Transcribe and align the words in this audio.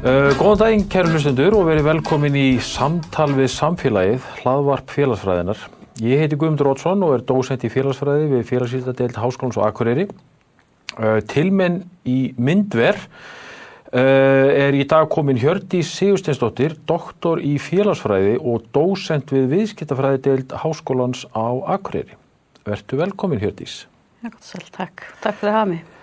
Uh, 0.00 0.32
góðan 0.34 0.58
daginn 0.58 0.86
kæru 0.90 1.12
hlustundur 1.12 1.54
og 1.54 1.68
verið 1.68 1.86
velkomin 1.86 2.34
í 2.34 2.46
samtal 2.64 3.30
við 3.36 3.52
samfélagið, 3.54 4.32
hlaðvarp 4.40 4.96
félagsfræðinar. 4.96 5.68
Ég 6.00 6.16
heiti 6.16 6.36
Guðmundur 6.40 6.70
Ótsson 6.70 7.02
og 7.04 7.10
er 7.12 7.22
dósent 7.28 7.64
í 7.66 7.68
félagsfræði 7.68 8.30
við 8.30 8.46
félagsvísardeild 8.48 9.18
Háskólans 9.20 9.58
og 9.60 9.66
Akureyri. 9.66 10.06
Uh, 10.96 11.18
tilmenn 11.28 11.82
í 12.08 12.32
myndver 12.40 12.96
uh, 12.96 14.00
er 14.00 14.72
í 14.72 14.86
dag 14.88 15.10
komin 15.12 15.36
Hjördís 15.36 15.92
Sigursteinsdóttir, 15.98 16.78
doktor 16.88 17.44
í 17.44 17.58
félagsfræði 17.60 18.38
og 18.40 18.64
dósent 18.72 19.28
við 19.36 19.52
viðskiptafræðideild 19.52 20.56
Háskólans 20.64 21.26
á 21.36 21.52
Akureyri. 21.76 22.16
Vertu 22.64 22.96
velkomin 23.00 23.44
sæl, 24.40 24.64
takk. 24.72 25.04
Takk 25.20 25.36
fyrir 25.36 25.52
að 25.52 25.58
hafa 25.58 25.72
mig. 25.76 25.99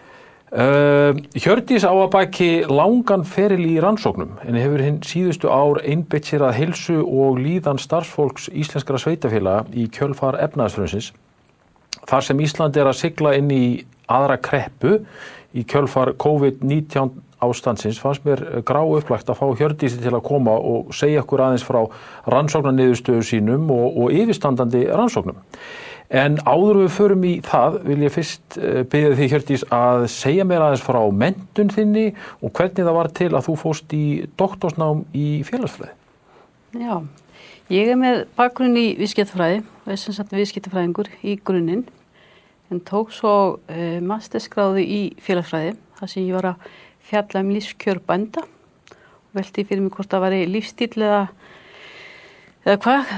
Uh, 0.48 1.12
Hjördís 1.36 1.84
á 1.84 1.92
að 1.92 2.14
baki 2.14 2.46
langan 2.72 3.26
feril 3.28 3.66
í 3.68 3.74
rannsóknum 3.84 4.38
en 4.48 4.56
hefur 4.56 4.80
hinn 4.80 5.02
síðustu 5.04 5.50
ár 5.52 5.82
einbeitt 5.84 6.30
sér 6.30 6.46
að 6.48 6.56
hilsu 6.62 7.02
og 7.04 7.42
líðan 7.44 7.82
starfsfólks 7.84 8.46
íslenskara 8.56 9.02
sveitafélaga 9.04 9.66
í 9.76 9.90
kjölfar 9.92 10.38
efnaðsfrönsins 10.46 11.10
þar 12.08 12.23
sem 12.23 12.40
Ísland 12.46 12.80
er 12.80 12.88
að 12.88 12.96
sigla 13.02 13.34
inn 13.36 13.52
í 13.52 13.66
aðra 14.08 14.38
kreppu 14.40 15.02
í 15.52 15.66
kjölfar 15.68 16.14
COVID-19 16.16 17.12
ástandsins 17.44 18.00
fannst 18.00 18.23
mér 18.23 18.45
grá 18.64 18.80
upplagt 18.88 19.28
að 19.28 19.42
fá 19.42 19.52
Hjördísi 19.52 20.00
til 20.00 20.16
að 20.16 20.23
koma 20.30 20.56
og 20.56 20.95
segja 20.95 21.25
okkur 21.25 21.44
aðeins 21.44 21.68
frá 21.68 21.81
rannsóknarniðurstöðu 22.31 23.28
sínum 23.34 23.68
og, 23.75 24.00
og 24.00 24.16
yfirstandandi 24.16 24.88
rannsóknum 24.88 25.44
En 26.08 26.38
áður 26.47 26.86
við 26.86 26.91
förum 26.95 27.23
í 27.27 27.33
það 27.44 27.81
vil 27.83 27.97
ég 28.05 28.13
fyrst 28.16 28.58
byggja 28.91 29.16
því 29.17 29.25
Hjördís 29.33 29.63
að 29.75 30.05
segja 30.13 30.45
mér 30.47 30.63
aðeins 30.63 30.86
frá 30.86 31.02
mentun 31.11 31.72
þinni 31.73 32.05
og 32.39 32.53
hvernig 32.55 32.86
það 32.88 32.95
var 32.95 33.09
til 33.19 33.31
að 33.33 33.47
þú 33.50 33.55
fóst 33.59 33.95
í 33.97 34.05
doktorsnám 34.39 35.03
í 35.11 35.28
félagsfræði. 35.47 35.91
Já, 36.80 36.95
ég 37.73 37.91
er 37.91 38.00
með 38.00 38.22
bakgrunn 38.39 38.80
í 38.80 38.88
viðskiptafræði 39.02 39.59
og 39.66 39.91
er 39.91 40.00
sem 40.00 40.16
sagt 40.16 40.35
viðskiptafræðingur 40.35 41.11
í 41.28 41.35
grunninn 41.44 41.83
en 42.72 42.81
tók 42.88 43.11
svo 43.16 43.33
uh, 43.58 44.00
masterskráði 44.03 44.83
í 44.88 45.02
félagsfræði 45.23 45.75
þar 46.00 46.11
sem 46.11 46.23
ég 46.28 46.35
var 46.38 46.53
að 46.53 46.69
fjalla 47.08 47.44
um 47.44 47.52
lífskjör 47.55 48.02
bænda 48.08 48.44
og 48.44 49.38
velti 49.38 49.63
fyrir 49.67 49.83
mig 49.83 49.95
hvort 49.95 50.11
það 50.11 50.25
var 50.25 50.35
lífstíl 50.52 50.91
eða 50.97 51.22
eða 52.68 52.80
hvað, 52.84 53.14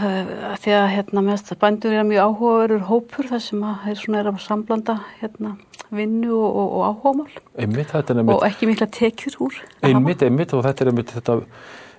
því 0.62 0.76
að 0.78 0.88
hérna 0.94 1.24
mest 1.26 1.50
bændur 1.62 1.96
er 1.98 2.06
mjög 2.06 2.28
áhugaverður 2.30 2.86
hópur 2.92 3.30
þar 3.32 3.42
sem 3.42 3.66
að 3.66 3.90
er 3.90 4.06
er 4.20 4.30
að 4.30 4.40
samblanda 4.44 5.00
hérna 5.22 5.56
vinnu 5.90 6.32
og, 6.38 6.56
og, 6.56 6.72
og 6.78 6.88
áhugamál. 6.90 7.30
Einmitt, 7.58 7.94
einmitt, 7.96 8.34
og 8.36 8.46
ekki 8.46 8.70
mikla 8.70 8.88
tekjur 8.94 9.38
úr. 9.48 9.60
Einmitt, 9.86 10.24
einmitt 10.26 10.54
og 10.54 10.62
þetta 10.68 10.86
er 10.86 10.92
einmitt 10.92 11.14
þetta, 11.16 11.38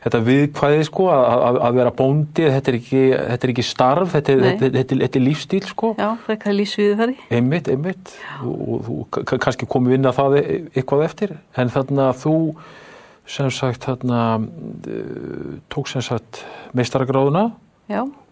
þetta 0.04 0.20
viðkvæði 0.28 0.84
sko 0.86 1.08
að, 1.14 1.58
að 1.66 1.80
vera 1.80 1.94
bóndi, 1.98 2.46
þetta 2.46 2.72
er 2.72 2.78
ekki, 2.78 3.02
þetta 3.16 3.48
er 3.48 3.54
ekki 3.54 3.66
starf, 3.66 4.12
þetta 4.14 4.36
er, 4.36 4.44
þetta, 4.46 4.70
þetta, 4.92 5.10
er 5.10 5.26
lífstíl 5.26 5.62
sko. 5.72 5.94
Já, 5.98 6.10
það 6.26 6.46
er 6.52 6.58
lífsviðfæri. 6.60 7.16
Einmitt, 7.40 7.72
einmitt. 7.74 8.14
Og 8.46 8.86
þú 8.86 9.00
kannski 9.32 9.68
komið 9.70 9.98
inn 9.98 10.12
að 10.12 10.20
það 10.20 10.38
eitthvað 10.44 11.08
eftir. 11.08 11.34
En 11.58 11.74
þannig 11.74 12.06
að 12.06 12.22
þú 12.22 12.36
sem 13.28 13.50
sagt 13.54 13.84
þarna 13.86 14.22
tók 15.72 15.90
sem 15.90 16.04
sagt 16.04 16.44
meistaragráðuna 16.76 17.50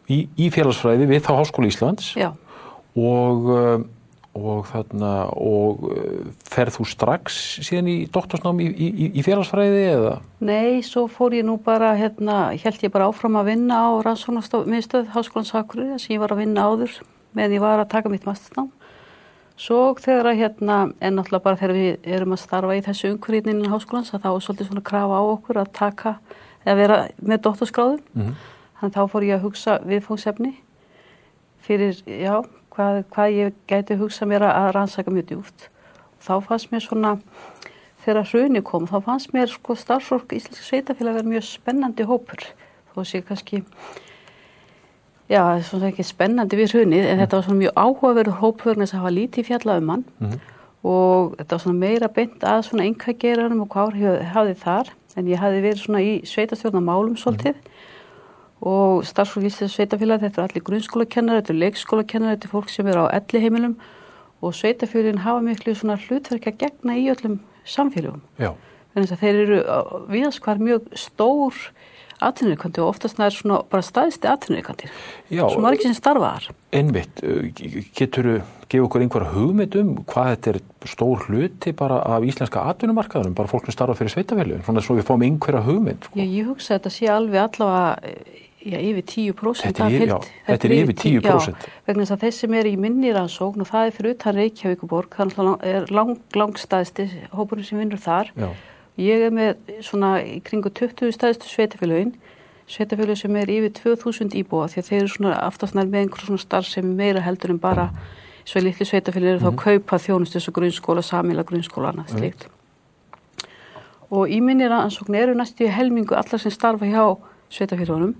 í, 0.08 0.24
í 0.24 0.48
félagsfræði 0.54 1.08
við 1.10 1.24
þá 1.26 1.32
Háskóli 1.40 1.72
Íslands 1.72 2.12
Já. 2.18 2.32
og 2.96 3.52
og 4.38 4.66
þarna 4.68 5.12
og 5.34 5.84
ferð 6.48 6.78
þú 6.78 6.86
strax 6.92 7.38
síðan 7.66 7.90
í 7.90 7.96
doktorsnám 8.12 8.60
í, 8.62 8.68
í, 8.68 9.08
í 9.18 9.24
félagsfræði 9.26 9.84
eða? 9.92 10.14
Nei, 10.44 10.80
svo 10.86 11.06
fór 11.10 11.36
ég 11.38 11.46
nú 11.48 11.58
bara 11.62 11.94
hérna, 11.98 12.38
held 12.62 12.84
ég 12.84 12.92
bara 12.94 13.08
áfram 13.10 13.38
að 13.40 13.52
vinna 13.52 13.80
á 13.82 13.90
rannsóknarmiðstöð 14.06 15.12
Háskólans 15.14 15.54
Akureyri 15.58 15.98
sem 16.02 16.16
ég 16.16 16.22
var 16.22 16.34
að 16.34 16.44
vinna 16.44 16.66
áður 16.68 16.98
meðan 17.36 17.56
ég 17.58 17.64
var 17.64 17.82
að 17.82 17.90
taka 17.94 18.12
mitt 18.12 18.28
mastersnám 18.28 18.70
Svo 19.58 19.78
þegar 19.98 20.30
að 20.30 20.38
hérna, 20.38 20.76
en 21.02 21.16
náttúrulega 21.18 21.42
bara 21.42 21.58
þegar 21.58 21.74
við 21.74 22.12
erum 22.14 22.34
að 22.36 22.42
starfa 22.44 22.76
í 22.78 22.82
þessu 22.86 23.08
umhverjinn 23.10 23.48
innan 23.50 23.72
háskólans 23.72 24.12
að 24.14 24.22
þá 24.22 24.28
er 24.30 24.44
svolítið 24.44 24.68
svona 24.68 24.84
krafa 24.86 25.18
á 25.18 25.22
okkur 25.32 25.58
að 25.58 25.72
taka, 25.74 26.12
eða 26.62 26.76
vera 26.78 26.98
með 27.18 27.42
dóttarskráðum. 27.46 28.04
Mm 28.14 28.22
-hmm. 28.22 28.36
Þannig 28.78 28.94
þá 28.94 29.02
fór 29.10 29.26
ég 29.26 29.34
að 29.34 29.42
hugsa 29.42 29.78
viðfóngsefni 29.82 30.52
fyrir, 31.66 31.98
já, 32.06 32.44
hvað, 32.70 33.02
hvað 33.10 33.34
ég 33.34 33.54
gæti 33.66 33.98
hugsa 33.98 34.26
mér 34.26 34.46
að 34.46 34.70
rannsaka 34.76 35.10
mjög 35.10 35.26
djúft. 35.26 35.68
Þá 36.22 36.34
fannst 36.46 36.70
mér 36.70 36.80
svona, 36.80 37.18
þegar 38.04 38.30
hruni 38.30 38.62
kom, 38.62 38.86
þá 38.86 39.02
fannst 39.02 39.32
mér 39.34 39.48
sko 39.50 39.74
starfsfólk 39.74 40.32
Íslenski 40.32 40.64
sveitafélag 40.64 41.18
verið 41.18 41.32
mjög 41.34 41.42
spennandi 41.42 42.06
hópur. 42.06 42.38
Þó 42.94 43.04
sé 43.04 43.22
kannski... 43.22 43.64
Já, 45.28 45.42
það 45.42 45.58
er 45.58 45.66
svona 45.68 45.88
ekki 45.90 46.06
spennandi 46.08 46.56
við 46.56 46.70
hrunið 46.72 47.02
en 47.02 47.10
mm. 47.10 47.20
þetta 47.22 47.36
var 47.36 47.44
svona 47.44 47.62
mjög 47.62 47.74
áhugaverður 47.82 48.38
hópvörn 48.40 48.84
þess 48.84 48.94
að 48.94 49.02
hafa 49.02 49.12
lítið 49.12 49.48
fjallað 49.50 49.82
um 49.82 49.90
hann 49.92 50.04
mm. 50.24 50.38
og 50.88 51.34
þetta 51.36 51.54
var 51.54 51.62
svona 51.64 51.82
meira 51.82 52.08
beint 52.16 52.46
að 52.48 52.62
svona 52.68 52.86
einkageranum 52.88 53.60
og 53.64 53.68
hvað 53.74 53.98
hafði 54.32 54.54
þar 54.62 54.92
en 55.18 55.28
ég 55.28 55.42
hafði 55.42 55.60
verið 55.66 55.82
svona 55.82 56.00
í 56.00 56.14
sveitastjórnamálum 56.30 57.18
svolítið 57.20 57.58
mm. 57.58 57.84
og 58.72 59.04
starfsfólk 59.10 59.50
í 59.50 59.52
sveitafélag 59.74 60.24
þetta 60.24 60.40
er 60.40 60.48
allir 60.48 60.64
grunnskólakennar, 60.70 61.42
þetta 61.42 61.54
er 61.54 61.60
leikskólakennar, 61.66 62.34
þetta 62.38 62.48
er 62.48 62.54
fólk 62.54 62.72
sem 62.72 62.88
er 62.88 63.02
á 63.02 63.04
elli 63.20 63.44
heimilum 63.44 63.76
og 64.40 64.54
sveitafélagin 64.54 65.24
hafa 65.26 65.44
miklu 65.44 65.74
svona 65.76 65.98
hlutverk 66.00 66.48
að 66.48 66.58
gegna 66.62 66.96
í 66.96 67.08
öllum 67.12 67.40
samfélagum. 67.68 68.22
Þannig 68.94 69.12
að 69.12 69.22
þeir 69.22 69.38
eru 69.44 69.58
viðaskvar 70.08 70.60
mjög 70.62 70.88
stór 70.96 71.58
atvinnureikandir 72.24 72.84
og 72.84 72.94
oftast 72.94 73.18
það 73.18 73.26
er 73.28 73.36
svona 73.36 73.58
bara 73.70 73.86
staðisti 73.86 74.30
atvinnureikandir 74.30 74.94
sem 75.28 75.64
var 75.64 75.76
ekki 75.76 75.90
sem 75.90 75.98
starfaðar. 75.98 76.48
Einmitt, 76.74 77.22
getur 77.96 78.30
þú 78.30 78.38
gefa 78.68 78.84
okkur 78.84 79.04
einhverja 79.04 79.32
hugmynd 79.32 79.76
um 79.80 79.92
hvað 80.08 80.32
þetta 80.34 80.52
er 80.52 80.90
stór 80.90 81.22
hluti 81.28 81.72
bara 81.76 82.02
af 82.16 82.26
íslenska 82.28 82.64
atvinnumarkaðunum, 82.72 83.36
bara 83.38 83.50
fólk 83.50 83.68
sem 83.68 83.76
starfa 83.76 83.96
fyrir 83.96 84.12
sveitafélagum, 84.12 84.64
svona 84.66 84.84
svo 84.84 84.98
við 84.98 85.08
fáum 85.08 85.24
einhverja 85.24 85.64
hugmynd. 85.64 86.04
Sko. 86.04 86.20
Ég, 86.20 86.34
ég 86.40 86.50
hugsa 86.50 86.74
að 86.74 86.78
þetta 86.78 86.94
sé 86.96 87.10
alveg 87.14 87.40
allavega 87.46 88.14
já, 88.68 88.78
yfir 88.82 89.06
10% 89.14 89.68
þetta 89.70 89.88
er, 89.88 90.06
já, 90.12 90.16
þetta, 90.50 90.68
er 90.68 90.76
yfir 90.76 90.98
10%. 91.04 91.68
Já, 91.68 91.76
vegna 91.88 92.04
þess 92.04 92.16
að 92.16 92.26
þeir 92.26 92.34
sem 92.40 92.58
er 92.60 92.68
í 92.68 92.74
minni 92.84 93.14
rannsókn 93.16 93.64
og 93.64 93.70
það 93.70 93.88
er 93.88 93.96
fyrir 93.96 94.16
utan 94.18 94.40
Reykjavíkuborg, 94.42 95.20
það 95.22 95.54
er 95.72 95.94
lang, 95.94 96.18
langstæðsti 96.36 97.08
hópurinn 97.38 97.68
sem 97.70 97.80
vinnur 97.80 98.04
þar. 98.04 98.34
Já 98.36 98.50
Ég 98.98 99.22
er 99.28 99.30
með 99.30 99.60
svona 99.86 100.16
í 100.26 100.40
kringu 100.42 100.72
20 100.74 101.12
stæðstu 101.14 101.46
sveitafélagin, 101.46 102.16
sveitafélag 102.66 103.20
sem 103.20 103.36
er 103.38 103.50
yfir 103.54 103.70
2000 103.76 104.34
íbúa 104.40 104.66
því 104.72 104.80
að 104.80 104.88
þeir 104.88 104.98
eru 104.98 105.10
svona 105.12 105.36
aftast 105.44 105.76
nær 105.78 105.86
með 105.86 106.00
einhver 106.00 106.24
svona 106.26 106.42
starf 106.42 106.66
sem 106.66 106.88
meira 106.98 107.22
heldur 107.22 107.54
en 107.54 107.60
bara 107.62 107.92
svo 108.42 108.62
litli 108.64 108.86
sveitafélag 108.88 109.36
eru 109.36 109.38
mm. 109.38 109.44
þá 109.44 109.50
að 109.52 109.60
kaupa 109.62 110.00
þjónustu 110.02 110.40
þessu 110.40 110.54
grunnskóla, 110.56 111.04
samíla 111.06 111.46
grunnskóla 111.46 111.92
annað 111.92 112.16
slíkt. 112.16 112.48
Og 114.10 114.32
í 114.34 114.40
minni 114.42 114.66
rannsókn 114.66 115.14
eru 115.20 115.36
næstu 115.38 115.70
helmingu 115.70 116.18
allar 116.18 116.42
sem 116.42 116.50
starfa 116.50 116.90
hjá 116.90 117.04
sveitafélagunum 117.54 118.16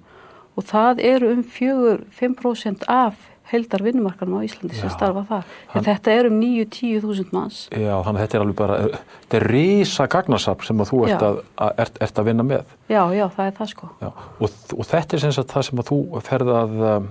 og 0.55 0.66
það 0.71 1.03
eru 1.10 1.33
um 1.34 1.43
4-5% 1.43 2.87
af 2.87 3.19
heldar 3.53 3.84
vinnumarkanum 3.84 4.41
á 4.41 4.47
Íslandi 4.47 4.77
sem 4.77 4.91
já, 4.91 4.95
starfa 4.95 5.22
þar. 5.28 5.53
Hann, 5.72 5.84
þetta 5.86 6.15
er 6.15 6.28
um 6.28 6.41
9-10 6.41 7.04
þúsund 7.04 7.30
manns. 7.34 7.60
Já, 7.72 7.95
þannig 8.04 8.18
að 8.18 8.24
þetta 8.24 8.39
er 8.39 8.45
alveg 8.45 8.59
bara, 8.59 8.80
þetta 9.22 9.39
er 9.39 9.47
risa 9.53 10.09
gagnasap 10.12 10.66
sem 10.68 10.83
að 10.83 10.91
þú 10.92 11.00
ert 11.06 11.24
að, 11.28 11.41
að, 11.56 11.72
ert, 11.84 12.03
ert 12.06 12.21
að 12.21 12.28
vinna 12.28 12.47
með. 12.48 12.74
Já, 12.92 13.00
já, 13.16 13.24
það 13.39 13.50
er 13.50 13.56
það 13.60 13.72
sko. 13.72 13.89
Já, 14.03 14.10
og, 14.10 14.60
og 14.77 14.91
þetta 14.92 15.16
er 15.16 15.24
sem 15.24 15.34
sagt 15.39 15.56
það 15.56 15.66
sem 15.71 15.83
að 15.83 15.89
þú 15.89 15.98
ferðað, 16.28 16.77
uh, 16.84 17.09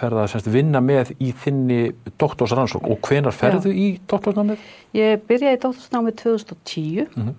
ferðað 0.00 0.28
sem 0.28 0.44
sagt 0.44 0.52
vinna 0.58 0.84
með 0.84 1.14
í 1.16 1.32
þinni 1.44 1.80
doktorsrannsók 2.20 2.92
og 2.92 3.02
hvenar 3.08 3.36
ferðu 3.36 3.72
já. 3.72 3.80
í 3.80 3.88
doktorsnámið? 4.12 4.70
Ég 4.98 5.26
byrjaði 5.28 5.56
í 5.56 5.64
doktorsnámið 5.66 6.20
2010, 6.26 7.08
mm 7.08 7.26
-hmm. 7.26 7.34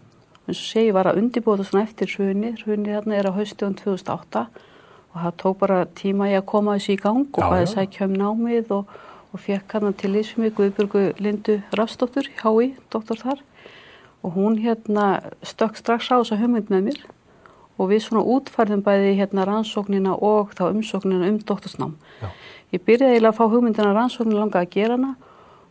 eins 0.47 0.59
og 0.59 0.69
segi 0.73 0.93
var 0.95 1.13
að 1.13 1.21
undibóta 1.21 1.65
svona 1.67 1.85
eftir 1.85 2.09
hrunni, 2.17 2.55
hrunni 2.65 2.97
hérna 2.97 3.19
er 3.21 3.29
á 3.29 3.37
haustjóðun 3.37 3.77
2008 3.77 4.47
og 5.13 5.21
það 5.21 5.33
tók 5.41 5.57
bara 5.61 5.79
tíma 5.93 6.29
ég 6.31 6.41
að 6.41 6.49
koma 6.49 6.77
þessu 6.77 6.93
í 6.95 7.01
gang 7.01 7.25
og 7.37 7.51
bæði 7.53 7.71
sækja 7.73 8.07
um 8.07 8.15
námið 8.17 8.71
og, 8.79 8.93
og 9.33 9.41
fekk 9.41 9.75
hann 9.77 9.97
til 9.97 10.13
Ísmi 10.17 10.49
Guðbjörgu 10.57 11.03
Lindu 11.21 11.59
Rafsdóttur 11.77 12.29
Hái, 12.41 12.73
doktor 12.93 13.21
þar. 13.21 13.43
Og 14.23 14.37
hún 14.37 14.57
hérna 14.63 15.33
stökk 15.43 15.77
strax 15.77 16.09
á 16.09 16.17
þessa 16.17 16.39
hugmynd 16.39 16.71
með 16.73 16.87
mér. 16.87 17.03
Og 17.77 17.91
við 17.91 18.05
svona 18.05 18.23
útfærðum 18.35 18.81
bæði 18.85 19.13
hérna 19.19 19.45
rannsóknina 19.49 20.15
og 20.15 20.53
þá 20.57 20.69
umsóknina 20.71 21.29
um 21.29 21.37
doktorsnám. 21.41 21.93
Já. 22.21 22.29
Ég 22.73 22.81
byrjaði 22.81 23.17
eiginlega 23.17 23.33
að 23.33 23.37
fá 23.37 23.45
hugmyndina 23.53 23.93
rannsóknina 23.93 24.39
langa 24.39 24.63
að 24.63 24.73
gera 24.73 24.97
hana 24.97 25.13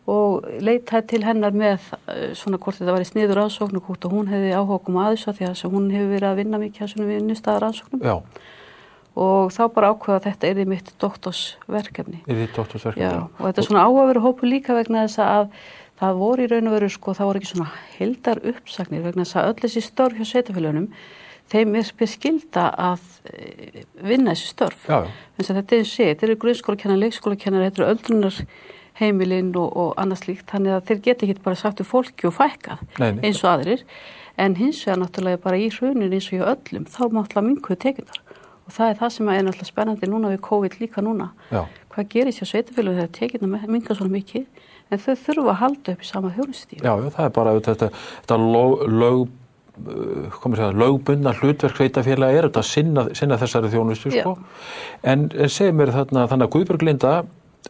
og 0.09 0.43
leitaði 0.59 1.07
til 1.13 1.21
hennar 1.23 1.55
með 1.55 1.85
eh, 2.11 2.33
svona 2.35 2.59
hvort 2.59 2.79
þetta 2.79 2.95
var 2.95 3.03
í 3.03 3.07
sniður 3.07 3.39
rannsókn 3.39 3.79
og 3.79 3.85
hvort 3.87 4.07
hún 4.11 4.27
hefði 4.31 4.51
áhuga 4.51 4.91
um 4.91 4.99
aðeins 4.99 5.23
að 5.31 5.37
því 5.39 5.47
að 5.47 5.61
hún 5.71 5.85
hefur 5.93 6.11
verið 6.11 6.27
að 6.29 6.41
vinna 6.41 6.59
mikið 6.59 6.83
að 6.83 6.91
svona 6.91 7.07
vinnustaða 7.11 7.61
rannsóknum 7.63 8.03
Já, 8.03 8.15
og 9.13 9.53
þá 9.53 9.63
bara 9.75 9.93
ákveða 9.93 10.19
að 10.19 10.27
þetta 10.27 10.49
er 10.49 10.59
því 10.59 10.67
mitt 10.71 10.91
doktorsverkefni. 11.01 12.21
er 12.25 12.39
þið 12.41 12.53
doktorsverkefni? 12.57 13.05
Já, 13.05 13.27
og 13.29 13.43
þetta 13.45 13.61
er 13.61 13.67
svona 13.67 13.85
áhugaveru 13.85 14.23
hópu 14.23 14.49
líka 14.49 14.77
vegna 14.77 15.05
þess 15.05 15.21
að 15.21 15.51
það 16.01 16.21
voru 16.23 16.45
í 16.45 16.49
raun 16.51 16.69
og 16.69 16.77
veru 16.77 16.89
sko, 16.89 17.13
það 17.13 17.29
voru 17.29 17.41
ekki 17.41 17.51
svona 17.51 17.69
heldar 17.97 18.41
uppsagnir 18.53 19.03
vegna 19.05 19.27
þess 19.27 19.39
að 19.39 19.51
öll 19.51 19.59
þessi 19.61 19.83
störf 19.85 20.17
hjá 20.17 20.25
sveitafélögunum 20.31 20.87
þeim 21.51 21.75
er 21.77 21.85
spyr 21.87 22.09
skilda 22.09 22.67
að 22.79 23.03
eh, 23.29 23.83
vinna 24.01 24.33
þessi 24.33 24.49
störf. 24.53 24.87
Já, 24.89 25.03
að 25.43 25.59
þetta 25.59 25.77
er 25.77 25.89
sé, 25.89 26.07
þetta 26.13 26.27
eru 26.27 26.39
grunnskólakennar, 26.41 27.01
leikskólakennar, 27.03 27.67
þetta 27.67 27.83
eru 27.83 27.91
öldrunar 27.93 28.39
heimilinn 28.97 29.53
og, 29.57 29.69
og 29.77 29.93
annað 30.01 30.23
slíkt, 30.23 30.47
þannig 30.51 30.75
að 30.75 30.89
þeir 30.89 31.01
geta 31.07 31.25
ekki 31.27 31.45
bara 31.45 31.59
sagt 31.59 31.81
um 31.81 31.89
fólki 31.89 32.29
og 32.29 32.35
fækkað 32.37 32.83
eins 33.01 33.41
og 33.41 33.49
aðrir, 33.49 33.85
en 34.41 34.57
hins 34.57 34.81
vegar 34.85 35.01
náttúrulega 35.01 35.41
bara 35.41 35.61
í 35.61 35.69
hrunin 35.73 36.13
eins 36.13 36.29
og 36.29 36.37
hjá 36.37 36.45
öllum, 36.53 36.85
þá 36.89 37.01
máttúrulega 37.09 37.47
minkuðu 37.47 37.79
tekjundar 37.85 38.21
og 38.63 38.73
það 38.75 38.89
er 38.89 38.99
það 39.01 39.13
sem 39.17 39.29
er 39.29 39.45
náttúrulega 39.45 39.69
spennandi 39.69 40.09
núna 40.09 40.31
við 40.33 40.41
COVID 40.47 40.79
líka 40.81 41.03
núna. 41.03 41.29
Já. 41.51 41.63
Hvað 41.93 42.09
gerist 42.13 42.41
hjá 42.41 42.49
sveitafélagum 42.49 42.99
þegar 43.01 43.13
tekjundar 43.17 43.69
minka 43.69 43.97
svona 43.97 44.15
mikið, 44.15 44.45
en 44.89 45.01
þau 45.03 45.13
þurfa 45.25 45.53
að 45.53 45.61
halda 45.61 45.95
upp 45.95 46.03
í 46.03 46.09
sama 46.09 46.33
þjónustíð. 46.37 46.83
Já, 46.83 46.93
það 47.17 47.25
er 47.25 47.33
bara 47.37 47.55
þetta, 47.59 47.89
þetta 48.23 48.39
lög, 48.43 48.83
lög, 49.03 49.21
komið 50.39 50.61
segja, 50.61 50.79
lögbundna 50.83 51.35
hlutverk 51.39 51.77
sveitafélaga 51.77 52.39
er 52.39 52.47
þetta 52.47 52.63
að 52.63 52.69
sinna, 52.69 53.05
sinna 53.17 53.39
þessari 53.41 53.71
þjónustu, 53.73 54.13
sko. 54.13 54.35
En, 55.01 55.29
en 55.33 55.53
segir 55.53 55.75
mér 55.77 55.93
þarna, 55.95 56.27
þannig 56.31 56.49
að 56.49 56.53
Guðbjörg 56.55 56.87
Linda, 56.87 57.13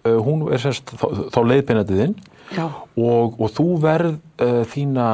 uh, 0.04 0.18
hún 0.24 0.48
er 0.54 0.64
sérst 0.64 0.94
þá, 1.00 1.08
þá 1.34 1.40
leiðbeinatiðinn 1.52 2.16
Já, 2.54 2.66
og, 2.68 3.40
og 3.40 3.54
þú 3.56 3.68
verð 3.84 4.18
uh, 4.44 4.64
þína, 4.70 5.08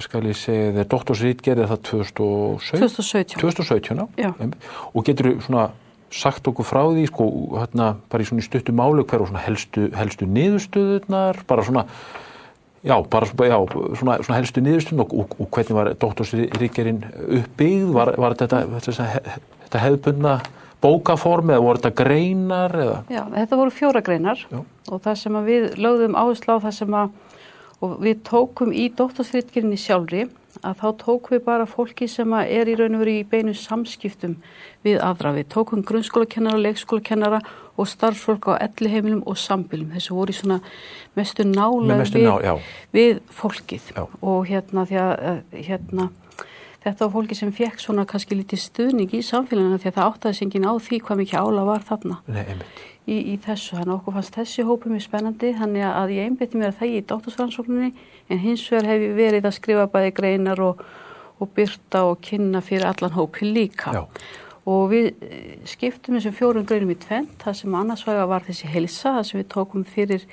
skal 0.00 0.24
ég 0.24 0.38
segja 0.38 0.72
þér, 0.78 0.88
doktorsrítgerði 0.92 1.68
það 1.68 1.80
2017? 1.90 2.80
2017. 2.80 3.40
2017, 3.42 4.06
Já. 4.20 4.30
Og 4.92 5.04
getur 5.04 5.34
svona 5.44 5.68
sagt 6.12 6.48
okkur 6.48 6.66
frá 6.68 6.82
því, 6.86 7.06
sko, 7.08 7.28
hérna, 7.56 7.92
bara 8.12 8.24
í 8.24 8.28
svona 8.28 8.44
í 8.44 8.46
stuttu 8.46 8.74
máli, 8.76 9.04
hver 9.08 9.24
og 9.24 9.30
svona 9.30 9.44
helstu, 9.44 9.86
helstu 9.96 10.28
niðurstöðunar, 10.28 11.42
bara 11.48 11.64
svona, 11.64 11.86
já, 12.84 12.96
bara 13.12 13.28
já, 13.28 13.58
svona, 14.00 14.18
svona 14.20 14.40
helstu 14.40 14.64
niðurstöðun 14.64 15.04
og, 15.06 15.14
og, 15.22 15.36
og 15.40 15.52
hvernig 15.56 15.78
var 15.78 15.92
doktorsríkjerinn 16.04 17.04
uppbyggð, 17.40 17.94
var, 17.96 18.12
var 18.20 18.36
þetta, 18.40 18.64
þetta, 18.76 19.38
þetta 19.64 19.86
hefðbundna 19.86 20.36
bókaform 20.82 21.52
eða 21.52 21.62
voru 21.62 21.80
þetta 21.80 22.02
greinar 22.02 22.76
eða? 22.84 22.96
Já, 23.12 23.22
þetta 23.36 23.58
voru 23.60 23.74
fjóra 23.74 24.02
greinar 24.04 24.40
Já. 24.50 24.62
og 24.90 25.02
það 25.04 25.18
sem 25.20 25.38
að 25.38 25.50
við 25.50 25.68
lögðum 25.78 26.16
áherslu 26.18 26.56
á 26.58 26.64
það 26.64 26.74
sem 26.80 26.96
að 26.98 27.12
og 27.82 27.98
við 28.04 28.20
tókum 28.28 28.70
í 28.72 28.86
doktorsritgerinni 28.98 29.78
sjálfri 29.80 30.28
að 30.62 30.76
þá 30.82 30.86
tókum 31.00 31.34
við 31.34 31.42
bara 31.46 31.66
fólki 31.66 32.06
sem 32.10 32.32
er 32.38 32.68
í 32.70 32.76
raun 32.78 32.94
og 32.98 33.02
veru 33.02 33.14
í 33.18 33.24
beinu 33.26 33.54
samskiptum 33.56 34.36
við 34.84 35.00
aðra. 35.02 35.32
Við 35.38 35.48
tókum 35.54 35.82
grunnskólakennara, 35.88 36.60
leikskólakennara 36.60 37.40
og 37.80 37.88
starffólk 37.88 38.50
á 38.52 38.60
elli 38.68 38.90
heimilum 38.92 39.22
og 39.26 39.38
sambilum. 39.40 39.90
Þessu 39.96 40.14
voru 40.18 40.34
í 40.34 40.36
svona 40.36 40.60
mestu 41.16 41.46
nála 41.48 41.96
við, 42.04 42.26
ná- 42.28 42.60
við 42.92 43.22
fólkið 43.32 43.92
Já. 43.96 44.04
og 44.22 44.44
hérna 44.52 44.86
því 44.86 45.00
að 45.02 45.14
eh, 45.30 45.62
hérna 45.70 46.10
Þetta 46.82 47.06
var 47.06 47.12
fólki 47.14 47.36
sem 47.38 47.52
fekk 47.54 47.76
svona 47.78 48.02
kannski 48.10 48.34
lítið 48.34 48.58
stuðning 48.58 49.12
í 49.14 49.20
samfélagina 49.22 49.76
því 49.78 49.86
að 49.92 49.94
það 50.00 50.06
áttaði 50.08 50.34
sig 50.34 50.46
enginn 50.48 50.64
á 50.66 50.74
því 50.82 50.98
hvað 51.06 51.20
mikið 51.20 51.38
ála 51.38 51.62
var 51.68 51.84
þarna 51.86 52.16
Nei, 52.26 52.40
einmitt. 52.42 52.80
Í, 53.06 53.16
í 53.32 53.36
þessu. 53.42 53.76
Þannig 53.76 53.92
að 53.92 53.96
okkur 53.98 54.16
fannst 54.18 54.38
þessi 54.38 54.66
hópu 54.68 54.92
mjög 54.92 55.04
spennandi. 55.06 55.52
Þannig 55.58 55.86
að 55.88 56.14
ég 56.16 56.30
einbytti 56.30 56.60
mér 56.60 56.72
að 56.72 56.78
það 56.80 56.94
í 56.94 57.02
dóttorsrannsókninni 57.10 57.90
en 58.28 58.42
hins 58.42 58.64
vegar 58.70 58.90
hef 58.92 59.04
ég 59.06 59.18
verið 59.18 59.48
að 59.48 59.58
skrifa 59.58 59.90
bæði 59.92 60.14
greinar 60.18 60.62
og, 60.64 60.80
og 61.38 61.52
byrta 61.56 62.06
og 62.10 62.22
kynna 62.24 62.62
fyrir 62.64 62.88
allan 62.90 63.16
hópi 63.16 63.48
líka. 63.48 63.94
Já. 63.96 64.02
Og 64.72 64.84
við 64.92 65.08
eh, 65.26 65.54
skiptum 65.66 66.14
þessum 66.18 66.36
fjórum 66.38 66.66
greinum 66.66 66.94
í 66.94 66.98
tvent. 67.02 67.38
Það 67.42 67.62
sem 67.62 67.78
annars 67.78 68.04
væga 68.06 68.26
var 68.30 68.44
þessi 68.46 68.70
helsa, 68.70 69.16
það 69.18 69.24
sem 69.28 69.42
við 69.42 69.48
tókum 69.56 69.86
fyrir 69.88 70.28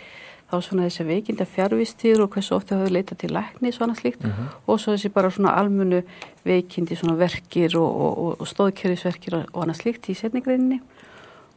þá 0.50 0.58
svona 0.66 0.88
þessi 0.88 1.06
veikinda 1.06 1.46
fjárvistir 1.46 2.22
og 2.24 2.32
hversu 2.34 2.56
ofta 2.58 2.78
höfðu 2.80 2.96
leitað 2.96 3.22
til 3.22 3.32
lækni 3.36 3.72
svona 3.74 3.96
slíkt 3.98 4.26
og 4.26 4.80
svo 4.82 4.96
þessi 4.96 5.12
bara 5.14 5.30
svona 5.34 5.54
almunu 5.60 6.02
veikindi 6.46 6.98
svona 6.98 7.18
verkir 7.20 7.78
og, 7.78 7.90
og, 7.90 8.32
og, 8.40 8.48
stóðkerfisverkir 8.50 9.38
og 9.44 9.60
annað 9.62 9.84
slíkt 9.84 10.10
í 10.10 10.18
setningreininni 10.18 10.80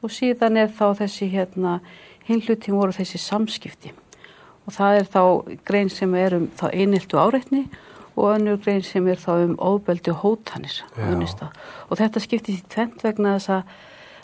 og 0.03 0.11
síðan 0.11 0.59
er 0.61 0.73
þá 0.75 0.87
þessi 1.03 1.31
hérna 1.33 1.79
hinlutin 2.27 2.77
voru 2.77 2.95
þessi 2.95 3.21
samskipti. 3.23 3.93
Og 4.67 4.75
það 4.77 4.99
er 4.99 5.09
þá 5.11 5.23
grein 5.67 5.91
sem 5.91 6.13
er 6.15 6.37
um 6.39 6.51
þá 6.59 6.69
einheltu 6.71 7.19
áreitni 7.19 7.65
og 8.13 8.35
önnur 8.35 8.61
grein 8.63 8.85
sem 8.87 9.07
er 9.09 9.19
þá 9.19 9.33
um 9.47 9.57
óbeldi 9.57 10.15
hótanir 10.23 10.83
og 11.89 11.99
þetta 11.99 12.21
skiptist 12.23 12.61
í 12.61 12.71
tvent 12.71 13.03
vegna 13.03 13.39
þess 13.39 13.57
að 13.57 13.73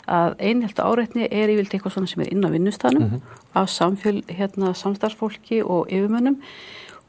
að 0.09 0.35
einheltu 0.41 0.81
áreitni 0.81 1.27
er 1.27 1.51
yfirleitt 1.51 1.75
eitthvað 1.75 1.95
svona 1.95 2.09
sem 2.09 2.23
er 2.23 2.31
inn 2.33 2.45
á 2.45 2.49
vinnustanum 2.49 3.19
af 3.57 3.69
samfél, 3.69 4.23
hérna, 4.25 4.73
samstarfsfólki 4.73 5.61
og 5.61 5.89
yfirmönnum 5.93 6.39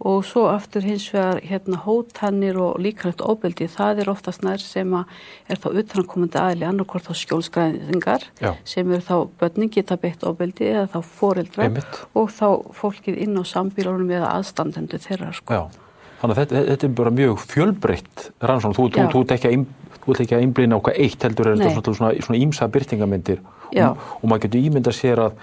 og 0.00 0.22
svo 0.24 0.46
aftur 0.48 0.84
hins 0.86 1.06
vegar 1.12 1.42
hérna, 1.44 1.80
hótanir 1.84 2.56
og 2.60 2.78
líkanlegt 2.80 3.20
óbeldi 3.20 3.68
það 3.68 4.04
er 4.04 4.12
oftast 4.12 4.44
nær 4.46 4.62
sem 4.62 4.94
að 4.96 5.10
er 5.52 5.60
þá 5.60 5.68
utankomandi 5.82 6.40
aðli 6.40 6.68
annarkvort 6.68 7.10
þá 7.10 7.20
skjólskræðingar 7.20 8.24
Já. 8.40 8.54
sem 8.64 8.88
eru 8.88 9.04
þá 9.04 9.16
börnin 9.42 9.72
geta 9.74 9.98
beitt 10.00 10.24
óbeldi 10.24 10.70
eða 10.72 10.86
þá 10.94 11.12
foreldrar 11.20 11.68
Einmitt. 11.68 12.00
og 12.16 12.32
þá 12.32 12.48
fólkið 12.80 13.20
inn 13.26 13.36
á 13.36 13.44
sambílunum 13.44 14.16
eða 14.16 14.32
aðstandendu 14.38 15.00
þeirra 15.04 15.34
sko. 15.36 15.58
Já, 15.58 15.84
þannig 16.22 16.36
að 16.36 16.42
þetta, 16.42 16.64
þetta 16.70 16.88
er 16.88 16.96
bara 17.02 17.14
mjög 17.20 17.44
fjölbreytt 17.44 18.26
rannsókn, 18.40 18.78
þú, 18.78 18.88
þú, 18.96 19.06
þú 19.12 19.80
þú 20.00 20.14
ert 20.14 20.24
ekki 20.24 20.36
að 20.36 20.44
einblýna 20.46 20.78
okkar 20.80 20.96
eitt 20.96 21.24
heldur 21.26 21.50
er 21.50 21.58
þetta 21.60 21.74
svona, 21.76 21.96
svona, 21.98 22.24
svona 22.24 22.40
ímsa 22.40 22.68
byrtingamyndir 22.72 23.42
Já. 23.74 23.90
og, 23.90 24.04
og 24.20 24.30
maður 24.30 24.46
getur 24.46 24.68
ímynda 24.70 24.94
sér 24.96 25.22
að 25.26 25.42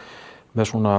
með 0.57 0.69
svona 0.71 0.95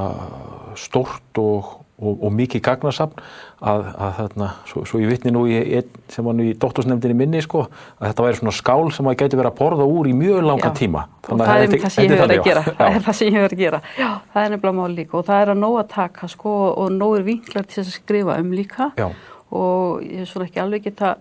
stórt 0.78 1.40
og, 1.43 1.72
og, 1.98 2.22
og 2.22 2.32
mikið 2.32 2.62
gagnasafn 2.62 3.18
að, 3.60 3.86
að 3.98 4.12
þarna, 4.18 4.48
svo, 4.70 4.82
svo 4.86 5.00
ég 5.02 5.10
vitni 5.10 5.32
nú 5.34 5.42
í 5.50 5.82
sem 6.08 6.24
var 6.24 6.36
nú 6.38 6.44
í 6.46 6.52
doktorsnefndinni 6.62 7.16
minni 7.18 7.40
sko, 7.42 7.64
að 7.98 8.12
þetta 8.12 8.26
væri 8.26 8.38
svona 8.38 8.54
skál 8.54 8.92
sem 8.94 9.04
maður 9.08 9.20
getur 9.24 9.40
verið 9.42 9.50
að 9.52 9.58
borða 9.58 9.88
úr 9.98 10.10
í 10.10 10.14
mjög 10.14 10.46
langan 10.46 10.72
Já. 10.74 10.78
tíma. 10.78 11.02
Það 11.26 11.42
er 11.42 11.66
þetta- 11.66 11.82
það 11.82 11.94
sem 11.96 12.04
ég 12.04 12.10
þetta 12.10 12.20
hefur 12.20 12.28
verið 12.28 12.44
þannig, 12.44 12.68
að 12.68 12.78
það 12.78 12.94
er 13.00 13.02
það 13.08 13.18
sem 13.18 13.28
ég 13.28 13.34
hefur 13.38 13.56
að 13.56 13.62
gera. 13.64 13.80
Já, 13.98 14.10
það 14.34 14.44
er 14.44 14.54
nefnilega 14.54 14.78
mál 14.78 14.94
líka 14.94 15.18
og 15.18 15.26
það 15.26 15.42
er 15.42 15.52
að 15.54 15.58
nóg 15.64 15.76
að 15.82 15.88
taka 15.96 16.28
sko 16.28 16.54
og 16.70 16.90
nóg 16.94 17.18
er 17.18 17.26
vinklar 17.32 17.66
til 17.66 17.82
þess 17.82 17.88
að 17.92 17.99
skrifa 18.02 18.38
um 18.38 18.52
líka. 18.52 18.92
Já. 18.99 19.08
og 19.50 20.02
ég 20.04 20.20
er 20.20 20.26
svona 20.28 20.44
ekki 20.44 20.61
alveg 20.61 20.82
geta 20.84 21.14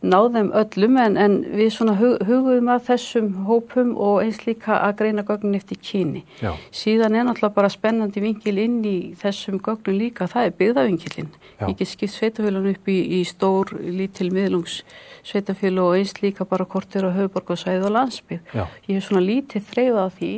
náð 0.00 0.28
þeim 0.36 0.48
öllum 0.56 0.96
en, 1.02 1.16
en 1.20 1.34
við 1.58 1.70
svona 1.74 1.94
hug, 1.98 2.22
hugum 2.24 2.70
að 2.72 2.86
þessum 2.88 3.28
hópum 3.48 3.92
og 4.00 4.22
eins 4.22 4.40
líka 4.46 4.78
að 4.78 4.94
greina 5.02 5.24
gögnin 5.28 5.58
eftir 5.58 5.80
kyni. 5.84 6.22
Já. 6.40 6.54
Síðan 6.72 7.18
er 7.18 7.26
náttúrulega 7.28 7.56
bara 7.58 7.72
spennandi 7.72 8.22
vinkil 8.24 8.56
inn 8.62 8.80
í 8.86 8.96
þessum 9.20 9.60
gögnum 9.60 9.98
líka, 10.00 10.28
það 10.30 10.48
er. 10.48 11.28
Ég 11.60 11.76
get 11.76 11.90
skipt 11.90 12.14
sveitafélagin 12.14 12.72
upp 12.72 12.88
í, 12.88 12.98
í 13.18 13.22
stór, 13.28 13.74
lítil 13.84 14.30
miðlungs 14.32 14.80
sveitafélag 15.26 15.84
og 15.84 15.96
eins 15.98 16.14
líka 16.22 16.46
bara 16.48 16.64
hvort 16.64 16.96
er 16.96 17.04
á 17.04 17.10
höfuborgarsæði 17.12 17.84
og 17.84 17.94
landsbyggð. 17.96 18.54
Já. 18.56 18.64
Ég 18.88 18.96
hef 18.96 19.08
svona 19.08 19.24
lítið 19.26 19.66
þreifað 19.68 20.00
á 20.00 20.08
því 20.16 20.32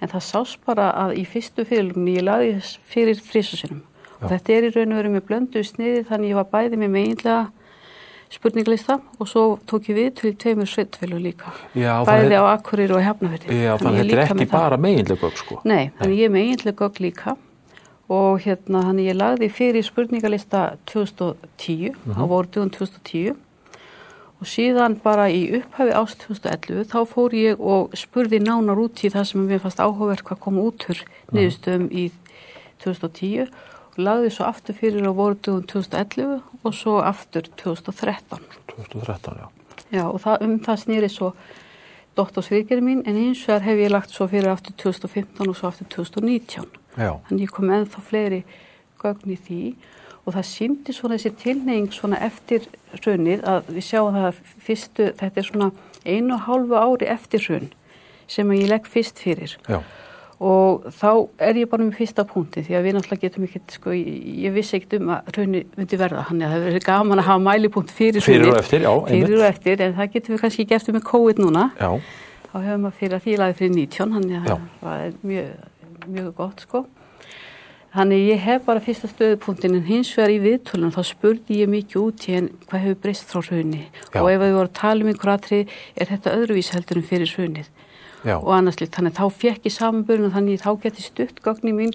en 0.00 0.12
það 0.12 0.26
sást 0.26 0.60
bara 0.66 0.90
að 1.06 1.14
í 1.20 1.24
fyrstu 1.28 1.64
félagunni 1.68 2.18
ég 2.18 2.60
þess 2.60 2.76
fyrir 2.90 3.22
þrísasinum. 3.24 3.80
Og 4.20 4.28
þetta 4.28 4.52
er 4.52 4.66
í 4.68 4.72
raun 4.74 4.92
og 4.92 5.00
veru 5.00 5.14
með 5.14 5.26
blöndu 5.28 5.64
sniði 5.64 6.04
þannig 6.10 6.34
ég 6.34 6.40
var 6.40 6.50
bæði 6.52 6.80
með 6.80 6.92
meginlega 6.96 7.40
spurninglista 8.30 8.98
og 9.18 9.28
svo 9.28 9.44
tók 9.68 9.90
ég 9.90 9.98
við 9.98 10.10
til 10.20 10.32
tveimur 10.38 10.70
sveitfélagum 10.70 11.24
líka. 11.24 11.52
Já, 11.74 12.00
bæði 12.06 12.38
á 12.38 12.44
Akureyri 12.54 12.94
og 12.94 13.04
Hefnaverði. 13.04 13.58
Já, 13.58 13.74
þannig 13.80 13.90
að 13.90 14.00
þetta 14.00 14.16
er 14.16 14.24
ekki 14.24 14.48
bara 14.52 14.78
meginlega 14.80 15.20
gögn 15.24 15.38
sko. 15.40 15.60
Nei, 15.66 15.90
þannig 15.98 16.20
ég 16.20 16.28
er 16.28 16.34
með 16.34 16.48
eiginlega 16.48 16.84
gögn 16.84 17.04
líka. 17.06 17.36
Og 18.10 18.40
hérna 18.42 18.82
þannig 18.88 19.10
ég 19.10 19.18
lagði 19.18 19.50
fyrir 19.54 19.86
spurningalista 19.86 20.64
2010 20.90 21.94
á 22.14 22.22
vordugun 22.26 22.72
2010 22.74 23.38
og 24.40 24.48
síðan 24.48 24.96
bara 25.04 25.28
í 25.28 25.42
upphafi 25.58 25.92
ást 25.94 26.22
2011 26.24 26.88
þá 26.90 27.00
fór 27.08 27.34
ég 27.36 27.60
og 27.60 27.92
spurði 27.98 28.40
nánar 28.42 28.80
út 28.80 29.02
í 29.04 29.10
það 29.12 29.26
sem 29.28 29.42
mér 29.44 29.60
fannst 29.62 29.82
áhugavert 29.84 30.24
hvað 30.24 30.40
kom 30.46 30.60
út 30.62 30.86
úr 30.88 31.02
niðurstöðum 31.34 31.90
í 31.92 32.06
2010 32.80 33.44
og 33.44 33.50
lagði 34.04 34.32
svo 34.34 34.48
aftur 34.48 34.76
fyrir 34.76 35.06
á 35.06 35.12
vordugun 35.14 35.66
2011 35.70 36.40
og 36.64 36.76
svo 36.76 36.98
aftur 37.04 37.48
2013. 37.60 38.44
2013, 38.76 39.40
já. 39.40 39.46
Já 39.90 40.04
og 40.06 40.20
það, 40.22 40.44
um 40.46 40.58
það 40.62 40.82
snýri 40.84 41.10
svo 41.10 41.32
doktorsvirkjari 42.18 42.84
mín 42.84 43.04
en 43.06 43.16
hins 43.18 43.42
vegar 43.48 43.64
hef 43.66 43.80
ég 43.80 43.90
lagt 43.90 44.12
svo 44.14 44.26
fyrir 44.30 44.52
aftur 44.52 44.76
2015 44.78 45.48
og 45.48 45.56
svo 45.56 45.70
aftur 45.70 45.88
2019. 45.96 46.68
Já, 46.98 47.14
Þannig 47.28 47.46
ég 47.46 47.54
kom 47.54 47.70
ennþá 47.70 48.04
fleiri 48.04 48.44
gögn 49.00 49.34
í 49.34 49.38
því 49.38 49.62
og 49.70 49.88
og 50.26 50.36
það 50.36 50.46
síndi 50.46 50.94
svona 50.94 51.16
þessi 51.18 51.32
tilneying 51.40 51.94
svona 51.94 52.20
eftir 52.22 52.66
hrunið 53.00 53.44
að 53.48 53.70
við 53.74 53.86
sjáum 53.88 54.16
það 54.16 54.28
að 54.28 54.40
fyrstu, 54.66 55.08
þetta 55.18 55.40
er 55.40 55.48
svona 55.48 55.70
einu 56.04 56.36
og 56.36 56.44
hálfu 56.46 56.78
ári 56.78 57.08
eftir 57.10 57.44
hrun 57.46 57.70
sem 58.30 58.52
ég 58.54 58.68
legg 58.70 58.86
fyrst 58.90 59.20
fyrir 59.22 59.56
Já. 59.66 59.80
Og 60.40 60.86
þá 60.96 61.10
er 61.44 61.58
ég 61.60 61.68
bara 61.68 61.84
með 61.84 61.98
fyrsta 61.98 62.24
punkti 62.28 62.62
því 62.64 62.76
að 62.78 62.86
við 62.86 62.94
náttúrulega 62.96 63.24
getum 63.26 63.44
ekkert 63.44 63.74
sko, 63.76 63.92
ég, 63.92 64.20
ég 64.46 64.54
vissi 64.54 64.78
ekkert 64.78 64.94
um 64.96 65.10
að 65.12 65.32
hruni 65.34 65.60
myndi 65.76 65.98
verða. 66.00 66.22
Hann 66.30 66.40
er 66.40 66.54
það 66.54 66.64
verið 66.68 66.86
gaman 66.86 67.20
að 67.20 67.28
hafa 67.28 67.42
mælipunkt 67.44 67.92
fyrir 67.92 68.24
Fyrir 68.24 68.48
og 68.48 68.60
eftir, 68.62 68.86
já, 68.86 68.92
fyrir 69.10 69.36
og 69.36 69.48
eftir, 69.50 69.82
en 69.84 69.98
það 69.98 70.14
getum 70.14 70.36
við 70.36 70.44
kannski 70.46 70.66
gert 70.70 70.88
um 70.88 70.96
með 70.96 71.04
COVID 71.10 71.42
núna. 71.44 71.66
Já, 71.76 71.90
þá 72.46 72.56
hefur 72.56 72.80
maður 72.86 72.96
fyrir 73.02 73.18
að 73.18 73.26
því 73.26 73.36
laði 73.42 73.58
fyrir 73.60 73.76
19 73.76 74.16
hann 74.16 74.32
er 74.32 75.12
mjög, 75.20 75.52
mjög 76.06 76.32
gott 76.40 76.64
sko. 76.64 76.82
Þannig 77.90 78.20
ég 78.22 78.42
hef 78.44 78.64
bara 78.68 78.80
fyrsta 78.80 79.08
stöðupunktin 79.10 79.74
en 79.74 79.86
hins 79.88 80.12
vegar 80.14 80.30
í 80.30 80.38
viðtölunum 80.44 80.92
þá 80.94 81.00
spurði 81.08 81.56
ég 81.58 81.70
mikið 81.72 81.98
út 81.98 82.26
í 82.30 82.36
en 82.38 82.46
hvað 82.70 82.84
hefur 82.84 83.00
breyst 83.02 83.26
frá 83.26 83.40
hrunni 83.42 83.80
Já. 83.82 84.20
og 84.22 84.28
ef 84.30 84.38
við 84.38 84.54
vorum 84.54 84.68
að 84.70 84.76
tala 84.78 85.02
um 85.02 85.10
einhver 85.10 85.32
aðri 85.34 85.58
er 85.98 86.12
þetta 86.12 86.36
öðruvís 86.38 86.70
já, 88.24 88.36
og 88.38 88.50
annars 88.56 88.80
líkt. 88.80 88.96
Þannig 88.96 89.16
þá 89.18 89.24
fekk 89.42 89.68
ég 89.68 89.76
samanbörn 89.76 90.26
og 90.28 90.34
þannig 90.36 90.62
þá 90.62 90.70
geti 90.84 91.04
stutt 91.04 91.40
gögnin 91.44 91.78
mín 91.78 91.94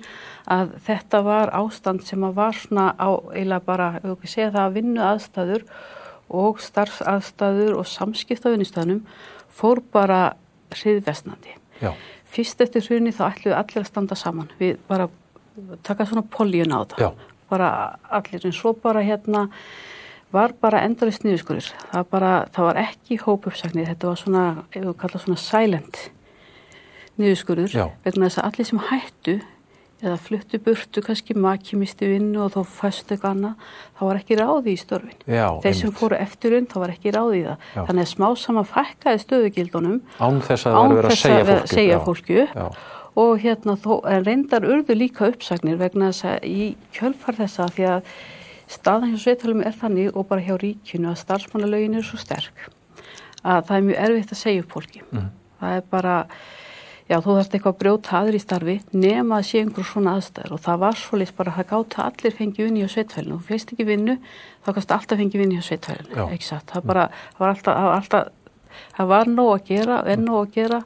að 0.51 0.75
þetta 0.87 1.21
var 1.25 1.53
ástand 1.57 2.05
sem 2.05 2.23
að 2.25 2.39
var 2.39 2.57
svona 2.59 2.87
á 2.97 3.09
eiginlega 3.33 3.65
bara, 3.65 3.91
við 4.03 4.31
segja 4.31 4.53
það 4.53 4.63
að 4.63 4.79
vinnu 4.79 5.05
aðstæður 5.05 5.67
og 6.35 6.61
starfsaðstæður 6.63 7.77
og 7.79 7.89
samskipt 7.89 8.45
á 8.45 8.53
vinnustöðunum 8.53 9.03
fór 9.55 9.81
bara 9.93 10.35
hriðvestnandi. 10.75 11.55
já, 11.81 11.93
Fyrst 12.25 12.61
eftir 12.61 12.83
hrunni 12.83 13.13
þá 13.15 13.29
ætlum 13.29 13.51
við 13.51 13.59
allir 13.59 13.83
að 13.83 13.91
standa 13.91 14.15
saman. 14.19 14.49
Við 14.59 14.79
bara 14.89 15.07
taka 15.83 16.07
svona 16.07 16.25
poljun 16.27 16.73
á 16.73 16.83
þetta. 16.83 16.97
Já. 16.99 17.11
Bara 17.49 17.69
allir 18.09 18.47
en 18.47 18.55
svo 18.55 18.73
bara 18.73 19.03
hérna 19.05 19.45
var 20.35 20.53
bara 20.61 20.83
endurist 20.85 21.23
niðurskurður. 21.25 21.71
Það, 21.91 22.13
það 22.55 22.67
var 22.69 22.81
ekki 22.83 23.17
hópuppsagnir, 23.23 23.89
þetta 23.93 24.11
var 24.11 24.21
svona, 24.21 24.45
ef 24.75 24.83
við 24.85 24.93
kalla 25.03 25.23
svona 25.25 25.41
silent 25.41 25.99
niðurskurður. 27.19 27.71
Já. 27.75 27.85
Vegna 28.05 28.27
þess 28.29 28.41
að 28.41 28.47
allir 28.49 28.69
sem 28.69 28.81
hættu 28.91 29.35
eða 30.05 30.17
fluttu 30.19 30.59
burtu 30.61 31.01
kannski 31.01 31.33
maki 31.39 31.77
misti 31.79 32.07
vinnu 32.11 32.41
og 32.43 32.51
þá 32.53 32.59
fæstu 32.67 33.15
eitthvað 33.15 33.31
annað, 33.31 33.69
þá 33.95 34.01
var 34.05 34.19
ekki 34.19 34.37
ráði 34.41 34.73
í 34.75 34.81
störfin. 34.81 35.21
já, 35.23 35.45
Þeir 35.63 35.77
sem 35.79 35.93
fóru 35.95 36.17
eftirun, 36.19 36.67
þá 36.69 36.75
var 36.83 36.93
ekki 36.93 37.13
ráði 37.15 37.39
í 37.39 37.45
það. 37.47 37.63
Já. 37.71 37.79
Þannig 37.87 38.03
að 38.03 38.11
smá 38.11 38.27
saman 38.43 38.67
fækkaði 38.69 39.21
stöðugildunum 39.23 39.97
Án 40.19 40.41
þess 40.45 40.67
að 40.67 40.77
er 40.81 40.95
verið 40.99 41.09
að 41.15 41.17
segja 41.23 41.47
fólki. 41.47 41.73
segja 41.73 41.99
fólki 42.03 42.37
upp 42.43 42.59
Já, 42.59 42.67
og 43.23 43.33
hérna 43.45 43.77
þó, 43.79 43.91
reyndar 44.27 44.67
urðu 44.67 44.97
líka 44.99 45.29
uppsagnir 45.31 45.79
vegna 45.79 46.11
þess 46.11 46.27
að 46.33 46.49
í 46.51 46.67
kjölfar 46.99 47.39
þessa 47.39 47.69
því 47.71 47.87
að 47.95 48.13
staðan 48.71 49.13
hjá 49.13 49.21
sveitalum 49.21 49.63
er 49.65 49.75
þannig 49.77 50.15
og 50.15 50.27
bara 50.29 50.43
hjá 50.45 50.55
ríkinu 50.57 51.11
að 51.11 51.21
starfsmannalögin 51.21 51.99
er 51.99 52.05
svo 52.05 52.17
sterk 52.21 52.69
að 53.45 53.65
það 53.67 53.77
er 53.77 53.87
mjög 53.87 54.03
erfitt 54.05 54.33
að 54.33 54.41
segja 54.41 54.63
upp 54.63 54.71
fólki. 54.73 55.01
Mhm. 55.11 55.27
Það 55.59 55.75
er 55.77 55.83
bara, 55.89 56.15
já 57.09 57.17
þú 57.21 57.35
þarfst 57.35 57.53
eitthvað 57.55 57.73
að 57.73 57.81
brjóta 57.83 58.17
aður 58.19 58.35
í 58.35 58.41
starfi 58.41 58.75
nema 58.93 59.37
að 59.39 59.47
sé 59.49 59.61
einhver 59.61 59.85
svona 59.85 60.15
aðstæður 60.17 60.51
og 60.51 60.61
það 60.65 60.79
var 60.79 60.95
svolítið 60.99 61.35
bara 61.37 61.51
að 61.51 61.57
það 61.57 61.69
gáta 61.71 62.05
allir 62.05 62.33
fengi 62.33 62.65
unni 62.65 62.85
á 62.85 62.89
sveitfælinu. 62.89 63.37
Þú 63.37 63.45
feist 63.45 63.71
ekki 63.71 63.85
vinnu, 63.85 64.17
þá 64.65 64.69
kannst 64.73 64.91
alltaf 64.91 65.17
fengi 65.17 65.37
vinni 65.37 65.61
á 65.61 65.63
sveitfælinu, 65.63 66.27
ekki 66.33 66.43
satt. 66.49 66.65
Það, 66.73 66.85
bara, 66.85 67.09
það 67.37 67.39
var 67.39 67.49
alltaf, 67.49 67.75
alltaf, 67.77 68.27
það 68.97 69.07
var 69.07 69.25
nóg 69.25 69.51
að 69.53 69.65
gera, 69.69 70.03
enn 70.05 70.25
nóg 70.25 70.41
að 70.41 70.53
gera 70.53 70.83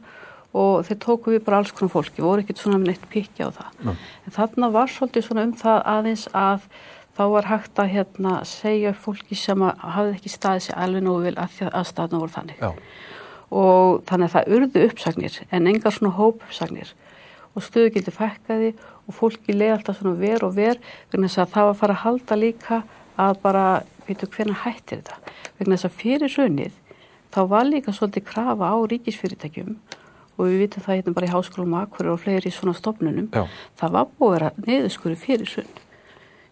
og 0.53 0.86
þeir 0.86 0.98
tóku 0.98 1.31
við 1.31 1.43
bara 1.45 1.57
alls 1.62 1.71
konar 1.71 1.91
fólki, 1.93 2.21
voru 2.25 2.41
ekkert 2.41 2.57
svona 2.57 2.79
með 2.81 2.88
neitt 2.88 3.09
pikki 3.09 3.45
á 3.45 3.50
það. 3.53 3.74
Nú. 3.86 3.95
En 4.25 4.33
þarna 4.33 4.71
var 4.74 4.89
svolítið 4.89 5.27
svona 5.27 5.43
um 5.45 5.53
það 5.53 5.83
aðeins 5.86 6.27
að 6.33 6.65
þá 7.20 7.26
var 7.34 7.50
hægt 7.50 7.80
að 7.82 7.92
hérna, 7.92 8.34
segja 8.48 8.94
fólki 8.96 9.36
sem 9.36 9.60
hafði 9.60 10.16
ekki 10.16 10.32
staðið 10.32 10.66
sér 10.70 10.78
alveg 10.86 11.04
nógu 11.04 11.26
vel 11.26 11.36
að 11.36 11.58
að 11.66 11.74
aðstæðna 11.82 12.22
voru 12.22 12.36
þannig. 12.38 12.62
já, 12.64 12.72
Og 13.50 14.04
þannig 14.06 14.28
að 14.30 14.34
það 14.36 14.52
urðu 14.56 14.82
uppsagnir 14.86 15.38
en 15.52 15.68
engar 15.68 15.96
svona 15.96 16.16
hóp 16.16 16.44
uppsagnir 16.46 16.94
og 17.58 17.66
stöðugildi 17.66 18.14
fækkaði 18.14 18.70
og 19.10 19.16
fólki 19.18 19.56
leiði 19.56 19.72
alltaf 19.74 19.98
svona 20.00 20.20
ver 20.20 20.46
og 20.46 20.54
ver 20.56 20.78
vegna 21.12 21.28
þess 21.28 21.42
að 21.42 21.56
það 21.56 21.66
var 21.66 21.74
að 21.74 21.80
fara 21.82 21.96
að 21.96 22.04
halda 22.04 22.38
líka 22.38 22.82
að 23.20 23.42
bara, 23.42 23.64
veitu 24.06 24.30
hvernig 24.30 24.62
hættir 24.64 25.02
þetta? 25.02 25.34
Vegna 25.58 25.76
þess 25.76 25.90
að 25.90 25.98
fyrir 26.04 26.34
sunnið 26.36 26.78
þá 27.34 27.42
var 27.50 27.68
líka 27.68 27.96
svolítið 27.98 28.28
krafa 28.30 28.70
á 28.70 28.78
ríkisfyrirtækjum 28.94 29.76
og 30.38 30.46
við 30.46 30.62
vitum 30.64 30.86
það 30.86 31.00
hérna 31.02 31.18
bara 31.18 31.28
í 31.28 31.34
háskólum 31.34 31.78
akkur 31.82 32.14
og 32.14 32.22
fleiri 32.22 32.54
svona 32.54 32.78
stofnunum. 32.78 33.28
Já, 33.34 33.44
það 33.82 33.96
var 33.98 34.12
búið 34.14 34.30
að 34.30 34.38
vera 34.38 34.52
niðurskuri 34.70 35.18
fyrir 35.20 35.50
sunn. 35.52 35.74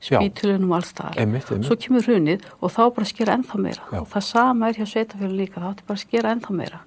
Spítulunum 0.02 0.72
og 0.72 0.84
einmitt, 1.18 1.50
einmitt. 1.52 1.66
svo 1.68 1.76
kemur 1.76 2.06
hrunið 2.06 2.44
og 2.62 2.72
þá 2.72 2.82
bara 2.96 3.06
skera 3.06 3.38
ennþá 3.38 3.60
meira. 3.62 3.84
Já. 3.92 4.00
og 4.02 4.08
það 4.12 4.24
sama 4.24 4.70
er 4.70 4.74
hjá 4.78 4.86
sveitafjölu 4.86 5.38
líka 5.38 5.62
þá 5.62 5.70
átti 5.72 5.88
bara 5.88 6.04
skera 6.04 6.34
ennþá 6.36 6.54
meira. 6.54 6.80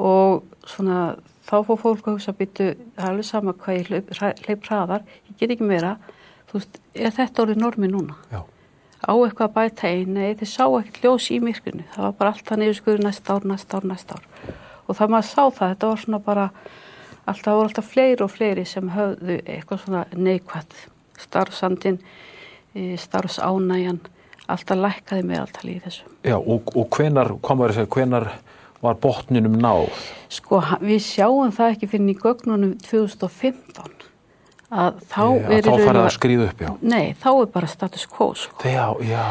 Og 0.00 0.44
svona 0.66 1.16
þá 1.44 1.56
fór 1.66 1.80
fólk 1.82 2.06
að 2.06 2.16
hugsa 2.16 2.32
býtu, 2.36 2.70
það 2.96 3.04
er 3.04 3.10
alveg 3.10 3.24
sama 3.28 3.52
hvað 3.52 3.76
ég 3.80 4.14
hra- 4.16 4.38
hleyp 4.46 4.64
hraðar, 4.68 5.02
ég 5.28 5.36
get 5.38 5.50
ekki 5.50 5.66
meira. 5.68 5.96
Þú 6.50 6.58
veist, 6.58 6.80
er 6.94 7.10
þetta 7.14 7.44
orðið 7.44 7.60
normi 7.60 7.88
núna? 7.90 8.16
Já, 8.32 8.40
á 9.06 9.12
eitthvað 9.14 9.48
að 9.48 9.54
bæta 9.54 9.88
einn 9.88 10.14
nei, 10.14 10.34
þeir 10.34 10.50
sá 10.50 10.64
ekkert 10.80 11.04
ljós 11.04 11.30
í 11.30 11.40
myrkunni 11.40 11.84
það 11.94 12.02
var 12.02 12.12
bara 12.18 12.32
alltaf 12.34 12.58
niðurskurður 12.58 13.04
næsta 13.04 13.36
ár, 13.36 13.46
næsta 13.46 13.76
ár, 13.78 13.86
næsta 13.86 14.18
ár. 14.18 14.24
Og 14.88 14.96
það 14.98 15.12
maður 15.14 15.28
sá 15.28 15.42
það, 15.50 15.74
þetta 15.74 15.90
var 15.92 16.00
svona 16.04 16.18
bara 16.26 16.50
alltaf 17.30 17.54
voru 17.54 17.68
alltaf 17.68 17.92
fleiri 17.92 18.24
og 18.24 18.30
fleiri 18.34 18.64
sem 18.66 18.90
höfðu 18.90 19.36
eitthvað 19.46 19.84
svona 19.84 20.04
neikvætt 20.16 20.74
starfsandin 21.26 22.00
starfsánægjan 22.74 24.00
alltaf 24.50 24.78
lækkaði 24.78 25.26
meðaltali 25.26 25.76
í 25.78 25.82
þessu 25.84 26.06
já 26.26 26.36
og, 26.38 26.70
og 26.76 26.88
hvenar, 26.96 27.34
hvað 27.42 27.58
maður 27.60 27.74
að 27.74 27.80
segja, 27.80 27.92
hvenar 27.96 28.30
var 28.80 28.96
botninum 29.02 29.56
náð? 29.60 29.88
sko, 30.32 30.62
við 30.80 31.02
sjáum 31.04 31.50
það 31.54 31.74
ekki 31.76 31.90
fyrir 31.92 32.12
í 32.14 32.20
gögnunum 32.20 32.76
2015 32.86 33.98
að 34.70 35.00
þá 35.10 35.22
Já, 35.26 35.46
er 35.50 35.64
þá 35.66 35.70
farið 35.82 36.00
að 36.04 36.12
skrýða 36.14 36.44
upp, 36.46 36.60
já. 36.62 36.68
nei, 36.86 37.06
þá 37.18 37.28
er 37.32 37.48
bara 37.50 37.66
status 37.66 38.04
quo 38.06 38.28
sko. 38.38 38.60
Já, 38.62 38.84
já, 39.02 39.24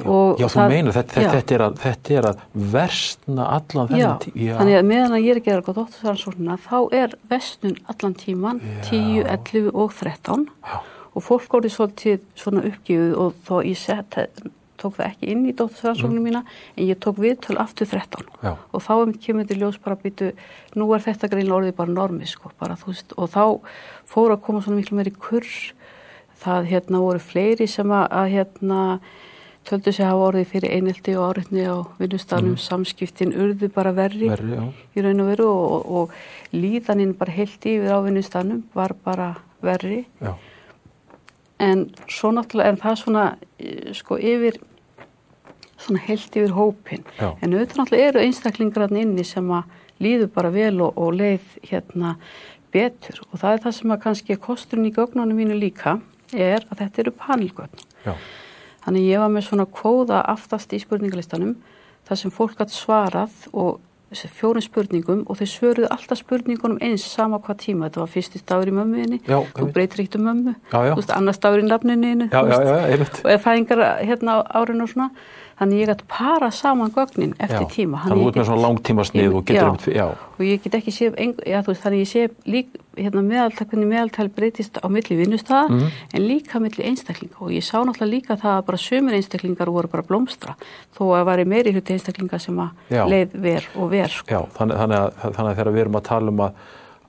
já, 0.00 0.04
já 0.40 0.46
þú 0.54 0.62
meinar, 0.72 0.94
þetta, 0.96 1.24
þetta, 1.34 1.56
er 1.58 1.64
að, 1.66 1.74
þetta 1.82 2.14
er 2.16 2.28
að 2.30 2.38
versna 2.72 3.48
allan 3.58 3.90
þennan 3.90 4.22
tí- 4.24 4.32
já, 4.46 4.54
þannig 4.56 4.78
að 4.78 4.86
meðan 4.88 5.16
að 5.18 5.26
ég 5.26 5.34
er 5.34 5.40
að 5.42 5.48
gera 5.50 5.66
gott 5.66 5.80
óttarsrannsóknina 5.84 6.56
þá 6.64 6.78
er 7.02 7.16
vestun 7.28 7.76
allan 7.92 8.16
tíman 8.16 8.62
Já. 8.64 8.78
10, 8.88 9.26
11 9.36 9.68
og 9.74 9.92
13 10.00 10.46
Já. 10.48 10.78
Og 11.18 11.24
fólk 11.26 11.58
orðið 11.58 11.74
svolítið 11.74 12.22
svona 12.38 12.62
uppgjöfuð 12.70 13.18
og 13.24 13.34
þó 13.48 13.54
ég 13.66 13.78
set, 13.80 14.18
tók 14.78 14.94
það 14.94 15.08
ekki 15.10 15.30
inn 15.32 15.46
í 15.50 15.54
dóttarsrannsókninu 15.58 16.22
mína 16.22 16.44
en 16.78 16.84
ég 16.86 16.98
tók 17.02 17.16
viðtöl 17.18 17.58
aftur 17.58 17.88
13 17.90 18.22
Mm. 18.38 18.44
Já. 18.46 18.52
og 18.72 18.82
þá 18.84 19.18
kemur 19.18 19.46
til 19.48 19.58
ljós 19.58 19.78
bara 19.82 19.96
býtu 19.98 20.28
nú 20.78 20.86
er 20.94 21.02
þetta 21.02 21.26
greinlega 21.32 21.56
orðið 21.58 21.74
bara 21.80 21.90
normi 21.96 22.26
sko, 22.30 22.52
bara, 22.60 22.76
veist, 22.86 23.10
og 23.18 23.32
þá 23.34 23.58
fór 24.06 24.30
að 24.36 24.42
koma 24.46 24.60
svona 24.62 24.78
miklu 24.78 24.94
meiri 25.00 25.10
kurr 25.18 25.48
það 26.38 26.68
hérna 26.70 27.00
voru 27.02 27.18
fleiri 27.18 27.66
sem 27.66 27.90
að, 27.90 28.04
að 28.14 28.28
hérna 28.36 29.00
töldu 29.68 29.92
sig 29.92 30.06
hafa 30.06 30.28
orðið 30.30 30.46
fyrir 30.52 30.70
einelti 30.78 31.16
og 31.18 31.26
áriðni 31.34 31.64
á 31.66 31.76
vinnustanum, 31.98 32.54
samskiptin 32.56 33.34
urðu 33.34 33.68
bara 33.74 33.90
verri 33.92 34.28
Mm. 34.30 34.36
verri, 34.36 34.72
í 34.94 35.02
raun 35.04 35.20
og 35.20 35.26
veru 35.32 35.48
og, 35.50 35.90
og, 35.90 36.14
líðaninn 36.54 37.16
bara 37.18 37.34
heilt 37.34 37.66
yfir 37.66 37.90
á 37.90 37.98
vinnustanum 38.06 38.62
var 38.74 38.94
bara 39.04 39.32
verri 39.60 40.04
já, 40.22 40.36
en 41.58 41.86
svo 42.10 42.32
náttúrulega, 42.34 42.72
en 42.72 42.80
það 42.80 42.98
svona 43.02 43.24
eh, 43.58 43.92
sko 43.96 44.18
yfir 44.18 44.60
svona 45.78 46.02
heilt 46.08 46.36
yfir 46.36 46.54
hópin 46.56 47.04
Já. 47.18 47.34
en 47.42 47.54
auðvitað 47.54 47.80
náttúrulega 47.80 48.12
eru 48.12 48.22
einstaklingar 48.24 48.86
hann 48.88 49.02
inni 49.02 49.24
sem 49.26 49.50
að 49.54 49.76
líður 50.02 50.32
bara 50.34 50.50
vel 50.54 50.76
og, 50.80 50.98
og 50.98 51.14
leið 51.18 51.54
hérna 51.70 52.16
betur. 52.72 53.22
Og 53.32 53.40
það 53.40 53.54
er 53.54 53.62
það 53.64 53.76
sem 53.78 53.94
að 53.94 54.02
kannski 54.04 54.36
kosturinn 54.42 54.90
í 54.90 54.94
gögnunum 54.94 55.38
mínu 55.38 55.56
líka 55.58 55.98
er 56.34 56.66
að 56.68 56.82
þetta 56.82 57.02
eru 57.02 57.14
panelgögn. 57.18 57.86
Já, 58.04 58.14
Þannig 58.88 59.04
ég 59.04 59.20
var 59.20 59.32
með 59.32 59.44
svona 59.48 59.66
kóða 59.68 60.22
aftast 60.32 60.70
í 60.72 60.78
spurningalistanum 60.80 61.56
þar 62.08 62.20
sem 62.22 62.32
fólk 62.32 62.60
hatt 62.62 62.72
svarað 62.72 63.34
og 63.52 63.82
fjórum 64.12 64.64
spurningum 64.64 65.24
og 65.28 65.36
þeir 65.38 65.50
svöruðu 65.52 65.88
alltaf 65.92 66.22
spurningunum 66.22 66.78
eins 66.84 67.04
sama 67.04 67.40
hvað 67.44 67.58
tíma. 67.64 67.88
Þetta 67.88 68.00
var 68.00 68.12
fyrsti 68.12 68.40
stafur 68.40 68.70
í 68.70 68.76
mömmuðinni, 68.78 69.18
þú 69.26 69.66
breytir 69.74 70.04
eitt 70.04 70.16
um 70.16 70.24
mömmu, 70.28 70.54
Já, 70.72 70.78
já. 70.88 70.94
veist, 70.96 71.12
annar 71.12 71.36
stafur 71.36 71.60
í 71.60 71.66
einmitt. 72.94 73.20
og 73.24 73.30
ef 73.34 73.44
fæðingar 73.44 73.84
hérna 74.00 74.40
árinu 74.48 74.88
og 74.88 74.94
svona. 74.94 75.10
Þannig 75.58 75.80
ég 75.82 75.88
gæti 75.90 76.04
para 76.06 76.50
saman 76.54 76.92
gögnin 76.94 77.32
eftir 77.42 77.64
Já, 77.66 77.70
tíma. 77.72 77.98
Þannig 78.04 78.20
þú 78.22 78.28
ert 78.28 78.36
með 78.38 78.44
svona 78.46 78.62
langtíma 78.62 79.04
snið 79.08 79.32
og 79.34 79.46
getur 79.48 79.70
um, 79.72 79.78
já, 79.90 80.04
Og 80.38 80.44
ég 80.46 80.60
get 80.62 80.76
ekki 80.78 80.92
séð, 80.94 81.16
þannig 81.82 82.04
ég 82.04 82.10
sé 82.12 82.28
lík, 82.46 82.68
hérna 82.98 83.22
meðaltal, 83.24 83.66
hvernig 83.70 83.88
meðaltal 83.92 84.28
breytist 84.34 84.78
á 84.82 84.86
milli 84.90 85.16
vinnustada 85.18 85.68
Mhm. 85.68 85.90
en 86.14 86.22
líka 86.28 86.60
milli 86.60 86.84
einstaklinga 86.84 87.38
og 87.40 87.50
ég 87.50 87.62
sá 87.64 87.78
náttúrulega 87.84 88.10
líka 88.14 88.36
það 88.36 88.58
að 88.58 88.66
bara 88.66 88.78
sömur 88.78 89.14
einstaklingar 89.18 89.70
voru 89.70 89.88
bara 89.88 90.02
blómstra 90.02 90.54
þó 90.98 91.02
að 91.18 91.24
væri 91.30 91.44
meiri 91.46 91.72
hluti 91.72 91.92
einstaklinga 91.96 92.38
sem 92.40 92.56
að 92.58 92.70
Já. 92.90 93.04
leið 93.08 93.30
ver 93.42 93.64
og 93.76 93.90
ver 93.90 94.08
sko. 94.08 94.26
já 94.34 94.40
þannig, 94.58 94.76
þannig, 94.76 94.98
að, 94.98 95.32
þannig 95.34 95.50
að 95.50 95.56
þegar 95.56 95.72
við 95.72 95.80
erum 95.86 95.96
að 96.00 96.04
tala 96.08 96.28
um 96.28 96.40
að, 96.40 96.52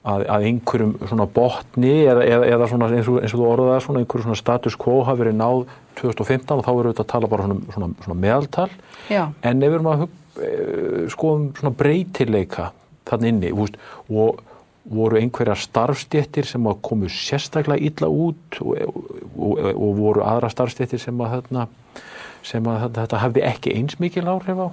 að, 0.06 0.26
að 0.30 0.44
einhverjum 0.50 0.94
svona 1.08 1.26
botni 1.28 1.94
eða, 2.08 2.24
eða, 2.24 2.46
eða 2.56 2.68
svona 2.70 2.88
eins 2.96 3.08
og, 3.12 3.18
eins 3.22 3.34
og 3.34 3.40
þú 3.40 3.48
orðaði 3.54 3.82
svona 3.86 4.00
einhverjum 4.00 4.24
svona 4.30 4.40
status 4.40 4.76
quo 4.80 5.04
hafi 5.04 5.20
verið 5.26 5.36
náð 5.42 5.66
2015 6.00 6.58
og 6.58 6.64
þá 6.64 6.72
verður 6.72 6.94
við 6.94 7.02
að 7.04 7.08
tala 7.12 7.28
bara 7.28 7.44
svona, 7.44 7.74
svona, 7.74 7.90
svona 8.06 8.20
meðaltal 8.20 8.70
Já. 9.10 9.26
en 9.44 9.64
ef 9.64 9.70
við 9.70 9.76
erum 9.80 9.92
að 9.92 10.08
eh, 10.40 11.08
skoðum 11.12 11.50
svona 11.60 11.76
breytileika 11.76 12.72
þannig 13.10 13.34
inni 13.34 13.52
og 14.10 14.40
voru 14.90 15.20
einhverjar 15.20 15.60
starfstjettir 15.60 16.48
sem 16.50 16.66
komu 16.82 17.10
sérstaklega 17.14 17.82
illa 17.90 18.10
út 18.10 18.62
og, 18.62 18.78
og, 19.38 19.60
og 19.74 19.92
voru 20.00 20.26
aðra 20.26 20.50
starfstjettir 20.50 21.02
sem 21.02 21.22
að, 21.22 21.36
þarna, 21.38 21.68
sem 22.42 22.68
að 22.68 22.82
þetta, 22.86 23.06
þetta 23.06 23.22
hafði 23.26 23.46
ekki 23.52 23.76
eins 23.78 24.00
mikil 24.02 24.28
áhrif 24.28 24.66
á 24.66 24.70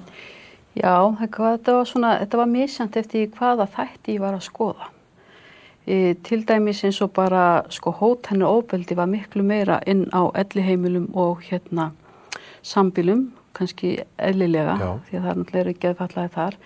Já, 0.76 0.92
þetta 1.22 1.72
var 1.72 1.88
svona, 1.88 2.10
þetta 2.20 2.38
var 2.42 2.48
misjant 2.52 2.96
eftir 3.00 3.30
hvaða 3.32 3.64
þætti 3.72 4.16
ég 4.18 4.20
var 4.20 4.36
að 4.36 4.44
skoða. 4.44 4.90
E, 5.86 6.14
til 6.26 6.42
dæmis 6.44 6.82
eins 6.84 6.98
og 7.04 7.14
bara 7.16 7.62
sko 7.72 7.94
hótennu 7.96 8.44
óbeldi 8.44 8.96
var 8.98 9.08
miklu 9.08 9.44
meira 9.46 9.78
inn 9.88 10.04
á 10.12 10.28
elliheimilum 10.36 11.08
og 11.16 11.46
hérna 11.48 11.92
sambilum, 12.66 13.30
kannski 13.56 13.94
eðlilega, 14.20 14.76
Já. 14.82 14.90
því 15.06 15.16
að 15.16 15.22
það 15.22 15.30
er 15.30 15.40
náttúrulega 15.40 15.72
ekki 15.72 15.88
að 15.88 16.00
fallaði 16.02 16.32
þar, 16.34 16.58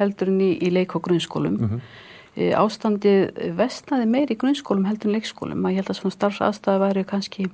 heldur 0.00 0.32
en 0.34 0.40
í, 0.44 0.50
í 0.60 0.72
leik- 0.74 0.96
og 0.98 1.06
grunnskólum. 1.08 1.56
Mhm. 1.60 1.80
e, 1.80 2.13
ástandið 2.34 3.54
vestnaði 3.58 4.08
meiri 4.10 4.34
í 4.34 4.38
grunnskólum 4.40 4.88
heldur 4.88 5.10
en 5.10 5.16
leikskólum. 5.18 5.68
Ég 5.70 5.82
held 5.82 5.92
að 5.92 6.00
svona 6.00 6.16
starfsaðstæði 6.16 6.82
væri 6.82 7.04
kannski 7.06 7.46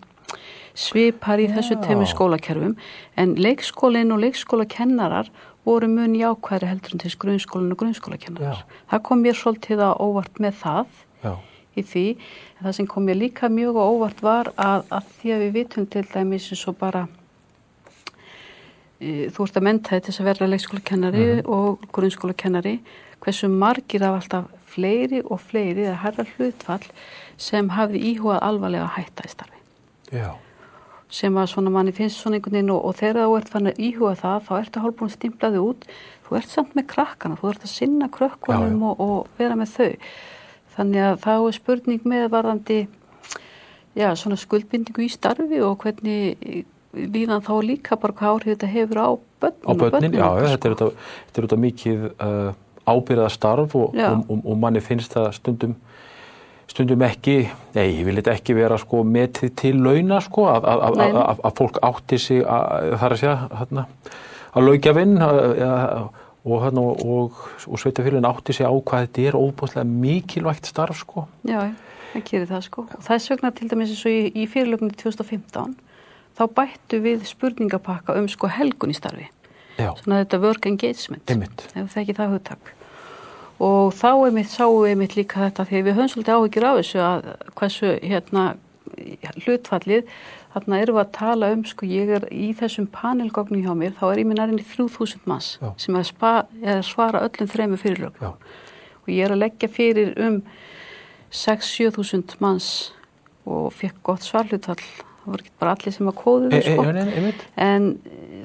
svipar 0.79 1.43
í 1.43 1.49
þessu 1.51 1.77
Já. 1.77 1.83
tveimur 1.85 2.09
skólakerfum 2.09 2.77
en 3.21 3.35
leikskólinn 3.37 4.15
og 4.15 4.23
leikskólakennarar 4.25 5.31
voru 5.67 5.89
mun 5.91 6.15
jákværi 6.17 6.71
heldur 6.71 6.95
en 6.97 7.03
til 7.03 7.13
grunnskólinn 7.21 7.75
og 7.75 7.81
grunnskólakennarar. 7.83 8.63
Já. 8.65 8.83
Það 8.91 9.03
kom 9.09 9.25
mér 9.25 9.37
svolítið 9.37 9.85
á 9.85 9.91
óvart 10.01 10.41
með 10.41 10.61
það 10.63 10.87
Já, 11.21 11.33
í 11.77 11.85
því. 11.85 12.07
Það 12.63 12.77
sem 12.79 12.89
kom 12.89 13.09
mér 13.09 13.21
líka 13.21 13.51
mjög 13.53 13.77
á 13.77 13.85
óvart 13.85 14.23
var 14.25 14.53
að, 14.57 14.87
að 14.89 15.11
því 15.21 15.35
að 15.35 15.45
við 15.45 15.57
vitum 15.59 15.91
til 15.91 16.07
dæmis 16.15 16.49
eins 16.55 16.65
og 16.71 16.79
bara 16.81 17.05
e, 19.01 19.29
þú 19.29 19.45
ert 19.45 19.61
að 19.61 19.67
menta 19.69 19.95
þetta 19.97 20.09
þess 20.09 20.23
að 20.23 20.31
vera 20.31 20.51
leikskólakennari 20.55 21.29
og 21.45 21.85
grunnskólakennari 21.93 22.79
hversu 23.21 23.53
margir 23.53 24.07
af 24.07 24.23
alltaf 24.23 24.60
fleiri 24.75 25.23
og 25.25 25.41
fleiri 25.43 25.87
eða 25.89 25.99
herra 26.05 26.27
hlutfall 26.35 26.87
sem 27.41 27.73
hafði 27.77 28.05
íhugað 28.13 28.45
alvarlega 28.47 28.87
að 28.89 28.97
hætta 28.99 29.27
í 29.27 29.35
starfi. 29.35 29.61
Já, 30.11 30.31
sem 31.11 31.37
að 31.39 31.51
svona 31.51 31.73
manni 31.75 31.93
finnst 31.95 32.21
svona 32.21 32.39
einhvern 32.39 32.57
veginn 32.59 32.73
og, 32.75 32.85
og 32.87 32.99
þegar 33.01 33.27
þú 33.27 33.37
ert 33.41 33.51
fann 33.51 33.71
að 33.71 33.81
íhuga 33.83 34.15
það 34.21 34.45
þá 34.47 34.53
ertu 34.61 34.83
hálfbúin 34.85 35.15
stimplaði 35.15 35.63
út. 35.65 35.87
Þú 36.27 36.37
ert 36.39 36.53
samt 36.53 36.77
með 36.79 36.87
krakkana, 36.93 37.39
þú 37.41 37.51
ert 37.51 37.67
að 37.67 37.73
sinna 37.73 38.09
krökkunum 38.15 38.85
og, 38.87 39.03
og 39.03 39.41
vera 39.41 39.59
með 39.59 39.73
þau. 39.75 39.91
Þannig 40.77 41.07
að 41.09 41.17
þá 41.25 41.33
er 41.35 41.57
spurning 41.57 42.07
með 42.07 42.27
varðandi 42.31 42.79
já, 43.99 44.13
svona 44.15 44.39
skuldbindingu 44.39 45.05
í 45.05 45.11
starfi 45.11 45.59
og 45.67 45.81
hvernig 45.83 46.63
líðan 46.95 47.45
þá 47.47 47.53
líka 47.67 47.99
bara 48.01 48.17
hvað 48.19 48.37
áhrif 48.37 48.55
þetta 48.55 48.71
hefur 48.71 48.99
á 49.03 49.09
börnin 49.43 49.67
á 49.67 49.73
börnin, 49.79 50.15
já, 50.15 50.27
þetta 50.47 50.71
er 50.71 50.75
sko. 50.75 50.89
þetta, 50.91 51.35
er 51.35 51.47
þetta 51.47 51.59
mikið 51.65 52.07
uh, 52.11 52.49
ábyrða 52.91 53.31
starf 53.33 53.77
og, 53.79 53.95
og, 53.95 54.25
og, 54.29 54.43
og 54.45 54.59
manni 54.61 54.83
finnst 54.85 55.17
það 55.17 55.33
stundum 55.39 55.77
stundum 56.71 57.03
ekki, 57.03 57.37
nei, 57.75 57.87
ég 57.99 58.05
vil 58.07 58.21
þetta 58.21 58.37
ekki 58.37 58.55
vera 58.55 58.79
sko 58.79 59.03
metið 59.03 59.55
til 59.59 59.75
launa 59.83 60.21
sko 60.23 60.47
að, 60.53 60.69
að, 60.71 61.01
að, 61.03 61.21
að, 61.35 61.53
fólk 61.59 61.81
átti 61.89 62.19
sig 62.23 62.45
er 62.45 63.07
að 63.11 63.17
segja, 63.19 63.35
að 63.59 64.69
laugjafinn 64.69 65.17
og, 65.19 66.15
og, 66.47 67.41
og 67.67 67.83
sveitafélagin 67.83 68.29
átti 68.31 68.55
sig 68.55 68.71
á 68.71 68.73
hvað 68.73 69.09
þetta 69.09 69.27
er 69.33 69.41
óbúslega 69.41 69.87
mikilvægt 69.91 70.71
starf 70.71 71.03
sko 71.03 71.27
Já, 71.49 71.73
það 72.15 72.27
gerir 72.31 72.51
það 72.51 72.65
sko. 72.67 72.87
Og 72.87 73.07
þess 73.07 73.33
vegna 73.35 73.53
til 73.55 73.71
dæmis 73.71 73.95
eins 73.95 74.07
og 74.07 74.15
í, 74.15 74.23
í 74.31 74.47
fyrirlögnu 74.51 74.95
2015 74.95 75.77
þá 76.39 76.45
bættu 76.57 77.01
við 77.05 77.27
spurningapakka 77.29 78.17
um 78.19 78.29
sko 78.31 78.51
helgun 78.51 78.95
í 78.95 78.97
starfi. 78.97 79.29
Já, 79.81 79.91
Svona 80.03 80.23
þetta 80.23 80.41
work 80.43 80.67
engagement. 80.69 81.25
einmitt 81.31 81.67
Ef 81.73 81.95
það 81.95 82.03
ekki 82.03 82.17
það 82.19 82.37
hugtak. 82.37 82.73
Og 83.61 83.93
þá 83.93 84.11
einmitt 84.27 84.49
sáum 84.49 84.81
við 84.81 84.95
einmitt 84.95 85.17
líka 85.19 85.45
þetta 85.45 85.69
því 85.69 85.79
að 85.79 85.87
við 85.87 85.97
höfum 85.99 86.13
svolítið 86.15 86.37
áhyggjur 86.37 86.69
af 86.69 86.77
þessu 86.81 87.01
að 87.05 87.31
hversu 87.61 87.95
hérna 88.01 88.45
hlutfallið 89.45 90.07
þarna 90.55 90.81
erum 90.83 90.97
við 90.97 91.03
að 91.05 91.13
tala 91.15 91.51
um 91.55 91.63
sko 91.69 91.89
ég 91.89 92.11
er 92.17 92.27
í 92.35 92.51
þessum 92.59 92.89
panelgognu 92.93 93.61
hjá 93.63 93.73
mér 93.79 93.95
þá 93.99 94.05
er 94.11 94.23
ég 94.23 94.31
minna 94.31 94.49
í 94.51 94.65
3000 94.73 95.29
manns 95.31 95.53
Já. 95.61 95.71
sem 95.79 95.99
er, 95.99 96.09
spa, 96.09 96.33
er 96.63 96.81
að 96.81 96.89
svara 96.89 97.23
öllum 97.27 97.51
þremur 97.51 97.83
fyrirlögum 97.83 98.25
Já, 98.25 98.33
og 99.05 99.13
ég 99.13 99.27
er 99.27 99.35
að 99.37 99.43
leggja 99.45 99.71
fyrir 99.71 100.13
um 100.19 100.41
6-7 101.31 101.93
þúsund 101.99 102.35
manns 102.43 102.71
og 103.47 103.71
fekk 103.77 104.03
gott 104.11 104.27
svarhlutfall 104.27 104.81
það 104.81 105.29
voru 105.29 105.45
ekki 105.45 105.57
bara 105.63 105.77
allir 105.77 105.95
sem 105.95 106.11
að 106.11 106.19
kóðu 106.19 106.51
e, 106.51 106.51
þau 106.51 106.59
e, 106.59 106.75
sko. 106.75 106.85
e, 106.91 107.35
en 107.67 107.89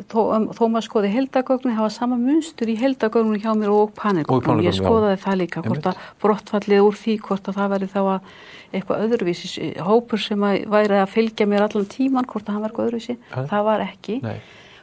eh, 0.05 0.47
þó, 0.55 0.65
um, 0.65 0.73
maður 0.73 0.87
skoði 0.87 1.11
heldagögnin 1.13 1.77
hafa 1.77 1.93
sama 1.93 2.17
munstur 2.19 2.71
í 2.71 2.77
heldagögnin 2.79 3.41
hjá 3.43 3.53
mér 3.57 3.73
og 3.73 3.93
panelgögnum, 3.97 4.63
ég 4.65 4.75
já. 4.75 4.81
skoðaði 4.81 5.21
það 5.23 5.39
líka 5.41 5.63
hvort 5.65 5.89
að 5.91 6.03
brottfallið 6.23 6.83
úr 6.85 6.99
því 6.99 7.15
hvort 7.27 7.49
að 7.49 7.59
það 7.59 7.71
væri 7.75 7.89
þá 7.93 8.01
að 8.03 8.33
eitthvað 8.75 9.05
öðruvísi 9.05 9.71
hópur 9.85 10.21
sem 10.21 10.45
að 10.45 10.65
væri 10.73 10.99
að 10.99 11.13
fylgja 11.13 11.49
mér 11.49 11.67
allan 11.67 11.89
tíman 11.89 12.29
hvort 12.29 12.49
að 12.49 12.57
hann 12.57 12.65
var 12.65 12.73
eitthvað 12.73 12.91
öðruvísi. 12.91 13.17
Nei. 13.31 13.47
það 13.53 13.65
var 13.69 13.85
ekki. 13.85 14.19
Nei, 14.25 14.37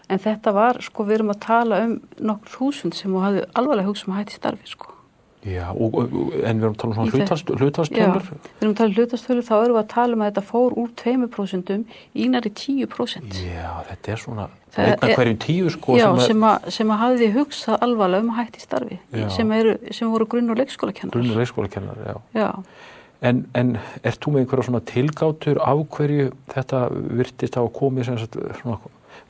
en 0.08 0.22
þetta 0.22 0.56
var 0.56 0.80
sko 0.84 1.06
við 1.08 1.20
erum 1.20 1.34
að 1.34 1.44
tala 1.44 1.84
um 1.86 1.94
nokkur 2.20 2.56
þúsund 2.56 2.98
sem 2.98 3.20
hafði 3.22 3.46
alvarlega 3.52 3.90
hugsa 3.90 4.08
um 4.08 4.16
að 4.16 4.24
hætti 4.24 4.40
starfi 4.40 4.74
sko 4.74 5.01
já, 5.42 5.66
og, 5.74 5.96
en 5.98 6.60
við 6.60 6.64
erum 6.64 6.74
að 6.74 6.78
tala 6.78 6.94
um 7.02 7.10
hlutast, 7.10 7.48
Já, 7.50 7.56
hlutastölur 7.58 8.22
við 8.22 8.62
erum 8.62 8.72
að 8.72 8.76
tala 8.78 8.88
um 8.88 8.96
hlutastölu 8.96 9.42
þá 9.42 9.52
erum 9.58 9.74
við 9.76 9.80
að 9.82 9.88
tala 9.92 10.14
um 10.16 10.22
að 10.22 10.30
þetta 10.30 10.44
fór 10.52 10.76
úr 10.78 10.90
2% 11.02 11.72
í 12.14 12.28
næri 12.30 12.52
10%. 12.54 13.40
Já, 13.42 13.72
þetta 13.90 14.12
er 14.14 14.22
svona 14.22 14.48
Það 14.72 14.86
einn 14.88 15.02
af 15.02 15.08
er- 15.10 15.16
hverjum 15.18 15.38
tíu 15.42 15.70
sko 15.74 15.96
Já, 15.98 16.06
sem 16.16 16.26
sem, 16.30 16.44
að, 16.48 16.70
sem 16.78 16.88
að 16.94 17.00
hafði 17.02 17.26
hugsað 17.34 17.82
alvarlega 17.84 18.24
um 18.24 18.30
að 18.32 18.38
hætti 18.40 18.60
starfi 18.64 18.98
Já. 19.12 19.28
sem, 19.34 19.52
eru, 19.52 19.74
sem 19.92 20.08
voru 20.14 20.24
grunn- 20.26 20.50
og 20.50 20.56
leikskólakennar. 20.62 21.12
grunn- 21.12 21.30
og 21.34 21.36
leikskólakennar, 21.42 21.96
já. 22.06 22.16
Já, 22.34 22.50
En, 23.22 23.46
en 23.54 23.76
ert 24.02 24.18
þú 24.18 24.32
með 24.34 24.40
einhverja 24.42 24.64
svona 24.66 24.80
tilgátur 24.82 25.58
af 25.62 25.78
hverju 25.94 26.32
þetta 26.50 26.78
virtist 26.90 27.54
á 27.54 27.62
að 27.62 27.68
komið 27.76 28.04
sem 28.08 28.16
svona 28.18 28.78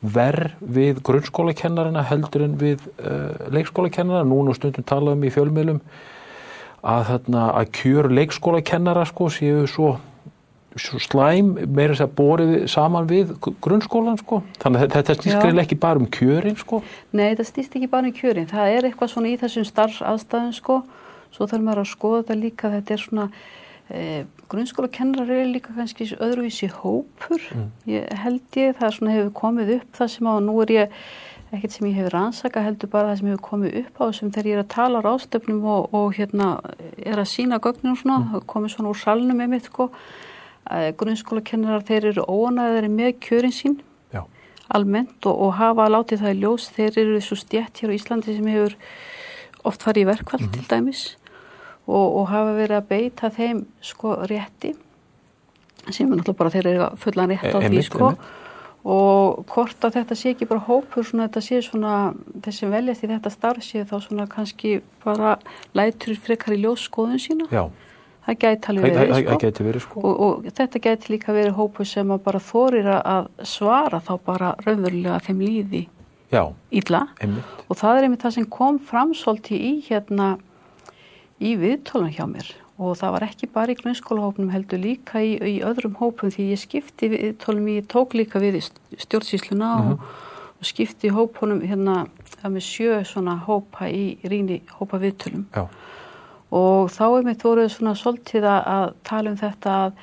verð 0.03 0.57
við 0.61 1.03
grunnskólakennarina 1.07 2.03
heldur 2.09 2.47
en 2.47 2.57
við 2.59 2.83
uh, 2.99 3.51
leikskólakennara? 3.55 4.27
Núna 4.27 4.55
stundum 4.57 4.87
talað 4.87 5.17
um 5.17 5.27
í 5.27 5.31
fjölmiðlum 5.33 5.79
að, 6.83 7.05
þarna, 7.11 7.45
að 7.61 7.69
kjör 7.79 8.09
leikskólakennara 8.19 9.05
sko 9.07 9.29
séu 9.33 9.63
svo, 9.71 9.93
svo 10.75 10.99
slæm 11.03 11.55
meira 11.63 11.95
þess 11.95 12.07
að 12.09 12.17
borið 12.19 12.55
saman 12.73 13.07
við 13.11 13.33
grunnskólan 13.63 14.19
sko. 14.21 14.43
Þannig 14.63 14.89
að 14.89 14.97
þetta 14.97 15.19
snýst 15.21 15.37
Já. 15.37 15.41
greinilega 15.45 15.69
ekki 15.69 15.81
bara 15.87 16.03
um 16.03 16.11
kjörin 16.19 16.59
sko. 16.59 16.83
nei 17.15 17.31
það 17.39 17.49
stýst 17.53 17.79
ekki 17.79 17.91
bara 17.93 18.11
í 18.11 18.17
kjörin. 18.17 18.51
Það 18.51 18.75
er 18.77 18.91
eitthvað 18.91 19.15
svona 19.15 19.31
í 19.31 19.39
þessum 19.41 19.69
starfsaðstæðum 19.71 20.55
sko. 20.59 20.83
Svo 21.33 21.49
þarf 21.49 21.65
maður 21.65 21.85
að 21.87 21.93
skoða 21.95 22.23
þetta 22.25 22.41
líka. 22.43 22.73
Þetta 22.75 22.93
er 22.93 23.05
svona, 23.07 23.29
eh, 23.91 24.25
grunnskólakennarar 24.53 25.31
eru 25.31 25.53
líka 25.53 25.75
kannski 25.75 26.07
öðruvísi 26.15 26.69
hópur. 26.71 27.43
Ég 27.89 28.09
held 28.23 28.59
ég, 28.59 28.77
það 28.79 28.97
svona 28.97 29.15
hefur 29.17 29.37
komið 29.41 29.77
upp 29.79 30.01
það 30.01 30.11
sem 30.15 30.29
á, 30.29 30.35
nú 30.41 30.57
er 30.63 30.75
ég 30.77 30.97
ekkert 31.53 31.77
sem 31.77 31.87
ég 31.91 31.99
hefur 32.01 32.15
rannsaka 32.17 32.65
heldur 32.65 32.89
bara 32.93 33.13
það 33.13 33.19
sem 33.21 33.31
hefur 33.31 33.45
komið 33.49 33.79
upp 33.83 34.01
á 34.01 34.03
þessum 34.09 34.33
þegar 34.33 34.49
ég 34.49 34.57
er 34.57 34.63
að 34.63 34.73
tala 34.73 35.01
á 35.01 35.07
rástöfnum 35.07 35.65
og, 35.69 35.89
og 35.93 36.13
hérna 36.17 36.49
er 36.97 37.21
að 37.21 37.33
sína 37.33 37.61
gögnum 37.61 37.97
svona, 38.01 38.19
mm. 38.25 38.45
komið 38.49 38.75
svona 38.77 38.93
úr 38.93 39.01
salnum 39.01 39.41
með 39.41 39.53
mitt 39.53 39.69
sko, 39.69 39.89
grunnskólakennarar 40.97 41.85
þeir 41.85 42.13
eru 42.13 42.25
óanæðari 42.25 42.93
með 42.93 43.17
kjörin 43.27 43.53
sín. 43.53 43.81
Já, 44.15 44.25
almennt 44.73 45.29
og, 45.29 45.49
og 45.49 45.57
hafa 45.61 45.91
látið 45.93 46.25
það 46.25 46.37
í 46.37 46.41
ljós. 46.41 46.69
Þeir 46.73 47.01
eru 47.05 47.25
svo 47.25 47.41
stjætt 47.41 47.83
hér 47.83 47.93
á 47.93 47.97
Íslandi 47.99 48.37
sem 48.39 48.53
hefur 48.55 48.79
oft 49.69 49.85
farið 49.85 50.07
í 50.07 50.09
verkvall 50.09 50.49
til 50.55 50.65
dæmis 50.71 51.11
og, 51.87 52.17
og 52.21 52.29
hafa 52.31 52.53
verið 52.57 52.77
að 52.79 52.89
beita 52.93 53.31
þeim 53.35 53.65
sko 53.83 54.17
rétti 54.31 54.75
sem 55.91 56.07
er 56.07 56.15
náttúrulega 56.21 56.39
bara 56.39 56.51
þeir 56.55 56.67
eru 56.73 56.89
fullan 57.03 57.33
rétt 57.35 57.55
á 57.55 57.59
E- 57.59 57.69
því 57.73 57.83
sko 57.89 58.05
einmitt. 58.13 58.27
og 58.85 59.45
hvort 59.51 59.85
að 59.87 59.97
þetta 59.99 60.17
sé 60.19 60.31
ekki 60.35 60.47
bara 60.51 60.63
hópur 60.69 61.05
svona 61.07 61.29
þetta 61.29 61.43
sé 61.47 61.61
svona 61.63 61.95
þessi 62.43 62.71
veljast 62.71 63.05
í 63.07 63.11
þetta 63.11 63.31
starf 63.35 63.63
sé 63.67 63.83
þá 63.87 63.97
svona 64.03 64.27
kannski 64.31 64.77
bara 65.05 65.37
lætur 65.75 66.15
frekar 66.23 66.55
í 66.57 66.61
ljós 66.63 66.87
skoðun 66.89 67.19
sína 67.23 67.47
já, 67.51 67.65
það 68.27 68.39
gæti 68.45 68.63
það, 68.63 68.71
alveg 68.75 68.95
það, 68.95 69.01
verið 69.01 69.15
það 69.15 69.25
sko 69.27 69.41
geti 69.47 69.67
verið 69.69 69.85
sko. 69.87 70.01
og, 70.07 70.21
og 70.21 70.47
þetta 70.61 70.83
gæti 70.87 71.13
líka 71.17 71.35
verið 71.35 71.59
hópur 71.59 71.87
sem 71.91 72.15
að 72.15 72.23
bara 72.29 72.43
þorir 72.53 72.89
að 73.03 73.29
svara 73.57 74.01
þá 74.07 74.13
bara 74.27 74.55
raunverulega 74.67 75.19
þeim 75.27 75.43
líði 75.47 75.83
Já, 76.33 76.47
illa 76.73 77.03
einmitt. 77.21 77.45
og 77.69 77.77
það 77.77 77.99
er 77.99 78.07
einmitt 78.07 78.23
það 78.25 78.35
sem 78.39 78.47
kom 78.49 78.79
fram 78.81 79.11
svolítið 79.19 79.67
í 79.67 79.73
hérna 79.91 80.29
í 81.41 81.55
viðtólun 81.61 82.13
hjá 82.13 82.27
mér. 82.29 82.51
Og 82.83 82.97
það 82.99 83.15
var 83.15 83.27
ekki 83.29 83.49
bara 83.53 83.73
í 83.73 83.79
grunnskólahópnum 83.79 84.51
heldur 84.53 84.81
líka 84.83 85.23
í, 85.23 85.37
í 85.37 85.57
öðrum 85.65 85.95
hópum 86.01 86.33
því 86.33 86.51
ég 86.51 86.61
skipti 86.61 87.13
viðtólum, 87.13 87.71
ég 87.77 87.89
tók 87.91 88.17
líka 88.19 88.43
við 88.43 88.59
stjórnsýsluna 89.05 89.73
og, 89.93 90.07
og 90.59 90.67
skipti 90.67 91.13
hópunum 91.15 91.63
hérna 91.63 92.07
það 92.39 92.57
með 92.57 92.67
sjö 92.67 93.01
svona 93.07 93.37
hópa 93.47 93.89
í 93.93 94.17
rýni 94.27 94.63
hópa 94.81 94.99
viðtölum. 95.03 95.47
Já, 95.55 95.69
og 96.53 96.91
þá 96.93 97.05
er 97.07 97.27
mitt 97.27 97.45
voruð 97.47 97.71
svona 97.73 97.95
svolítið 97.97 98.47
að, 98.49 98.63
að 98.75 98.87
tala 99.09 99.33
um 99.33 99.39
þetta 99.41 99.77
að 99.87 100.03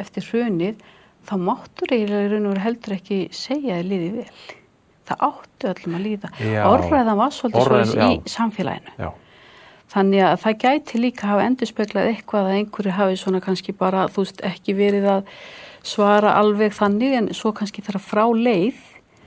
eftir 0.00 0.26
hrunið 0.28 0.84
þá 1.28 1.34
máttur 1.42 1.94
eiginlega 1.94 2.28
í 2.28 2.30
raun 2.30 2.46
og 2.46 2.54
veru 2.54 2.64
heldur 2.64 2.96
ekki 2.96 3.20
segja 3.34 3.80
að 3.80 3.90
liði 3.90 4.10
vel. 4.20 4.28
Það 5.10 5.24
áttu 5.26 5.70
öllum 5.72 5.96
að 5.98 6.06
líða. 6.06 6.30
Orðræðan 6.70 7.18
var 7.18 7.34
svolítið 7.34 7.66
svolítið 7.66 8.04
í 8.06 8.30
samfélaginu. 8.30 8.94
Já, 9.00 9.10
Þannig 9.90 10.22
að 10.22 10.36
það 10.44 10.58
gæti 10.62 11.00
líka 11.02 11.30
hafa 11.32 11.46
endurspeglað 11.48 12.12
eitthvað 12.12 12.46
að 12.46 12.58
einhverju 12.60 12.92
hafi 12.94 13.16
svona 13.18 13.40
kannski 13.42 13.74
bara, 13.74 14.04
þú 14.12 14.22
veist, 14.22 14.44
ekki 14.46 14.76
verið 14.78 15.08
að 15.16 15.32
svara 15.86 16.36
alveg 16.38 16.76
þannig 16.76 17.16
en 17.18 17.30
svo 17.34 17.50
kannski 17.56 17.82
þegar 17.82 18.04
frá 18.04 18.22
leið 18.30 18.78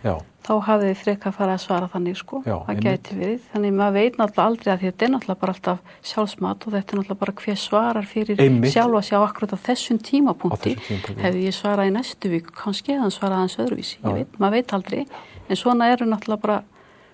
já, 0.06 0.14
þá 0.44 0.54
hafið 0.68 0.90
þið 0.90 1.02
frekar 1.02 1.32
að 1.32 1.38
fara 1.38 1.56
að 1.58 1.62
svara 1.64 1.90
þannig 1.92 2.18
sko, 2.20 2.42
Já, 2.46 2.56
það 2.68 2.82
gæti 2.86 3.18
verið. 3.20 3.46
Þannig 3.54 3.76
maður 3.78 3.96
veit 3.98 4.18
náttúrulega 4.20 4.48
aldrei 4.48 4.70
að 4.70 4.74
að 4.74 4.84
þetta 4.84 5.06
er 5.06 5.14
náttúrulega 5.14 5.42
bara 5.44 5.56
alltaf 5.56 5.94
sjálfsmat 6.12 6.68
og 6.68 6.76
þetta 6.76 6.94
er 6.96 7.00
náttúrulega 7.00 7.22
bara 7.24 7.36
hver 7.44 7.60
svarar 7.64 8.10
fyrir 8.10 8.44
Einmitt. 8.44 8.74
sjálfa 8.76 9.04
sjá 9.08 9.18
akkurat 9.22 9.56
á 9.56 9.60
þessum 9.68 10.02
tímapunkti. 10.04 10.76
Tímapunkti. 10.76 11.22
hefði 11.24 11.46
ég 11.48 11.58
svarað 11.58 11.90
í 11.92 11.96
næstu 11.96 12.34
viku 12.34 12.56
kannski 12.60 12.96
eða 12.96 13.06
hann 13.06 13.16
svarað 13.16 13.44
hans 13.44 13.58
öðruvísi, 13.64 13.98
ég 14.04 14.20
veit, 14.20 14.40
maður 14.40 14.60
veit 14.60 14.76
aldrei. 14.80 15.02
En 15.50 15.60
svona 15.60 15.92
eru 15.92 16.08
náttúrulega 16.12 16.44
bara 16.44 16.60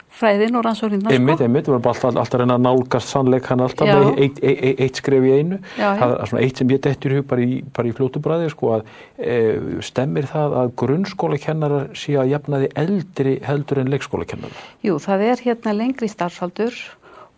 fræðin 0.09 0.57
og 0.57 0.63
rannsóknirnar 0.65 1.13
einmitt, 1.13 1.37
sko. 1.37 1.45
einmitt, 1.45 1.67
við 1.69 1.81
bara 1.85 1.93
alltaf, 1.93 2.15
alltaf 2.17 2.35
að 2.35 2.41
reyna 2.41 2.55
að 2.57 2.63
nálgast 2.65 3.13
sannleikan 3.13 3.63
alltaf 3.63 3.87
Já. 3.89 3.93
með 3.93 4.21
eitt, 4.23 4.39
eitt, 4.41 4.61
eitt, 4.65 4.81
eitt 4.85 5.01
skref 5.01 5.27
í 5.27 5.33
einu. 5.37 5.59
Já, 5.77 5.87
það 5.99 6.13
er 6.15 6.31
svona 6.31 6.43
eitt 6.45 6.61
sem 6.61 6.73
ég 6.73 6.81
dettur 6.85 7.13
í 7.13 7.19
hug 7.19 7.27
bara 7.29 7.45
í, 7.45 7.59
bara 7.77 7.91
í 7.91 7.93
fljótu 7.95 8.23
bræði 8.25 8.51
sko 8.53 8.71
að 8.77 8.91
e, 9.17 9.37
stemmir 9.85 10.29
það 10.31 10.57
að 10.63 10.73
grunnskólakennarar 10.83 11.89
sé 11.99 12.17
að 12.19 12.33
jafnaði 12.33 12.71
eldri 12.83 13.35
heldur 13.45 13.83
en 13.83 13.93
leikskólakennarar? 13.93 14.67
Jú, 14.85 14.99
það 15.03 15.25
er 15.29 15.45
hérna 15.45 15.75
lengri 15.77 16.11
starfsaldur 16.11 16.83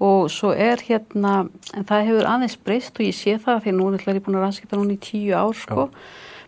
og 0.02 0.32
svo 0.34 0.56
er 0.58 0.82
hérna, 0.88 1.46
en 1.78 1.86
það 1.86 2.08
hefur 2.10 2.30
aðeins 2.32 2.58
breyst 2.58 2.98
og 2.98 3.06
ég 3.06 3.18
sé 3.18 3.38
það 3.42 3.66
því 3.68 3.78
nú 3.78 3.92
er 3.94 4.16
ég 4.16 4.24
búin 4.26 4.40
að 4.40 4.48
rannskeita 4.48 4.80
núna 4.80 4.98
í 4.98 5.02
tíu 5.04 5.36
ár 5.38 5.54
sko, 5.58 5.90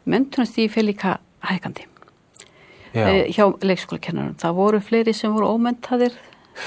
mentunast 0.09 0.57
í 0.57 0.69
fyrir 0.71 0.93
líka 0.93 1.19
hækandi 1.45 1.85
Eh, 2.93 3.25
hjá 3.33 3.45
leikskólakennarum. 3.65 4.35
Það 4.37 4.55
voru 4.59 4.79
fleiri 4.85 5.13
sem 5.17 5.33
voru 5.33 5.47
ómentaðir 5.55 6.13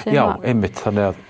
sem 0.03 0.15
já 0.17 0.23
að, 0.27 0.45
einmitt, 0.51 0.79
þannig 0.83 1.11
að 1.13 1.25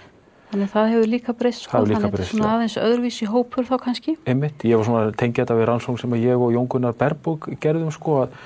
þannig 0.46 0.68
að 0.68 0.72
það 0.76 0.90
hefur 0.94 1.08
líka 1.12 1.32
breyst 1.36 1.64
sko, 1.66 1.78
þannig 1.82 1.96
að 1.96 2.04
þetta 2.06 2.22
er 2.22 2.28
svona 2.30 2.50
aðeins 2.54 2.76
öðruvísi 2.80 3.26
hópur 3.28 3.66
þá 3.68 3.74
kannski. 3.82 4.14
Einmitt, 4.30 4.64
ég 4.64 4.78
var 4.78 4.86
svona 4.88 5.02
að 5.08 5.16
tengja 5.20 5.42
þetta 5.44 5.56
við 5.58 5.66
rannsókn 5.72 5.98
sem 6.00 6.14
að 6.16 6.22
ég 6.24 6.44
og 6.46 6.54
Jón 6.54 6.68
Gunnar 6.72 6.94
Berbúk 6.96 7.48
gerðum 7.60 7.90
sko 7.92 8.14
að, 8.22 8.36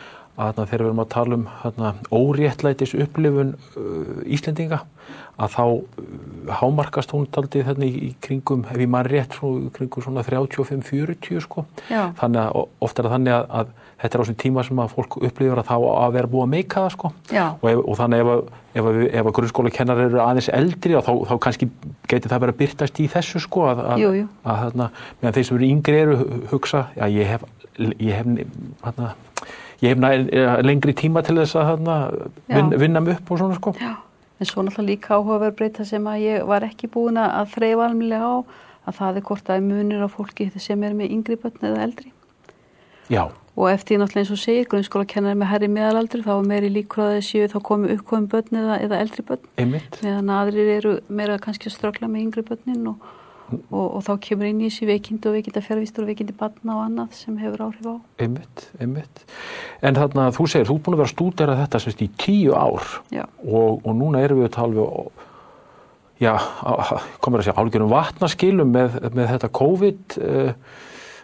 að 0.40 0.62
þegar 0.64 0.80
við 0.80 0.86
erum 0.88 1.02
að 1.04 1.10
tala 1.12 1.36
um 1.38 1.44
þarna, 1.60 1.92
óréttlætis 2.16 2.94
upplifun 3.04 3.52
uh, 3.76 4.32
Íslendinga 4.32 4.80
að 5.40 5.54
þá 5.54 5.62
uh, 5.68 5.84
hámarkast 6.60 7.12
hún 7.14 7.28
taldi 7.32 7.62
þarna 7.68 7.86
í, 7.86 7.92
í 8.08 8.10
kringum, 8.24 8.64
ef 8.72 8.80
ég 8.80 8.90
maður 8.90 9.12
rétt, 9.14 9.36
svo, 9.38 9.52
í 9.60 9.70
kringum 9.76 10.02
svona 10.08 10.24
35-40 10.26 11.44
sko. 11.46 11.66
Já. 11.92 12.08
Þannig 12.18 12.42
að 12.46 12.58
o- 12.58 12.68
oft 12.88 12.98
er 12.98 13.06
það 13.08 13.14
þannig 13.18 13.36
að, 13.36 13.46
að 13.60 13.76
þetta 14.00 14.14
er 14.16 14.20
á 14.20 14.24
þessum 14.24 14.38
tíma 14.40 14.64
sem 14.64 14.76
að 14.80 14.92
fólk 14.96 15.16
upplifur 15.20 15.60
að 15.60 15.70
á 15.70 15.78
að 15.80 16.12
vera 16.16 16.30
búið 16.32 16.44
að 16.46 16.50
meika 16.54 16.80
það 16.84 16.90
sko. 16.96 17.10
Og, 17.60 17.66
ef, 17.70 17.78
og 17.84 17.96
þannig 18.00 18.20
ef, 18.24 18.30
að- 18.34 18.50
ef, 18.74 18.84
að 18.90 19.00
ef 19.20 19.26
að 19.26 19.34
grunnskóla 19.38 19.72
kennar 19.76 19.98
eru 20.06 20.20
aðeins 20.24 20.48
eldri 20.56 20.94
þá, 20.96 21.12
þá 21.28 21.34
kannski 21.46 21.68
geti 22.08 22.28
það 22.32 22.40
verið 22.44 22.54
að 22.54 22.60
byrtast 22.62 23.00
í 23.00 23.08
þessu 23.12 23.40
sko 23.44 23.64
að, 23.70 23.82
að, 23.94 23.98
Jú, 24.04 24.12
jú. 24.20 24.28
að 24.44 24.60
þarna, 24.64 24.90
meðan 25.20 25.34
þeir 25.38 25.44
sem 25.50 25.56
eru 25.60 25.70
yngri 25.74 25.98
eru 26.04 26.16
hu- 26.20 26.42
hugsa, 26.54 26.84
já 26.96 27.04
ég 27.10 27.26
hef 27.34 27.44
ég 27.80 28.14
hef, 28.14 28.26
þarna, 28.84 29.10
ég 29.80 29.88
hef 29.94 29.98
næ, 29.98 30.10
lengri 30.64 30.92
tíma 30.94 31.22
til 31.24 31.36
þess 31.40 31.56
að 31.56 31.84
Já. 31.88 32.56
vin, 32.56 32.70
vinna 32.78 33.00
mig 33.00 33.16
upp 33.20 33.30
og 33.30 33.38
svona 33.38 33.54
sko 33.60 33.74
Já. 33.80 33.96
En 34.40 34.46
svo 34.48 34.62
náttúrulega 34.64 34.88
líka 34.88 35.14
áhugaverð 35.18 35.56
breyta 35.58 35.84
sem 35.84 36.04
að 36.08 36.22
ég 36.24 36.46
var 36.48 36.64
ekki 36.64 36.88
búin 36.88 37.18
að 37.20 37.50
þreyfa 37.52 37.84
almennilega 37.90 38.24
á 38.24 38.36
að 38.88 38.94
það 38.96 39.16
er 39.20 39.24
hvort 39.28 39.44
það 39.44 39.56
er 39.58 39.66
munir 39.66 40.00
á 40.00 40.08
fólki 40.08 40.46
sem 40.56 40.82
er 40.88 40.94
með 40.96 41.10
yngri 41.12 41.36
börn 41.36 41.60
eða 41.68 41.82
eldri. 41.84 42.12
já, 43.12 43.28
Og 43.60 43.68
eftir 43.68 44.00
náttúrulega 44.00 44.24
eins 44.24 44.32
og 44.32 44.40
segir, 44.40 44.66
grunnskóla 44.72 45.06
kennar 45.08 45.36
með 45.36 45.50
herri 45.52 45.68
meðalaldri, 45.68 46.22
þá 46.24 46.32
er 46.32 46.46
meiri 46.48 46.72
líkur 46.72 47.04
að 47.04 47.14
þessi 47.18 47.46
þá 47.52 47.56
komi 47.68 47.92
uppkomum 47.92 48.28
börn 48.32 48.60
eða, 48.62 48.80
eða 48.86 49.00
eldri 49.04 49.24
börn. 49.28 49.48
einmitt 49.60 49.98
meðan 50.00 50.32
aðrir 50.32 50.70
eru 50.78 50.98
meira 51.12 51.36
kannski 51.42 51.68
að 51.68 51.76
ströggla 51.76 52.08
með 52.08 52.24
yngri 52.24 52.46
börnin 52.48 52.88
og, 52.94 53.06
og, 53.68 53.84
og 53.84 54.04
þá 54.06 54.12
kemur 54.24 54.48
inn 54.48 54.62
í 54.64 54.70
þessi 54.70 54.88
veikindi 54.88 55.28
og 55.28 55.36
veikindi 55.36 55.64
fjárvistur 55.66 56.06
og 56.06 56.12
veikindi 56.14 56.36
barna 56.40 56.78
og 56.78 56.84
annað 56.86 57.16
sem 57.20 57.36
hefur 57.42 57.66
áhrif 57.68 57.90
á. 57.92 57.94
einmitt, 58.24 58.68
einmitt 58.80 59.24
en 59.84 60.00
þarna 60.00 60.30
þú 60.36 60.48
segir, 60.54 60.70
þú 60.70 60.78
er 60.78 60.84
búin 60.86 60.96
að 60.96 61.02
vera 61.04 61.14
stúdera 61.14 61.58
þetta 61.60 61.84
semst 61.84 62.04
í 62.06 62.12
tíu 62.16 62.56
ár 62.56 62.86
og, 63.12 63.82
og 63.84 63.90
núna 63.92 64.24
erum 64.24 64.40
við 64.40 64.48
að 64.48 64.56
tala 64.56 64.78
við 64.80 65.26
já, 66.20 66.34
komur 67.20 67.40
að 67.40 67.48
segja 67.48 67.60
álgjörum 67.60 67.92
vatnaskilum 67.92 68.72
með, 68.72 69.02
með 69.16 69.34
þetta 69.34 69.52
COVID 69.60 70.16
uh, 70.20 70.54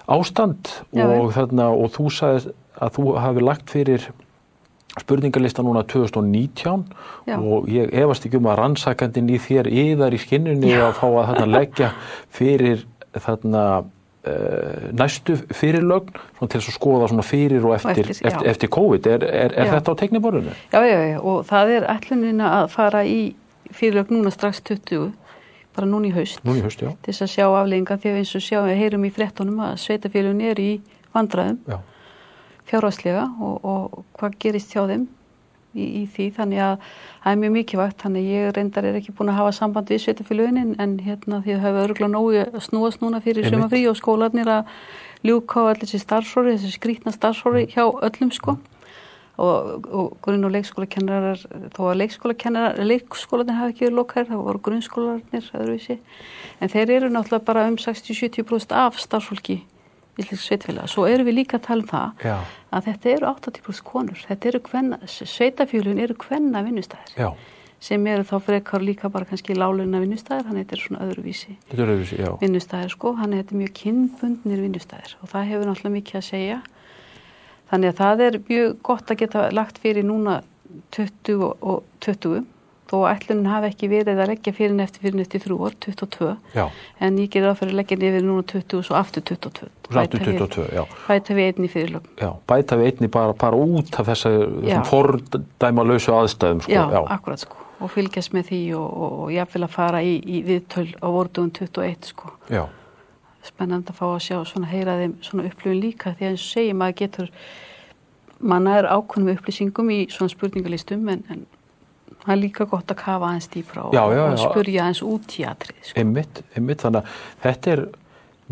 ástand 0.07 0.71
Já, 0.95 1.07
og, 1.07 1.33
þarna, 1.35 1.71
og 1.75 1.91
þú 1.97 2.07
sagði 2.15 2.55
að 2.77 2.95
þú 2.99 3.05
hafi 3.23 3.45
lagt 3.45 3.73
fyrir 3.73 4.07
spurningalista 5.01 5.65
núna 5.65 5.83
2019 5.85 6.87
Já. 7.27 7.37
og 7.37 7.69
ég 7.69 7.93
efast 7.93 8.27
ekki 8.27 8.41
um 8.41 8.49
að 8.49 8.61
rannsakandin 8.63 9.29
í 9.33 9.41
þér 9.43 9.69
yðar 9.69 10.17
í 10.17 10.21
skinnunni 10.23 10.73
að 10.79 10.95
fá 11.01 11.07
að 11.11 11.27
þarna 11.33 11.51
leggja 11.53 11.91
fyrir 12.33 12.87
þarna 13.17 13.65
uh, 13.83 14.87
næstu 14.97 15.37
fyrirlögn 15.53 16.17
til 16.47 16.61
að 16.61 16.71
skoða 16.71 17.27
fyrir 17.27 17.67
og 17.67 17.77
eftir, 17.77 18.11
eftir, 18.11 18.23
já. 18.23 18.31
eftir, 18.31 18.49
eftir 18.55 18.73
COVID 18.73 19.11
er, 19.13 19.27
er, 19.27 19.53
er 19.53 19.69
Já. 19.69 19.75
þetta 19.77 19.93
á 19.93 20.01
tekniborðinu? 20.01 20.57
já, 20.73 20.81
já, 20.81 20.99
já, 21.13 21.21
og 21.21 21.45
það 21.51 21.77
er 21.77 21.89
ætlunina 21.97 22.53
að 22.63 22.67
fara 22.77 23.05
í 23.05 23.21
fyrirlög 23.75 24.13
núna 24.15 24.33
strax 24.33 24.63
20, 24.65 25.13
bara 25.77 25.89
núna 25.89 26.09
í 26.09 26.15
haust, 26.17 26.41
Nú 26.47 26.57
í 26.57 26.63
haust, 26.65 26.81
til 26.81 27.13
þess 27.13 27.27
að 27.27 27.33
sjá 27.35 27.47
aflegginga 27.49 27.99
því 28.03 28.13
að 28.13 28.21
eins 28.23 28.33
og 28.39 28.45
sjá, 28.47 28.59
við 28.65 28.81
heyrum 28.83 29.05
í 29.07 29.13
fréttunum 29.15 29.61
að 29.67 29.77
sveitafélun 29.85 30.43
er 30.45 30.63
í 30.63 30.71
vandræðum 31.15 31.61
já. 31.69 31.79
fjárhagslega 32.71 33.27
og, 33.41 33.69
og 33.73 34.05
hvað 34.19 34.39
gerist 34.43 34.75
hjá 34.75 34.85
þeim 34.91 35.07
í, 35.77 35.87
í 35.87 36.03
því. 36.13 36.29
Þannig 36.37 36.63
að 36.67 36.77
það 37.25 37.33
er 37.33 37.41
mjög 37.43 37.57
mikilvægt 37.57 38.05
þannig 38.05 38.25
að 38.25 38.37
ég 38.37 38.55
reyndar 38.57 38.89
er 38.89 39.01
ekki 39.01 39.17
búin 39.17 39.33
að 39.33 39.41
hafa 39.41 39.57
samband 39.59 39.93
við 39.93 40.05
sveitafélunin 40.05 40.77
en 40.83 40.97
hérna 41.07 41.43
því 41.45 41.57
að 41.57 41.67
hafa 41.67 41.85
örgulega 41.87 42.13
nógu 42.15 42.63
snúast 42.69 43.05
núna 43.05 43.21
fyrir 43.25 43.49
sumafrí 43.51 43.85
og 43.91 43.99
skólanir 44.01 44.53
að 44.61 44.73
ljúka 45.27 45.65
á 45.65 45.73
allir 45.73 45.85
þessi 45.85 46.03
starfsóri, 46.03 46.57
þessi 46.57 46.77
skrítna 46.77 47.13
starfsóri 47.15 47.67
hjá 47.73 47.85
öllum 47.85 48.33
sko 48.35 48.57
og, 49.37 49.87
og 49.93 50.17
grunn- 50.25 50.47
og 50.49 50.53
leikskólakennarar 50.55 51.45
þó 51.77 51.81
að 51.91 51.99
leikskólakennarar, 52.03 52.83
leikskólanir 52.89 53.59
hafi 53.61 53.75
ekki 53.75 53.87
verið 53.87 53.99
lokaðir, 54.01 54.29
það 54.31 54.45
voru 54.49 54.63
grunnskólanir 54.69 55.49
öðruvísi, 55.61 55.99
en 56.61 56.73
þeir 56.73 56.95
eru 56.99 57.11
náttúrulega 57.13 57.49
bara 57.49 57.67
um 57.71 57.81
60-70% 57.81 58.77
af 58.77 59.01
starfsfólki 59.03 59.63
Íslensk 60.17 60.47
sveitfélag. 60.47 60.89
Svo 60.89 61.05
erum 61.05 61.27
við 61.29 61.43
líka 61.43 61.59
að 61.59 61.67
tala 61.67 61.85
um 61.85 61.89
það 61.91 62.23
Já, 62.25 62.37
að 62.73 62.87
þetta 62.87 63.11
eru 63.11 63.27
80% 63.35 63.85
konur, 63.85 64.23
þetta 64.31 64.49
eru 64.49 64.61
kvenna, 64.65 64.99
sveitafjölun 65.13 66.01
eru 66.01 66.17
kvenna 66.17 66.63
vinnustæðir 66.65 67.19
já, 67.21 67.29
sem 67.85 68.07
eru 68.09 68.25
þá 68.25 68.37
frekar 68.47 68.85
líka 68.85 69.11
bara 69.13 69.29
kannski 69.29 69.57
láluna 69.57 70.01
vinnustæðir, 70.01 70.49
hann 70.49 70.63
er 70.63 70.81
svona 70.81 71.05
öðruvísi 71.05 71.59
vinnustæðir 72.41 72.95
sko, 72.97 73.13
hann 73.21 73.37
þetta 73.37 73.61
mjög 73.61 73.75
kynbundnir 73.83 74.65
vinnustæðir 74.65 75.19
og 75.21 75.33
það 75.35 75.53
hefur 75.53 75.69
náttúrulega 75.69 75.97
mikið 75.99 76.21
að 76.23 76.27
segja 76.31 76.59
þannig 77.71 77.93
að 77.95 78.01
það 78.03 78.27
er 78.27 78.39
mjög 78.51 78.77
gott 78.83 79.11
að 79.11 79.23
geta 79.25 79.49
lagt 79.53 79.79
fyrir 79.83 80.07
núna 80.07 80.43
20 80.97 81.41
og- 81.43 81.57
og 81.63 81.83
20 82.01 82.45
þó 82.87 83.01
að 83.03 83.17
ætlunin 83.17 83.49
hafi 83.51 83.69
ekki 83.73 83.89
verið 83.91 84.21
að 84.23 84.29
leggja 84.31 84.53
fyrir 84.55 84.71
en 84.71 84.81
eftir 84.85 85.03
fyrir 85.03 85.17
en 85.17 85.23
eftir 85.25 85.43
þrjú 85.43 85.57
ár, 85.67 85.75
22 85.83 86.37
Já, 86.55 86.67
en 87.01 87.17
ég 87.19 87.35
á 87.35 87.53
fyrir 87.59 87.73
að 87.73 87.79
leggja 87.81 87.99
niður 87.99 88.23
núna 88.29 88.45
20 88.47 88.79
og 88.79 88.85
svo 88.87 88.95
aftur 88.95 89.23
22 89.27 89.69
svo 89.91 90.01
aftur 90.01 90.21
22, 90.23 90.67
já. 90.71 90.85
bæta 91.09 91.35
við 91.35 91.47
einni 91.51 91.69
fyrirlög 91.73 92.07
Já, 92.23 92.31
bæta 92.47 92.79
við 92.79 92.93
einni 92.93 93.09
bara, 93.11 93.33
bara 93.33 93.57
út 93.57 93.91
af 93.99 94.07
þessa 94.07 94.31
Já. 94.63 94.83
fordæma 94.87 95.83
lausu 95.87 96.13
aðstæðum, 96.15 96.63
sko. 96.63 96.73
já, 96.73 97.05
akkurat 97.11 97.39
sko. 97.43 97.57
Og 97.81 97.91
fylgjast 97.91 98.33
með 98.33 98.47
því 98.49 98.61
og, 98.79 98.87
og, 98.97 99.13
og 99.25 99.31
jáfnvel 99.35 99.65
að 99.67 99.75
fara 99.75 99.99
í, 100.01 100.15
í 100.25 100.39
viðtöl 100.47 100.95
á 101.03 101.07
vordugun 101.13 101.51
21 101.53 102.07
sko. 102.09 102.31
Já, 102.49 102.65
spennandi 103.51 103.93
að 103.93 103.99
fá 104.01 104.07
að 104.09 104.25
sjá 104.27 104.39
svona 104.51 104.71
heyra 104.71 104.97
þeim 105.01 105.15
svona 105.25 105.47
upplifun 105.51 105.83
líka 105.83 106.15
því 106.17 106.27
að 106.27 106.33
eins 106.35 106.47
og 106.47 106.53
segir 106.55 106.79
maður 106.79 106.99
getur 107.03 107.31
manna 108.41 108.79
er 108.81 108.89
ákveðnum 108.93 109.37
upplýsingum 109.37 109.93
í 109.95 110.01
svona 110.13 110.33
spurningalistum 110.33 111.07
en, 111.13 111.23
en 111.33 111.45
það 112.25 112.33
er 112.35 112.41
líka 112.43 112.67
gott 112.69 112.91
að 112.93 113.01
kafa 113.05 113.31
aðeins 113.31 113.49
dýpra 113.53 113.87
og, 113.89 113.95
Já, 113.97 114.03
já, 114.13 114.23
og 114.27 114.35
já. 114.37 114.43
spurja 114.51 114.83
aðeins 114.85 115.05
út 115.07 115.37
í 115.41 115.47
atrið 115.49 115.79
sko. 115.83 116.01
einmitt, 116.03 116.43
einmitt, 116.59 116.83
þannig 116.85 117.01
að 117.07 117.23
þetta 117.47 117.73
er 117.77 117.85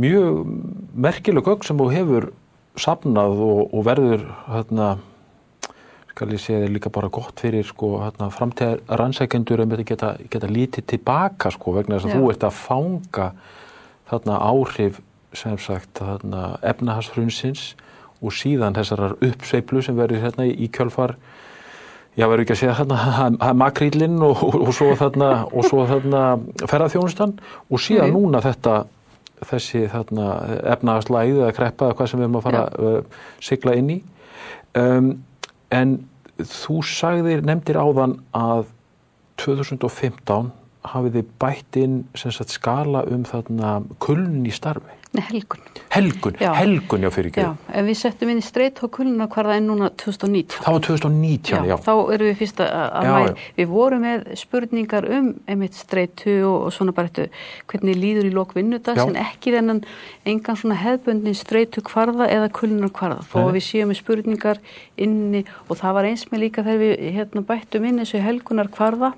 mjög 0.04 0.38
merkileg 1.06 1.50
gögn 1.50 1.66
sem 1.68 1.82
þú 1.82 1.88
hefur 1.94 2.28
safnað 2.80 3.42
og, 3.44 3.60
og 3.74 3.84
verður, 3.86 4.24
hérna, 4.50 4.88
skal 6.14 6.30
ég 6.34 6.42
segja 6.42 6.62
þér 6.64 6.72
líka 6.74 6.90
bara 6.94 7.10
gott 7.14 7.42
fyrir, 7.42 7.66
sko, 7.66 7.92
hérna, 8.02 8.30
framtíðar 8.34 8.80
rannsækjendur 9.00 9.62
um 9.62 9.74
þetta 9.74 9.86
geta, 9.90 10.10
geta 10.30 10.50
lítið 10.50 10.88
tilbaka, 10.94 11.52
sko, 11.54 11.74
vegna 11.76 11.98
þess 12.00 12.10
að 12.10 12.16
þú 12.18 12.32
ert 12.32 12.46
að 12.48 12.58
fanga 12.58 13.28
þarna 14.14 14.40
áhrif, 14.40 15.00
sem 15.34 15.58
sagt, 15.58 15.98
þarna 15.98 16.54
efnahagsfrunsins 16.62 17.72
og 18.24 18.34
síðan 18.34 18.76
þessarar 18.76 19.16
uppsveiflu 19.18 19.82
sem 19.84 19.96
verður 19.98 20.24
hérna 20.24 20.46
í, 20.48 20.68
kjölfar 20.72 21.18
Já, 22.14 22.28
verður 22.30 22.44
ekki 22.44 22.54
að 22.54 22.58
segja 22.60 22.74
þarna 22.78 23.52
makrílinn 23.58 24.20
og, 24.22 24.42
og, 24.46 24.56
og 24.68 24.74
svo 24.76 24.92
þarna, 24.98 25.30
og 25.50 25.64
svo 25.66 25.82
þarna 25.90 26.20
ferðarþjónustan 26.62 27.32
og 27.66 27.80
síðan 27.82 28.12
Jú. 28.12 28.20
núna 28.20 28.42
þetta, 28.44 28.74
þessi 29.50 29.82
þarna 29.90 30.28
efnaðarslæðu 30.76 31.40
eða 31.40 31.56
kreppa 31.56 31.88
eða 31.88 31.96
hvað 31.98 32.10
sem 32.12 32.20
við 32.20 32.26
erum 32.28 32.38
að 32.38 32.44
fara 32.46 32.60
að 32.68 32.86
uh, 32.86 33.16
sigla 33.42 33.74
inn 33.80 33.90
í. 33.90 33.98
Um, 34.78 35.08
en 35.74 35.96
þú 36.38 36.78
sagðir, 36.86 37.42
nefndir 37.50 37.80
áðan 37.82 38.20
að 38.30 38.70
2015 39.42 40.54
hafið 40.92 41.18
þið 41.18 41.32
bætt 41.42 41.80
inn 41.80 41.96
sagt, 42.18 42.52
skala 42.54 43.04
um 43.10 43.24
þarna 43.28 43.78
kuln 44.04 44.44
í 44.46 44.52
starfi 44.54 45.00
Nei, 45.14 45.22
helgun. 45.28 45.60
Helgun, 45.94 46.34
Já. 46.40 46.50
helgun 46.58 47.04
já 47.06 47.10
fyrir 47.14 47.28
ekki. 47.30 47.42
Já, 47.44 47.50
ef 47.78 47.84
við 47.86 47.96
settum 48.00 48.30
inn 48.32 48.40
í 48.40 48.42
streit 48.42 48.80
og 48.82 48.90
kuluna 48.96 49.28
hvarða 49.30 49.58
en 49.60 49.68
núna 49.70 49.90
2019. 49.94 50.64
Það 50.64 50.74
var 50.74 50.82
2019, 50.88 51.68
já. 51.68 51.74
Þá 51.84 51.92
erum 52.16 52.30
við 52.30 52.40
fyrst 52.40 52.62
að, 52.64 52.72
Já, 53.06 53.12
já. 53.22 53.34
Við 53.60 53.68
vorum 53.70 54.02
með 54.02 54.24
spurningar 54.40 55.06
um 55.14 55.28
einmitt 55.46 55.78
streitu 55.78 56.34
og, 56.48 56.56
og 56.66 56.74
svona 56.74 56.96
bara 56.96 57.12
eftir 57.12 57.30
hvernig 57.70 58.00
líður 58.00 58.26
í 58.26 58.34
lok 58.34 58.56
vinnudags 58.58 58.98
Já. 58.98 59.06
en 59.06 59.20
ekki 59.22 59.54
þennan 59.54 59.84
engan 60.26 60.58
svona 60.58 60.80
hefðbundin 60.82 61.38
streitu 61.38 61.84
hvarða 61.86 62.26
eða 62.26 62.50
kulunar 62.58 62.90
hvarða. 62.90 63.22
Þó 63.30 63.38
að 63.44 63.52
við 63.60 63.66
séum 63.68 63.94
með 63.94 64.00
spurningar 64.02 64.62
inni 64.98 65.44
og 65.68 65.78
það 65.78 66.00
var 66.00 66.10
eins 66.10 66.26
með 66.32 66.48
líka 66.48 66.66
þegar 66.66 66.82
við 66.82 67.06
hérna, 67.20 67.46
bættum 67.46 67.86
inn 67.86 68.02
þessu 68.02 68.24
helgunar 68.24 68.72
hvarða 68.74 69.14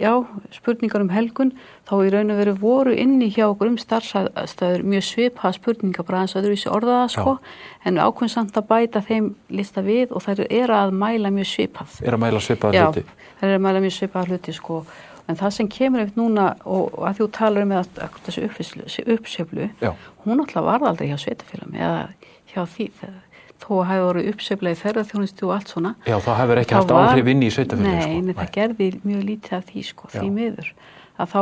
já, 0.00 0.12
spurningar 0.54 1.02
um 1.04 1.10
helgun 1.12 1.52
þá 1.88 1.92
í 2.04 2.10
raun 2.12 2.32
og 2.34 2.40
veru 2.40 2.54
voru 2.60 2.94
inni 2.94 3.28
hjá 3.32 3.46
okkur 3.48 3.70
um 3.72 3.78
starfstöður 3.80 4.82
mjög 4.86 5.04
svipa 5.06 5.52
spurningar 5.56 6.06
bara 6.06 6.22
aðeins 6.22 6.36
öðruvísi 6.40 6.70
orðaða 6.70 7.06
sko. 7.14 7.36
En 7.84 7.96
við 7.96 8.04
ákveðum 8.06 8.32
samt 8.34 8.58
að 8.60 8.68
bæta 8.70 9.02
þeim 9.06 9.30
lista 9.48 9.84
við 9.86 10.12
og 10.12 10.24
þær 10.26 10.44
eru 10.48 10.76
að 10.76 10.96
mæla 11.02 11.32
mjög 11.34 11.48
svipað 11.54 12.00
Er 12.04 12.16
að 12.18 12.22
mæla 12.26 12.42
svipaða 12.44 12.76
Já, 12.76 12.84
hluti. 12.90 13.06
þær 13.40 13.48
eru 13.48 13.60
að 13.60 13.64
mæla 13.68 13.84
mjög 13.86 13.96
svipað 13.98 14.34
hluti 14.34 14.56
sko. 14.56 14.82
En 15.30 15.38
það 15.38 15.50
sem 15.54 15.68
kemur 15.70 16.02
eftir 16.02 16.18
núna 16.18 16.46
og, 16.64 16.90
og 16.98 17.04
að 17.06 17.20
þú 17.20 17.30
talar 17.36 17.62
um 17.66 17.74
að, 17.78 17.90
að 18.02 18.20
þessu 18.26 19.04
uppseflu, 19.14 19.68
Já. 19.80 19.92
hún 20.24 20.42
alltaf 20.42 20.64
varð 20.66 20.88
aldrei 20.90 21.12
hjá 21.12 21.18
sveitafélagum 21.22 21.76
eða 21.78 22.00
hjá 22.50 22.64
því 22.66 22.86
þegar 22.98 23.20
þó 23.60 23.70
að 23.80 23.84
hafa 23.90 24.06
voru 24.06 24.22
uppsefla 24.30 24.72
í 24.72 24.78
ferðarþjónustu 24.80 25.48
og 25.48 25.56
allt 25.56 25.72
svona 25.74 25.92
Já, 26.06 26.16
það 26.24 26.40
hefur 26.40 26.62
ekki 26.62 26.78
haft 26.78 26.94
áhrif 26.96 27.30
inn 27.32 27.42
í 27.44 27.50
sveitafélagi. 27.54 27.96
Nei, 27.96 28.06
sko. 28.06 28.22
nei, 28.26 28.36
það 28.38 28.54
gerði 28.56 28.88
mjög 29.04 29.26
lítið 29.28 29.56
af 29.58 29.66
því 29.68 29.84
sko, 29.90 30.10
því 30.14 30.30
miður 30.36 30.72
að 31.20 31.34
þá 31.34 31.40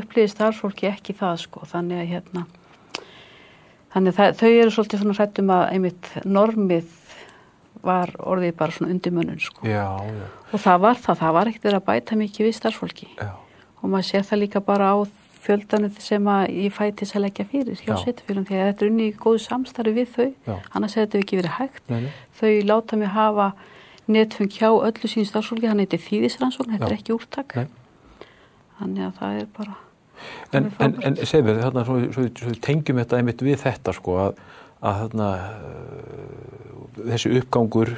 upplýði 0.00 0.32
starfsfólki 0.32 0.88
ekki 0.90 1.16
það 1.18 1.40
sko, 1.42 1.66
þannig 1.72 2.02
að 2.02 2.12
hérna 2.12 2.46
þannig 3.96 4.20
að 4.20 4.38
þau 4.38 4.50
eru 4.50 4.72
svolítið 4.74 5.02
svona 5.02 5.18
hrættum 5.18 5.52
að 5.56 5.64
einmitt 5.72 6.12
normið 6.24 6.94
var 7.86 8.12
orðið 8.18 8.56
bara 8.58 8.74
svona 8.74 8.92
undir 8.94 9.14
munnun 9.14 9.42
sko 9.42 9.66
Já, 9.66 9.86
já, 10.06 10.26
og 10.52 10.62
það 10.62 10.82
var 10.86 11.02
það, 11.02 11.20
það 11.22 11.36
var 11.38 11.50
ekkert 11.50 11.68
verið 11.68 11.80
að 11.80 11.88
bæta 11.90 12.20
mikið 12.20 12.48
við 12.48 12.56
starfsfólki 12.58 13.08
já. 13.14 13.30
og 13.80 13.92
maður 13.92 14.08
sér 14.10 14.26
það 14.28 14.42
líka 14.44 14.62
bara 14.64 14.92
á 14.94 14.96
fjöldanum 15.46 15.94
sem 16.02 16.28
að 16.30 16.42
ég 16.64 16.74
fætis 16.74 17.14
að 17.16 17.24
leggja 17.26 17.46
fyrir 17.50 17.80
hjá 17.80 17.92
Já. 17.92 18.02
sveitafélum 18.02 18.46
því 18.48 18.58
að 18.58 18.68
þetta 18.70 18.84
er 18.84 18.90
unni 18.90 19.08
í 19.08 19.14
góðu 19.16 19.40
samstarfi 19.44 19.94
við 19.96 20.12
þau 20.16 20.26
Já. 20.26 20.54
annars 20.72 20.96
hefði 20.98 21.06
þetta 21.06 21.22
ekki 21.22 21.40
verið 21.40 21.56
hægt 21.60 21.90
Nei, 21.92 21.98
nei. 22.06 22.12
þau 22.40 22.52
láta 22.70 23.00
mig 23.00 23.12
hafa 23.14 23.48
netfung 24.06 24.52
hjá 24.54 24.68
öllu 24.70 25.10
sín 25.10 25.26
starfsfólki, 25.26 25.66
hann 25.70 25.82
heitir 25.82 26.02
þýðisrannsókn, 26.04 26.76
þetta 26.76 26.90
er 26.90 26.96
ekki 26.98 27.16
úrtak 27.16 27.56
Nei. 27.58 27.66
þannig 28.78 29.08
að 29.08 29.20
það 29.20 29.40
er 29.40 29.50
bara 29.56 29.82
En, 30.52 30.64
er 30.64 30.84
en, 30.86 30.94
en 31.04 31.16
segðu 31.28 31.50
mér, 31.50 31.58
þarna, 31.60 31.82
svo, 31.84 31.96
svo, 32.14 32.26
svo 32.38 32.52
við 32.52 32.60
tengjum 32.64 33.00
þetta 33.02 33.18
einmitt 33.18 33.42
við 33.44 33.58
þetta 33.60 33.92
sko 33.96 34.14
að, 34.22 34.38
að 34.88 35.16
uh, 35.20 35.34
þessi 37.10 37.32
uppgangur 37.36 37.92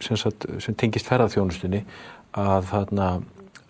sem, 0.00 0.16
sem 0.16 0.76
tengist 0.80 1.08
ferðarþjónustunni 1.10 1.82
að 2.40 2.70
þarna 2.70 3.08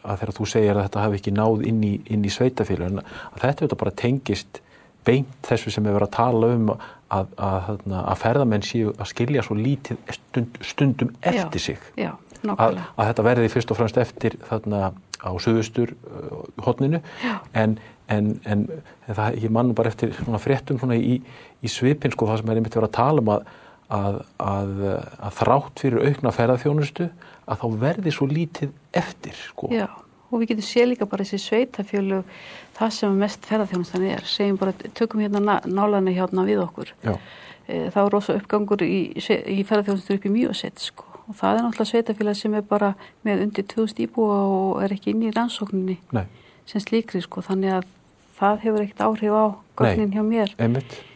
að 0.05 0.21
þegar 0.21 0.37
þú 0.37 0.47
segir 0.53 0.77
að 0.77 0.87
þetta 0.87 1.05
hafi 1.07 1.21
ekki 1.21 1.33
náð 1.35 1.65
inn 1.71 1.81
í, 1.85 1.95
inn 2.13 2.25
í 2.25 2.33
sveitafélagin 2.33 3.01
að 3.01 3.41
þetta 3.41 3.65
auðvitað 3.65 3.81
bara 3.81 3.97
tengist 4.05 4.61
beint 5.05 5.49
þessu 5.49 5.73
sem 5.73 5.85
við 5.85 5.97
verðum 5.97 6.09
að 6.09 6.17
tala 6.17 6.51
um 6.55 6.69
að, 6.73 6.85
að, 7.15 7.33
að, 7.47 7.73
að 8.01 8.21
ferðamenn 8.23 8.67
séu 8.67 8.93
að 8.95 9.11
skilja 9.11 9.45
svo 9.45 9.57
lítið 9.59 10.15
stund, 10.17 10.61
stundum 10.65 11.11
eftir 11.21 11.61
já, 11.61 11.65
sig. 11.67 11.89
já, 12.01 12.13
að, 12.55 12.79
þetta 13.01 13.27
verði 13.27 13.51
fyrst 13.53 13.75
og 13.75 13.81
fremst 13.81 14.01
eftir 14.01 14.39
þarna 14.49 14.93
á 15.25 15.31
suðustur 15.41 15.95
uh, 15.95 16.41
hotninu 16.65 17.01
en, 17.57 17.77
en, 18.13 18.33
en 18.45 18.65
það, 19.09 19.39
ég 19.45 19.53
mann 19.53 19.75
bara 19.77 19.93
eftir 19.93 20.13
svona 20.19 20.41
fréttum 20.43 20.81
svona 20.81 20.99
í, 20.99 21.19
í 21.65 21.71
svipin 21.71 22.13
sko 22.15 22.29
það 22.29 22.43
sem 22.43 22.53
er 22.53 22.61
einmitt 22.61 22.77
verið 22.77 22.91
að 22.91 22.99
tala 22.99 23.25
um 23.25 23.33
að, 23.37 23.47
að, 24.01 24.19
að, 24.49 24.75
að 25.29 25.39
þrátt 25.41 25.85
fyrir 25.85 26.11
aukna 26.11 26.35
ferðarþjónustu 26.37 27.09
að 27.47 27.61
þá 27.63 27.67
verði 27.85 28.13
svo 28.15 28.27
lítið 28.31 28.75
eftir 28.93 29.39
sko. 29.39 29.69
já, 29.73 29.87
og 30.31 30.41
við 30.41 30.53
getum 30.53 30.67
séð 30.67 30.91
líka 30.93 31.09
bara 31.09 31.25
þessi 31.25 31.41
sveitafjölu 31.45 32.21
það 32.75 32.93
sem 32.99 33.19
mest 33.19 33.49
ferðarþjónustan 33.49 34.07
er. 34.11 34.27
Segjum 34.27 34.59
bara, 34.59 34.73
tökum 34.99 35.23
hérna 35.23 35.41
ná- 35.41 35.67
nálæðina 35.67 36.15
hérna 36.17 36.45
við 36.49 36.63
okkur. 36.65 36.93
Já, 37.05 37.19
e, 37.69 37.91
þá 37.91 37.99
er 38.05 38.11
rosa 38.11 38.37
uppgangur 38.39 38.83
í, 38.83 39.15
í 39.15 39.59
ferðarþjónustu 39.65 40.17
upp 40.17 40.27
í 40.27 40.33
mjög 40.35 40.57
sett 40.59 40.79
sko. 40.83 41.05
Og 41.29 41.37
það 41.39 41.59
er 41.59 41.63
náttúrulega 41.65 41.91
sveitafélag 41.93 42.37
sem 42.37 42.55
er 42.55 42.63
bara 42.63 42.95
með 43.25 43.47
undir 43.47 43.65
2000 43.65 44.03
íbúa 44.05 44.41
og 44.45 44.83
er 44.85 44.93
ekki 44.93 45.15
inn 45.15 45.23
í 45.23 45.33
rannsókninni 45.33 45.99
nei, 46.13 46.27
sem 46.67 46.83
slíkri 46.83 47.23
sko. 47.25 47.41
Þannig 47.41 47.79
að 47.79 47.87
það 48.37 48.59
hefur 48.67 48.83
ekkert 48.83 49.05
áhrif 49.07 49.33
á 49.33 49.45
gögnin 49.79 50.13
hjá 50.13 50.23
mér. 50.27 50.53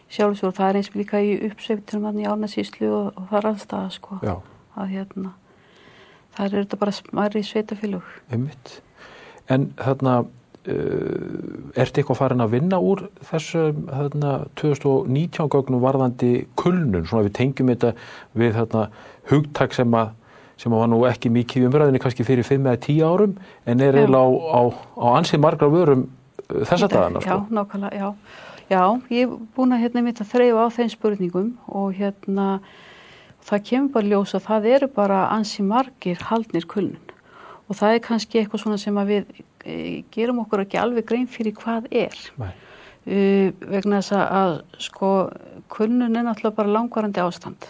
sjálfsögur 0.09 0.55
það 0.57 0.69
er 0.69 0.79
eins 0.79 0.89
og 0.89 0.95
líka 0.97 1.19
í 1.21 1.35
uppsveitur 1.45 2.01
mann 2.01 2.17
í 2.17 2.25
ánasíslu 2.25 2.87
og, 2.89 3.11
og 3.19 3.27
það 3.29 3.37
er 3.37 3.49
allstað 3.51 3.91
sko. 3.93 4.17
Að 4.79 4.87
hérna 4.95 5.33
það 6.39 6.49
er 6.49 6.63
þetta 6.63 6.81
bara 6.81 6.95
smæri 6.95 7.45
sveitafélag 7.45 8.11
einmitt. 8.33 8.75
En 9.49 9.71
þarna 9.79 10.19
uh, 10.23 11.73
ertu 11.79 12.01
eitthvað 12.01 12.19
farin 12.19 12.45
að 12.45 12.55
vinna 12.55 12.79
úr 12.83 13.07
þessu 13.31 13.69
þarna 13.89 14.35
2019 14.61 15.51
gögnum 15.55 15.83
varðandi 15.83 16.33
kulnun, 16.59 17.07
svona 17.09 17.27
við 17.27 17.35
tengjum 17.39 17.73
þetta 17.73 17.93
við 18.39 18.55
þarna 18.59 18.87
hugtak 19.31 19.75
sem 19.77 19.99
að 19.99 20.15
sem 20.59 20.73
var 20.75 20.89
nú 20.91 21.05
ekki 21.07 21.31
mikið 21.31 21.63
í 21.63 21.67
umræðinni 21.69 22.01
kannski 22.03 22.25
fyrir 22.27 22.43
5 22.43 22.65
eða 22.67 22.79
10 22.83 23.03
árum 23.07 23.35
en 23.63 23.83
er 23.83 23.95
eiginlega 23.95 24.27
á, 24.27 24.59
á, 24.59 24.61
á 24.99 25.07
ansið 25.15 25.39
margra 25.45 25.69
vörum 25.71 26.01
uh, 26.09 26.65
þessa 26.67 26.89
dagana 26.91 27.23
Já, 27.23 27.31
sko. 27.31 27.45
nákvæmlega, 27.55 27.95
já. 27.95 28.09
Já, 28.69 28.83
ég 29.09 29.25
er 29.25 29.37
búin 29.55 29.73
að 29.73 29.85
hérna 29.85 30.03
mitt 30.05 30.19
að 30.21 30.29
þreyfa 30.33 30.65
á 30.67 30.75
þeim 30.75 30.89
spurningum 30.93 31.47
og 31.73 31.95
hérna 31.97 32.49
það 33.45 33.65
kemur 33.69 33.93
bara 33.95 34.11
ljós 34.13 34.35
að 34.37 34.47
það 34.47 34.67
eru 34.75 34.89
bara 34.95 35.19
ansi 35.33 35.65
margir 35.65 36.25
haldnir 36.29 36.67
kulnun. 36.69 37.13
Og 37.69 37.77
það 37.77 37.95
er 37.95 38.03
kannski 38.05 38.39
eitthvað 38.41 38.63
svona 38.63 38.79
sem 38.81 38.97
að 38.97 39.11
við 39.13 39.35
e, 39.65 39.75
gerum 40.13 40.41
okkur 40.43 40.65
ekki 40.65 40.79
alveg 40.81 41.05
grein 41.09 41.29
fyrir 41.29 41.55
hvað 41.57 41.89
er. 41.91 42.17
Uh, 43.09 43.49
vegna 43.63 44.01
þess 44.01 44.13
að, 44.13 44.25
að 44.39 44.81
sko 44.85 45.11
kulnun 45.71 46.17
er 46.17 46.25
náttúrulega 46.25 46.57
bara 46.57 46.73
langvarandi 46.75 47.21
ástand. 47.23 47.69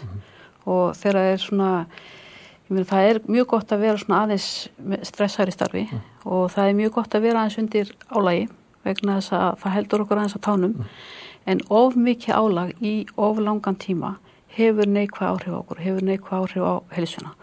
Og 0.68 0.96
þegar 0.98 1.20
það 1.20 1.34
er 1.34 1.44
svona 1.44 1.70
meina 2.70 2.86
það 2.86 3.08
er 3.08 3.20
mjög 3.26 3.46
gott 3.50 3.72
að 3.74 3.84
vera 3.84 4.00
svona 4.00 4.20
aðeins 4.24 4.48
með 4.78 5.06
stressaður 5.08 5.50
í 5.50 5.54
starfi 5.56 5.84
og 6.22 6.50
það 6.54 6.68
er 6.68 6.76
mjög 6.78 6.92
gott 6.98 7.14
að 7.16 7.24
vera 7.26 7.42
aðeins 7.42 7.58
undir 7.62 7.90
álægi 8.14 8.44
vegna 8.86 9.16
þess 9.18 9.34
að 9.36 9.48
það 9.62 9.74
heldur 9.76 10.04
okkur 10.04 10.20
aðeins 10.20 10.36
á 10.38 10.46
tánum. 10.46 10.76
En 11.50 11.62
of 11.72 11.96
mikið 11.98 12.36
álag 12.36 12.84
í 12.84 12.94
of 13.16 13.40
langan 13.42 13.78
tíma 13.80 14.14
hefur 14.56 14.88
neikvæð 14.90 15.28
áhrif 15.28 15.52
á 15.54 15.60
okkur, 15.60 15.82
hefur 15.84 16.06
neikvæð 16.06 16.38
áhrif 16.40 16.64
á 16.66 16.74
helsuna 16.96 17.34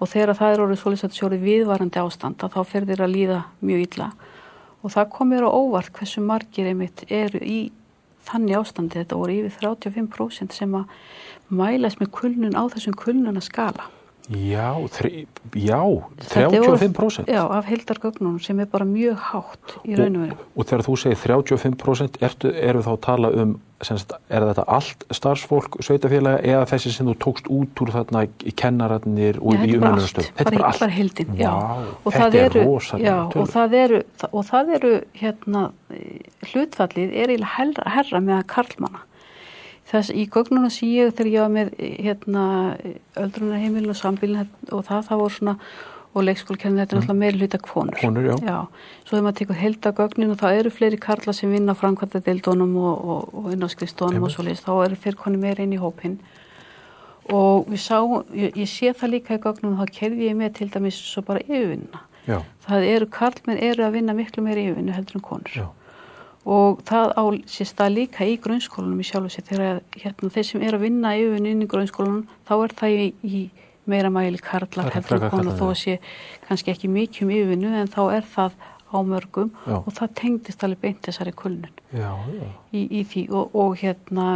og 0.00 0.10
þegar 0.10 0.36
það 0.38 0.52
er 0.52 0.62
orðið 0.64 0.80
svolítið 0.82 1.08
að 1.08 1.18
sjóri 1.18 1.40
viðvarandi 1.42 2.00
ástand 2.02 2.44
að 2.44 2.54
þá 2.54 2.60
fer 2.70 2.86
þér 2.88 3.02
að 3.04 3.14
líða 3.14 3.40
mjög 3.64 3.84
illa. 3.86 4.08
Og 4.84 4.92
það 4.92 5.10
komir 5.14 5.46
á 5.46 5.48
óvart 5.48 5.92
hversu 5.96 6.20
margir 6.20 6.68
einmitt 6.68 7.04
eru 7.08 7.40
í 7.40 7.58
þannig 8.26 8.58
ástandi. 8.58 9.00
Þetta 9.00 9.20
voru 9.20 9.36
yfir 9.38 9.68
35% 9.70 10.56
sem 10.56 10.74
að 10.76 10.90
mælast 11.48 12.02
með 12.02 12.10
kulnun 12.18 12.58
á 12.58 12.62
þessum 12.74 12.98
kulnuna 13.00 13.40
skala 13.44 13.88
Já, 14.32 14.72
þri, 14.88 15.26
já 15.52 15.80
Þetta 16.16 16.48
voru- 16.48 16.78
35% 16.80 17.28
Já, 17.28 17.42
af 17.44 17.66
heildargögnunum 17.68 18.38
sem 18.40 18.60
er 18.60 18.66
bara 18.72 18.84
mjög 18.88 19.18
hátt 19.20 19.74
í 19.84 19.98
raun 19.98 20.16
og 20.16 20.22
veru. 20.22 20.36
og, 20.56 20.64
þegar 20.64 20.84
þú 20.86 20.96
segir 20.96 21.18
35% 21.20 22.16
ertu, 22.24 22.52
eru 22.54 22.80
þá 22.80 22.92
að 22.94 23.00
tala 23.04 23.28
um 23.42 23.60
semst, 23.84 24.14
er 24.30 24.40
þetta 24.40 24.64
allt 24.66 25.04
starfsfólk 25.12 25.76
sveitafélaga 25.84 26.40
eða 26.40 26.64
þessi 26.72 26.92
sem 26.94 27.06
þú 27.06 27.14
tókst 27.20 27.50
út 27.52 27.82
úr 27.84 27.92
þarna 27.92 28.24
í 28.24 28.52
kennararnir 28.56 29.40
og 29.42 29.58
Já, 29.58 29.64
í 29.66 29.76
þetta 29.76 30.54
er 30.54 30.64
allt, 30.64 30.80
bara, 30.80 30.90
heildin, 30.90 31.36
já. 31.36 31.52
Og 32.04 32.12
þetta 32.12 32.44
er 32.46 32.58
rosalega 32.64 33.04
já, 33.04 33.16
og 33.36 33.48
það 33.52 33.74
eru, 33.82 34.02
og 34.32 34.44
það 34.48 34.74
eru, 34.78 34.92
hérna, 35.20 35.72
hlutfallið 36.48 37.12
er 37.12 37.34
eiginlega 37.34 37.90
herra, 37.92 38.20
með 38.20 38.38
að 38.40 38.46
karlmanna. 38.46 39.04
Þess 39.94 40.10
í 40.10 40.26
gögnunum 40.26 40.72
sem 40.74 40.90
ég 40.90 41.12
þegar 41.14 41.30
ég 41.30 41.42
var 41.44 41.50
með, 41.54 41.74
hérna, 42.02 42.44
öldrunarheimilin 43.20 43.92
og 43.92 43.98
sambílin 44.00 44.48
og 44.74 44.80
það, 44.88 45.04
það 45.06 45.20
voru 45.20 45.34
svona, 45.36 45.54
og 46.14 46.22
leikskólkennin, 46.28 46.78
þetta 46.78 46.94
er 46.94 47.00
náttúrulega 47.00 47.20
meiri 47.20 47.40
hluta 47.42 47.58
konur. 47.62 47.98
Konur, 47.98 48.26
já. 48.28 48.34
Já, 48.46 48.58
svo 49.02 49.16
þegar 49.16 49.24
maður 49.26 49.38
tekur 49.40 49.58
heildagögnin 49.58 50.32
og 50.34 50.40
það 50.42 50.58
eru 50.60 50.72
fleiri 50.74 50.98
karla 51.02 51.34
sem 51.34 51.54
vinna 51.54 51.74
á 51.74 51.80
framkvæmda 51.80 52.22
deildónum 52.26 52.76
og, 52.78 53.04
og, 53.14 53.36
og 53.40 53.48
inn 53.54 53.66
á 53.66 53.68
skrifstónum 53.70 54.26
og 54.26 54.34
svo 54.34 54.46
leiðist, 54.46 54.66
þá 54.66 54.74
eru 54.84 54.98
fyrir 55.04 55.18
koni 55.18 55.40
meira 55.42 55.66
inn 55.66 55.74
í 55.74 55.80
hópinn. 55.82 56.18
Og 57.34 57.70
við 57.72 57.82
sá, 57.82 57.98
ég, 58.36 58.54
ég 58.60 58.70
sé 58.70 58.92
það 58.94 59.14
líka 59.16 59.38
í 59.38 59.42
gögnum 59.42 59.78
þá 59.80 59.94
kerði 59.96 60.28
ég 60.28 60.38
með 60.38 60.58
til 60.60 60.70
dæmis 60.74 60.98
svo 61.02 61.24
bara 61.26 61.42
yfirvinna. 61.48 62.04
Já, 62.28 62.38
Það 62.64 62.86
eru, 62.88 63.08
karlmenn 63.12 63.60
eru 63.60 63.84
að 63.84 63.96
vinna 63.98 64.14
miklu 64.16 64.44
meira 64.44 64.62
yfirvinnu 64.62 64.94
heldur 64.94 65.18
en 65.18 65.24
konur. 65.24 65.50
Já, 65.56 65.66
og 66.44 66.82
það 66.84 67.14
á 67.16 67.24
sér 67.48 67.70
stað 67.70 67.94
líka 67.98 68.26
í 68.28 68.36
grunnskólanum 68.42 69.00
í 69.00 69.06
sjálf 69.08 69.30
og 69.30 69.34
sér. 69.34 69.46
Þegar 69.48 69.80
hérna, 69.96 70.32
þeir 70.36 70.48
sem 70.50 70.64
er 70.66 70.76
að 70.76 70.84
vinna 70.84 71.14
yfir 71.16 71.48
inn 71.52 71.64
í 71.64 71.70
grunnskólanum 71.70 72.26
þá 72.44 72.54
er 72.58 72.76
það 72.80 72.98
í, 72.98 73.06
í 73.24 73.40
meira 73.88 74.12
mæli 74.12 74.40
karlar 74.40 74.92
heldur 74.94 75.26
konu 75.32 75.56
þó 75.56 75.66
að 75.70 75.80
sé 75.80 75.96
kannski 76.46 76.72
ekki 76.72 76.92
mikið 76.92 77.26
um 77.26 77.34
yfirvinnu 77.34 77.72
en 77.80 77.90
þá 77.92 78.02
er 78.18 78.28
það 78.28 78.54
á 78.94 78.98
mörgum 79.02 79.50
já. 79.66 79.74
og 79.80 79.90
það 79.96 80.14
tengdist 80.20 80.62
alveg 80.64 80.80
beint 80.84 81.02
þessari 81.02 81.32
kulnun 81.34 81.72
í, 82.70 82.84
í 82.84 83.02
því. 83.02 83.24
Og, 83.34 83.56
og 83.58 83.74
hérna 83.80 84.28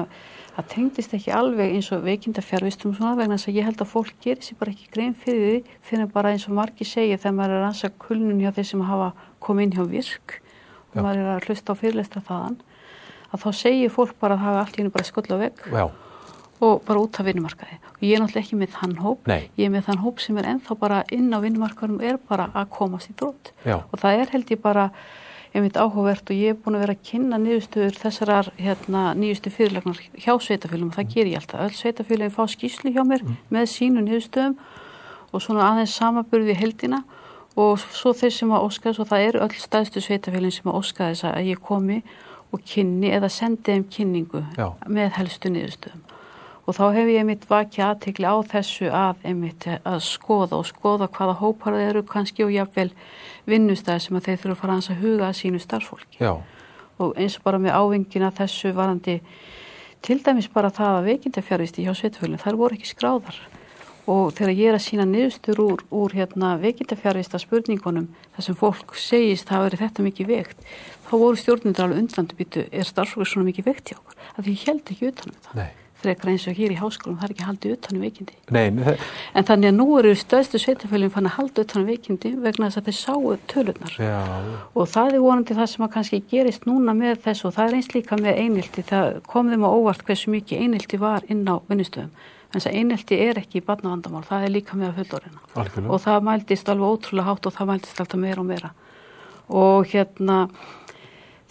það 0.57 0.69
tengdist 0.73 1.15
ekki 1.15 1.35
alveg 1.35 1.77
eins 1.77 1.93
og 1.95 2.03
veikinda 2.03 2.43
fjárvistum 2.43 2.97
svona 2.97 3.15
vegna 3.21 3.39
þess 3.39 3.53
að 3.53 3.61
ég 3.61 3.69
held 3.69 3.85
að 3.85 3.93
fólk 3.93 4.19
gerir 4.25 4.43
sér 4.43 4.59
bara 4.59 4.75
ekki 4.75 4.91
grein 4.95 5.15
fyrir 5.15 5.45
því 5.47 5.79
fyrir 5.87 6.11
bara 6.17 6.35
eins 6.35 6.49
og 6.49 6.57
margi 6.59 6.89
segja 6.89 7.21
þegar 7.21 7.37
maður 7.39 7.55
er 7.55 7.61
að 7.61 7.67
ransa 7.69 7.93
kulnun 8.07 8.43
hjá 8.43 8.51
þeir 8.57 8.69
sem 8.73 8.85
hafa 8.89 9.13
komið 9.45 9.69
inn 9.69 9.77
hjá 9.77 9.85
virk 9.93 10.39
og 10.95 11.05
maður 11.05 11.23
er 11.23 11.31
að 11.37 11.49
hlusta 11.49 11.77
á 11.77 11.81
fyrirlesta 11.81 12.25
þaðan 12.25 12.59
að 13.29 13.45
þá 13.45 13.49
segir 13.61 13.93
fólk 13.93 14.19
bara 14.21 14.39
að 14.39 14.45
hafa 14.47 14.65
allt 14.65 14.77
í 14.77 14.83
hennu 14.83 14.95
bara 14.95 15.09
skulda 15.09 15.39
veg 15.41 15.63
Já. 15.69 15.85
og 16.65 16.83
bara 16.89 17.05
út 17.05 17.21
af 17.21 17.29
vinnumarkaði 17.29 17.79
og 17.93 18.03
ég 18.07 18.17
er 18.17 18.25
náttúrulega 18.25 18.45
ekki 18.47 18.61
með 18.63 18.75
þann 18.79 18.99
hóp 19.05 19.31
Nei. 19.31 19.41
ég 19.61 19.69
er 19.69 19.73
með 19.75 19.89
þann 19.89 20.03
hóp 20.05 20.23
sem 20.25 20.41
er 20.41 20.51
enþá 20.55 20.79
bara 20.81 21.01
inn 21.15 21.31
á 21.35 21.39
vinnumarkaðum 21.45 22.03
er 22.05 22.21
bara 22.31 22.51
að 22.55 22.71
komast 22.79 23.13
í 23.13 23.17
drótt 23.19 23.53
og 23.67 23.97
það 24.01 24.23
er 24.23 24.37
held 24.37 24.55
ég 24.55 24.63
bara 24.65 24.91
einmitt 25.57 25.79
áhugavert 25.81 26.29
og 26.29 26.37
ég 26.37 26.53
er 26.53 26.59
búin 26.61 26.77
að 26.77 26.85
vera 26.85 26.95
að 26.97 27.05
kynna 27.09 27.39
nýðustöður 27.41 27.97
þessarar 27.97 28.51
hérna, 28.59 29.05
nýjustu 29.17 29.53
fyrirlegnar 29.53 30.01
hjá 30.21 30.35
sveitafélum 30.45 30.91
og 30.91 30.99
það 30.99 31.15
ger 31.15 31.31
ég 31.31 31.39
alltaf. 31.41 31.63
Öll 31.65 31.79
sveitafélagin 31.79 32.35
fá 32.35 32.43
skýslu 32.53 32.93
hjá 32.93 33.01
mér 33.09 33.25
mm. 33.25 33.39
með 33.55 33.71
sínu 33.73 34.05
nýðustöðum 34.05 34.59
og 35.33 35.45
svona 35.45 35.71
aðeins 35.71 35.97
heldina 36.61 37.01
og 37.59 37.81
svo 37.83 38.13
þeir 38.15 38.35
sem 38.35 38.53
að 38.55 38.69
óskaðis 38.69 39.01
og 39.03 39.09
það 39.11 39.25
eru 39.29 39.43
öll 39.47 39.57
staðstu 39.59 40.03
sveitafélagin 40.05 40.55
sem 40.55 40.71
að 40.71 40.79
óskaðis 40.79 41.25
að 41.27 41.49
ég 41.51 41.63
komi 41.65 42.03
og 42.55 42.63
kynni 42.65 43.11
eða 43.13 43.31
sendi 43.33 43.75
þeim 43.75 43.89
kynningu 43.93 44.45
Já. 44.57 44.71
með 44.87 45.11
helstu 45.19 45.51
niðurstöðum 45.53 46.07
og 46.69 46.77
þá 46.77 46.85
hef 46.99 47.09
ég 47.09 47.23
einmitt 47.23 47.47
vakið 47.49 47.85
aðtekli 47.87 48.29
á 48.29 48.37
þessu 48.51 48.91
að 48.93 49.23
einmitt 49.31 49.67
að 49.73 49.99
skoða 50.05 50.59
og 50.61 50.67
skoða 50.69 51.09
hvaða 51.17 51.39
hópar 51.41 51.79
þeir 51.79 51.91
eru 51.95 52.03
kannski 52.09 52.45
og 52.45 52.53
jáfnvel 52.53 52.91
vinnustæði 53.49 54.05
sem 54.05 54.19
að 54.19 54.27
þeir 54.29 54.41
þurfa 54.43 54.57
að 54.57 54.63
fara 54.63 54.79
að 54.79 55.03
huga 55.03 55.29
að 55.31 55.39
sínu 55.41 55.63
starffólki 55.65 56.21
Já. 56.21 56.35
og 57.01 57.17
eins 57.17 57.39
og 57.41 57.47
bara 57.49 57.63
með 57.63 57.79
ávingina 57.81 58.31
þessu 58.37 58.75
varandi 58.77 59.19
til 60.05 60.21
dæmis 60.23 60.51
bara 60.53 60.71
það 60.71 60.99
að 61.01 61.09
veikindafjárvisti 61.13 61.87
hjá 61.89 61.95
sveitafélagin 61.97 62.45
þar 62.45 62.61
voru 62.61 62.79
ekki 62.79 62.93
skráðar 62.93 63.41
og 64.09 64.31
þegar 64.39 64.55
ég 64.57 64.71
er 64.71 64.79
að 64.79 64.85
sína 64.87 65.05
niðurstur 65.09 65.59
úr, 65.61 65.83
úr 65.93 66.15
hérna, 66.17 66.55
veikindafjárvista 66.63 67.41
spurningunum 67.43 68.09
þar 68.37 68.47
sem 68.47 68.57
fólk 68.57 68.95
segist 68.97 69.51
að 69.51 69.55
það 69.55 69.67
veri 69.67 69.81
þetta 69.83 70.07
mikið 70.07 70.31
veikt 70.33 70.71
þá 71.09 71.13
voru 71.17 71.41
stjórnundur 71.41 71.85
alveg 71.85 72.05
undlandu 72.05 72.39
býtu 72.39 72.65
er 72.73 72.89
starfsfólk 72.89 73.29
svona 73.29 73.51
mikið 73.51 73.69
veikt 73.69 73.93
hjá 73.93 73.99
okkur? 73.99 74.17
Af 74.35 74.41
því 74.47 74.55
ég 74.55 74.65
held 74.71 74.95
ekki 74.95 75.13
utanum 75.13 75.45
það. 75.51 75.69
Frekar 75.99 76.31
eins 76.31 76.45
og 76.47 76.55
hér 76.55 76.71
í 76.71 76.77
háskólum 76.79 77.17
það 77.19 77.27
er 77.27 77.33
ekki 77.35 77.47
haldið 77.49 77.73
utanum 77.75 78.03
veikindi. 78.07 78.37
Nei, 78.55 78.69
en 78.71 79.47
þannig 79.49 79.73
að 79.73 79.79
nú 79.81 79.87
eru 79.99 80.13
stöðstu 80.15 80.61
sveitafölinn 80.63 81.11
fann 81.11 81.27
að 81.27 81.35
halda 81.41 81.65
utanum 81.65 81.89
veikindi 81.91 82.31
vegna 82.39 82.69
þess 82.69 82.79
að 82.79 82.87
þeir 82.87 82.99
sáu 83.01 83.33
tölunar 83.51 83.97
Já. 83.99 84.21
og 84.79 84.87
það 84.93 85.17
er 85.17 85.25
vonandi 85.25 85.59
það 85.59 85.71
sem 85.73 85.87
að 85.89 85.93
kannski 85.97 86.21
gerist 86.31 86.71
núna 86.71 86.95
með 86.95 87.19
þess 87.27 87.49
og 87.49 87.57
það 87.59 87.67
er 87.67 87.79
eins 87.81 87.91
líka 87.97 88.21
með 88.23 88.39
einildi 88.45 88.87
það 88.93 89.19
kom 89.27 89.51
þeim 89.51 89.67
á 89.67 89.71
óvart 89.75 90.07
hversu 90.07 90.31
mikið 90.37 90.63
einildi 90.69 91.03
var 91.03 91.27
inn 91.27 91.43
á 91.51 91.59
vinnustöðum 91.67 92.15
en 92.49 92.57
þess 92.57 92.71
að 92.71 92.77
einelti 92.81 93.21
er 93.21 93.41
ekki 93.43 93.61
í 93.61 93.65
barnavandamál, 93.67 94.25
það 94.25 94.45
er 94.47 94.53
líka 94.55 94.77
með 94.79 94.89
að 94.89 95.01
fullorina 95.03 95.89
og 95.89 96.03
það 96.05 96.29
mæltist 96.29 96.71
alveg 96.73 96.95
ótrúlega 96.95 97.29
hátt 97.29 97.49
og 97.49 97.57
það 97.59 97.71
mæltist 97.73 98.01
alltaf 98.03 98.23
meira 98.23 98.43
og 98.43 98.49
meira. 98.49 98.71
Og 99.49 99.89
hérna 99.93 100.39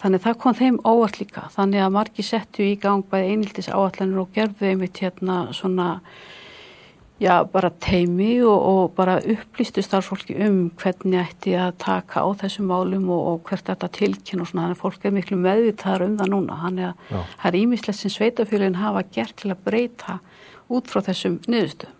þannig 0.02 0.24
það 0.24 0.40
kom 0.42 0.56
þeim 0.58 0.80
óvart 0.86 1.20
líka. 1.20 1.46
Þannig 1.54 1.84
að 1.84 1.94
margi 1.94 2.24
settu 2.26 2.66
í 2.66 2.74
gang 2.80 3.06
bæði 3.10 3.32
eineltis 3.34 3.70
áallanir 3.70 4.22
og 4.22 4.34
gerðu 4.34 4.68
einmitt 4.72 5.00
hérna 5.02 5.38
svona 5.54 5.88
já 7.20 7.44
bara 7.52 7.70
teimi 7.70 8.38
og, 8.42 8.62
og 8.62 8.94
bara 8.94 9.18
upplýstu 9.18 9.82
starfsfólki 9.82 10.36
um 10.46 10.70
hvernig 10.78 11.18
ætti 11.18 11.54
að 11.58 11.76
taka 11.82 12.22
á 12.22 12.28
þessum 12.42 12.70
málum 12.70 13.08
og, 13.10 13.22
og 13.32 13.48
hvert 13.48 13.66
þetta 13.66 13.90
tilkynna 13.98 14.44
og 14.44 14.50
svona. 14.50 14.66
Þannig 14.68 14.78
að 14.78 14.82
fólk 14.84 15.06
er 15.06 15.14
miklu 15.16 15.38
meðvitaðar 15.42 16.06
um 16.06 16.18
það 16.20 16.32
núna. 16.34 16.58
Þannig 16.62 16.88
að 16.88 17.06
það 17.10 17.48
er 17.50 17.60
ímislegt 17.62 17.98
sem 17.98 18.14
sveitafélagin 18.14 18.82
hafa 18.82 19.04
gert 19.14 19.38
til 19.42 19.54
að 19.54 19.64
breyta 19.66 20.18
út 20.68 20.90
frá 20.90 21.02
þessum 21.08 21.40
niðurstöðum. 21.48 21.96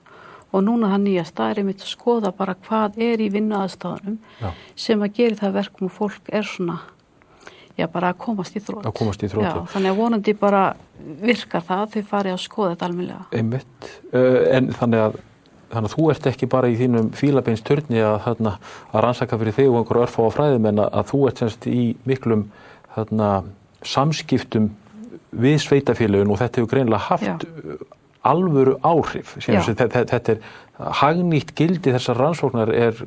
Og 0.48 0.62
núna 0.64 0.92
það 0.94 1.02
nýja 1.04 1.24
staðir 1.28 1.58
er 1.60 1.66
mitt 1.68 1.82
að 1.84 1.90
skoða 1.90 2.30
bara 2.32 2.54
hvað 2.64 3.02
er 3.04 3.20
í 3.20 3.26
vinnaðastafanum 3.34 4.14
sem 4.78 5.02
að 5.04 5.18
gera 5.18 5.42
það 5.42 5.58
verkum 5.58 5.90
og 5.90 5.96
fólk 5.98 6.30
er 6.32 6.46
svona 6.48 6.78
já 7.78 7.86
bara 7.92 8.12
að 8.12 8.20
komast 8.24 8.56
í 8.58 8.62
þrótt, 8.64 8.88
komast 8.98 9.22
í 9.22 9.30
þrótt 9.30 9.46
já, 9.46 9.54
þannig 9.74 9.92
að 9.92 10.00
vonandi 10.02 10.34
bara 10.38 10.62
virkar 11.22 11.64
það 11.68 11.94
þau 11.94 12.02
farið 12.12 12.34
að 12.34 12.42
skoða 12.44 12.70
þetta 12.74 12.88
alminlega 12.88 13.26
Einmitt, 13.38 13.90
uh, 14.12 14.38
en 14.56 14.72
þannig 14.78 15.04
að 15.06 15.18
þannig 15.68 15.90
að 15.90 15.94
þú 15.98 16.08
ert 16.14 16.26
ekki 16.30 16.48
bara 16.48 16.68
í 16.72 16.76
þínum 16.78 17.10
fílabeins 17.16 17.62
törni 17.66 18.00
að, 18.00 18.14
þarna, 18.24 18.54
að 18.88 19.02
rannsaka 19.04 19.38
fyrir 19.42 19.56
þig 19.58 19.68
og 19.68 19.82
einhverju 19.82 20.04
örfá 20.06 20.22
á 20.24 20.30
fræðum 20.32 20.68
en 20.70 20.80
að, 20.80 20.90
að 20.96 21.10
þú 21.10 21.20
ert 21.28 21.42
semst 21.42 21.68
í 21.68 21.82
miklum 22.08 22.46
þarna, 22.94 23.28
samskiptum 23.84 24.70
við 25.36 25.58
sveitafélagin 25.66 26.32
og 26.32 26.40
þetta 26.40 26.62
hefur 26.62 26.72
greinlega 26.72 27.04
haft 27.10 27.44
já 27.44 27.76
alvöru 28.26 28.78
áhrif 28.82 29.36
þetta, 29.38 30.32
er 30.34 30.40
hagnýtt 30.78 31.54
gildi 31.58 31.90
þessar 31.94 32.20
rannsóknar 32.22 32.70
er, 32.70 32.98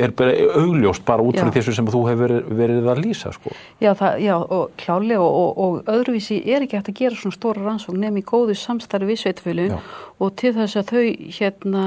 er 0.00 0.12
bara 0.16 0.32
augljóst 0.56 1.04
bara 1.04 1.24
út 1.24 1.36
frá 1.36 1.50
þessu 1.52 1.74
sem 1.76 1.88
þú 1.92 2.00
hefur 2.08 2.22
verið, 2.24 2.54
verið 2.60 2.88
að 2.88 3.02
lýsa 3.04 3.32
sko. 3.34 3.52
Já, 3.82 3.92
það, 3.98 4.16
já 4.24 4.34
og 4.38 4.72
klálega 4.80 5.20
og, 5.20 5.36
og, 5.42 5.60
og 5.66 5.92
öðruvísi 5.92 6.40
er 6.48 6.64
ekki 6.64 6.80
hægt 6.80 6.88
að 6.94 7.02
gera 7.02 7.20
svona 7.20 7.36
stóra 7.36 7.66
rannsókn 7.66 8.00
nefn 8.00 8.22
í 8.22 8.24
góðu 8.24 8.56
samstarfi 8.56 9.10
við 9.10 9.20
sveitfölun 9.20 9.76
og 9.76 10.34
til 10.40 10.54
þess 10.56 10.80
að 10.80 10.94
þau 10.94 11.04
hérna 11.40 11.84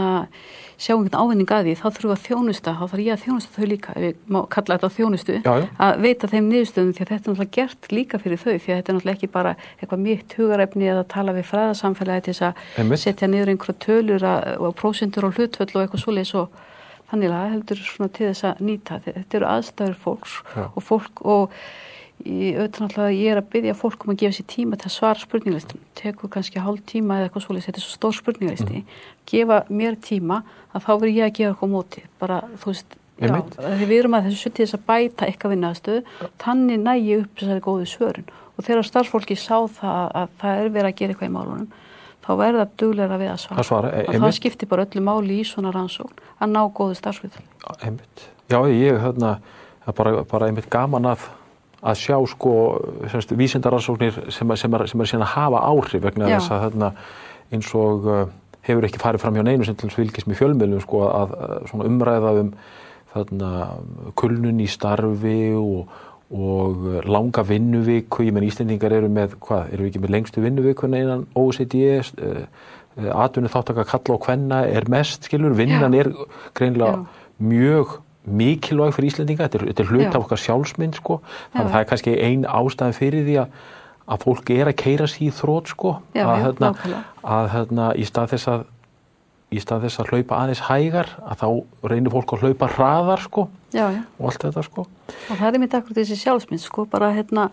sjá 0.78 0.94
einhvern 0.94 1.18
ávinning 1.18 1.52
að 1.52 1.68
því, 1.68 1.74
þá 1.80 1.86
þurfum 1.88 2.12
við 2.12 2.16
að 2.16 2.26
þjónusta, 2.28 2.74
þá 2.78 2.84
þarf 2.92 3.02
ég 3.02 3.14
að 3.16 3.24
þjónusta 3.24 3.56
þau 3.56 3.68
líka, 3.72 3.94
ef 3.98 4.04
ég 4.06 4.20
má 4.30 4.38
kalla 4.54 4.78
þetta 4.78 4.90
þjónustu, 4.94 5.38
já, 5.42 5.54
já. 5.58 5.66
að 5.88 6.04
veita 6.06 6.30
þeim 6.30 6.50
niðurstöðum 6.52 6.92
því 6.94 7.02
að 7.02 7.12
þetta 7.12 7.18
er 7.18 7.34
náttúrulega 7.34 7.56
gert 7.58 7.90
líka 7.92 8.20
fyrir 8.22 8.42
þau, 8.44 8.52
því 8.52 8.74
að 8.74 8.78
þetta 8.78 8.94
er 8.94 8.98
náttúrulega 8.98 9.18
ekki 9.18 9.32
bara 9.34 9.56
eitthvað 9.80 10.04
mjög 10.06 10.38
hugarefni 10.38 10.92
eða 10.94 11.08
tala 11.16 11.36
við 11.38 11.50
fræðarsamfélagi 11.50 12.26
til 12.28 12.38
þess 12.38 12.48
að 12.48 12.96
setja 13.02 13.32
niður 13.32 13.54
einhverja 13.56 13.82
tölur 13.88 14.28
og 14.62 14.78
prósendur 14.78 15.28
og 15.28 15.38
hlutvöld 15.38 15.74
og 15.74 15.82
eitthvað 15.82 16.04
svoleiðis 16.06 16.36
og 16.38 16.64
þannig 17.10 17.34
að 17.34 17.52
heldur 17.56 17.84
svona 17.88 18.14
til 18.14 18.30
þess 18.30 18.48
að 18.52 18.64
nýta, 18.68 19.02
þetta 19.06 19.40
eru 19.40 19.50
aðstæður 19.50 20.00
fólks 20.04 20.40
já. 20.54 20.66
og 20.68 20.84
fólk 20.84 21.26
og 21.26 21.60
auðvitað 22.26 22.82
náttúrulega 22.84 23.14
ég 23.14 23.32
er 23.32 23.40
að 23.42 23.50
byggja 23.54 23.76
fólk 23.78 24.06
um 24.06 24.14
að 24.14 24.22
gefa 24.24 24.36
sér 24.38 24.48
tíma 24.50 24.78
til 24.80 24.90
að 24.90 24.96
svara 24.96 25.22
spurninglistum 25.22 25.82
tekur 25.98 26.32
kannski 26.34 26.64
hálf 26.64 26.82
tíma 26.90 27.20
eða 27.20 27.28
eitthvað 27.28 27.46
svolítið 27.46 27.68
þetta 27.68 27.82
er 27.82 27.86
svo 27.86 27.94
stór 27.94 28.16
spurninglisti. 28.18 28.82
Mm. 28.82 28.96
gefa 29.30 29.60
mér 29.70 30.00
tíma 30.02 30.42
að 30.74 30.88
þá 30.88 30.92
verður 30.94 31.14
ég 31.14 31.28
að 31.28 31.36
gefa 31.38 31.52
eitthvað 31.54 31.74
móti. 31.76 32.04
Bara 32.20 32.40
þú 32.58 32.72
veist 32.74 32.98
já, 33.22 33.36
við 33.84 33.96
erum 34.00 34.18
að 34.18 34.30
þessu 34.30 34.44
suttið 34.44 34.66
þess 34.66 34.78
að 34.78 34.86
bæta 34.90 35.28
eitthvað 35.28 35.54
vinnaðstöðu 35.56 36.30
þannig 36.44 36.84
nægi 36.84 37.20
upp 37.22 37.42
þessari 37.42 37.66
góðu 37.68 37.90
svörun. 37.94 38.32
Og 38.58 38.66
þegar 38.66 38.90
starfsfólki 38.90 39.38
sá 39.38 39.58
það 39.70 40.16
að 40.18 40.40
það 40.42 40.64
er 40.64 40.72
verið 40.74 40.90
að 40.90 40.98
gera 40.98 41.14
eitthvað 41.14 41.30
í 41.30 41.36
málunum 41.38 41.70
þá 42.28 42.32
verður 42.36 42.64
það 42.64 42.72
dugleira 42.82 43.18
við 43.22 43.32
að 43.32 43.42
svara, 43.44 43.62
að 43.62 43.68
svara 43.70 43.92
e 43.96 44.20
það 44.20 44.34
skiptir 44.36 44.70
bara 44.72 44.84
öllu 44.88 45.04
máli 45.06 45.38
í 45.40 45.46
svona 45.48 45.72
rannsókn 45.72 46.24
að 46.44 46.52
ná 46.52 46.60
góðu 46.76 46.98
starfsfólki 47.00 47.44
Já, 48.48 48.60
ég, 48.72 48.96
hérna, 49.04 49.38
bara, 49.96 50.24
bara 50.28 50.48
einmitt 50.48 50.70
gaman 50.72 51.08
að 51.12 51.28
að 51.82 52.00
sjá 52.02 52.18
sko 52.32 52.54
vísindaransóknir 53.38 54.18
sem, 54.34 54.56
sem 54.58 54.74
er, 54.74 54.88
sem 54.90 55.02
er 55.02 55.10
síðan 55.12 55.28
að 55.28 55.34
hafa 55.36 55.62
áhrif 55.70 56.04
vegna 56.08 56.32
þess 56.32 56.54
að 56.54 56.64
þarna 56.66 56.92
eins 57.54 57.70
og 57.78 58.08
uh, 58.10 58.24
hefur 58.68 58.88
ekki 58.88 59.02
farið 59.02 59.24
fram 59.24 59.38
hjá 59.38 59.46
neinu 59.46 59.68
sem 59.68 59.78
til 59.78 59.90
þess 59.90 60.00
fylgjast 60.00 60.30
með 60.30 60.42
fjölmiðlum 60.42 60.84
sko 60.84 61.04
að, 61.12 61.36
að 61.38 61.86
umræða 61.86 62.34
um 62.42 62.52
þarna 63.14 63.52
kulnun 64.20 64.64
í 64.64 64.68
starfi 64.70 65.38
og, 65.58 65.94
og 66.34 66.88
langa 67.08 67.46
vinnuvíku, 67.48 68.26
ég 68.28 68.36
menn 68.36 68.48
Íslendingar 68.48 68.98
eru 68.98 69.12
með, 69.14 69.38
hvað, 69.44 69.72
eru 69.74 69.86
við 69.86 69.94
ekki 69.94 70.04
með 70.04 70.16
lengstu 70.18 70.44
vinnuvíkuna 70.44 71.04
innan 71.04 71.24
OECD 71.38 71.78
uh, 72.02 72.42
uh, 72.98 73.14
atvinni 73.14 73.54
þáttaka 73.54 73.88
kalla 73.88 74.18
og 74.18 74.28
hvenna 74.28 74.66
er 74.68 74.90
mest, 74.92 75.30
skilur, 75.30 75.56
vinnan 75.58 75.96
Já. 75.96 76.04
er 76.04 76.12
greinlega 76.58 76.98
Já. 76.98 77.24
mjög 77.54 77.98
mikilvæg 78.28 78.96
fyrir 78.96 79.12
Íslandinga, 79.12 79.48
þetta 79.48 79.60
er, 79.60 79.66
þetta 79.72 79.84
er 79.84 79.92
hlut 79.92 80.08
af 80.08 80.22
okkar 80.22 80.42
sjálfsmynd 80.44 81.00
sko, 81.00 81.20
þannig 81.54 81.68
að 81.68 81.76
það 81.76 81.84
er 81.84 81.92
kannski 81.92 82.16
ein 82.28 82.48
ástæðan 82.48 82.98
fyrir 82.98 83.28
því 83.28 83.38
að, 83.44 83.60
að 84.08 84.26
fólk 84.26 84.52
er 84.56 84.72
að 84.72 84.80
keira 84.84 85.10
sér 85.12 85.28
í 85.28 85.30
þrótt 85.38 85.74
sko, 85.74 85.94
já, 86.18 86.24
að, 86.26 86.34
já, 86.34 86.46
hérna, 86.48 86.72
að 87.38 87.52
hérna, 87.56 87.92
í 87.96 88.08
stað 88.08 88.34
þess 88.36 88.52
að 88.56 88.66
í 89.48 89.62
stað 89.64 89.86
þess 89.86 90.02
að 90.02 90.10
hlaupa 90.12 90.40
aðeins 90.42 90.62
hægar 90.68 91.12
að 91.24 91.38
þá 91.40 91.48
reynir 91.88 92.12
fólk 92.12 92.34
að 92.36 92.42
hlaupa 92.44 92.68
hraðar 92.74 93.22
sko 93.24 93.46
já, 93.72 93.86
og 94.20 94.26
allt 94.28 94.44
þetta 94.44 94.64
sko. 94.66 94.84
Og 95.08 95.38
það 95.40 95.48
er 95.48 95.62
mitt 95.64 95.78
akkur 95.78 95.96
þessi 95.96 96.18
sjálfsmynd 96.20 96.64
sko 96.64 96.84
bara 96.92 97.14
hérna 97.16 97.46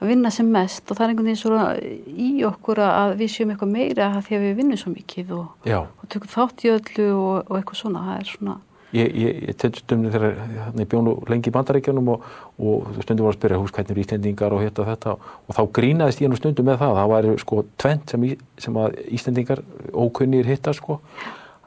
að 0.00 0.12
vinna 0.12 0.32
sem 0.32 0.48
mest. 0.52 0.84
Og 0.88 0.96
það 0.96 1.04
er 1.04 1.12
einhvern 1.12 1.28
veginn 1.30 1.40
svona 1.40 1.66
í 2.06 2.30
okkur 2.48 2.80
að 2.84 3.16
við 3.20 3.32
séum 3.34 3.52
eitthvað 3.52 3.74
meira 3.74 4.08
að 4.16 4.30
við 4.32 4.56
vinnum 4.60 4.80
svo 4.80 4.92
mikið 4.94 5.34
og, 5.36 5.68
og 5.76 6.08
tökum 6.12 6.32
þátt 6.32 6.64
í 6.64 6.72
öllu 6.72 7.08
og, 7.16 7.36
og 7.44 7.58
eitthvað 7.58 7.82
svona, 7.82 8.06
það 8.08 8.22
er 8.22 8.32
svona 8.32 8.56
ég, 8.96 9.54
tett 9.60 9.80
stundum 9.80 10.12
þegar 10.14 10.36
ég 10.80 10.90
bjónu 10.90 11.16
lengi 11.30 11.50
í 11.50 11.54
bandaríkjunum 11.54 12.12
og, 12.14 12.28
og 12.58 13.00
stundum 13.04 13.26
var 13.26 13.34
að 13.34 13.40
spyrja 13.40 13.60
hús 13.60 13.74
hvernig 13.74 13.94
eru 13.94 14.04
Íslendingar 14.04 14.56
og 14.56 14.62
hitt 14.64 14.80
og 14.82 14.90
þetta? 14.90 15.16
Og 15.46 15.58
þá 15.58 15.62
grínaðist 15.78 16.22
ég 16.22 16.32
nú 16.32 16.38
stundum 16.38 16.68
með 16.70 16.80
það. 16.84 17.00
Það 17.00 17.10
væri 17.14 17.34
sko 17.42 17.64
tvent 17.82 18.14
sem, 18.14 18.28
sem 18.66 18.78
að 18.82 19.00
Íslendingar 19.18 19.64
ókunnir 19.92 20.48
hitta 20.48 20.74
sko 20.76 21.00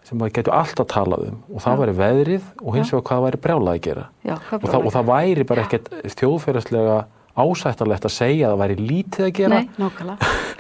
sem 0.10 0.26
að 0.26 0.34
getur 0.40 0.56
alltaf 0.58 0.90
talað 0.90 1.28
um. 1.30 1.38
Og 1.54 1.64
það 1.64 1.82
væri 1.84 1.96
veðrið 2.00 2.50
og 2.64 2.78
hins 2.78 2.92
vegar 2.94 3.06
hvað 3.10 3.26
væri 3.28 3.42
brjálað 3.44 3.76
að 3.76 3.82
gera. 3.86 4.06
Já, 4.26 4.36
og, 4.36 4.66
það, 4.66 4.80
og 4.80 4.94
það 4.96 5.10
væri 5.12 5.48
bara 5.52 5.66
ekkert 5.68 5.92
þjóðferðaslega 6.16 7.00
ásættarlegt 7.40 8.08
að 8.10 8.16
segja 8.16 8.48
að 8.48 8.56
það 8.56 8.64
væri 8.64 8.88
lítið 8.90 9.28
að 9.28 9.34
gera. 9.38 9.60
Nei, 9.60 9.68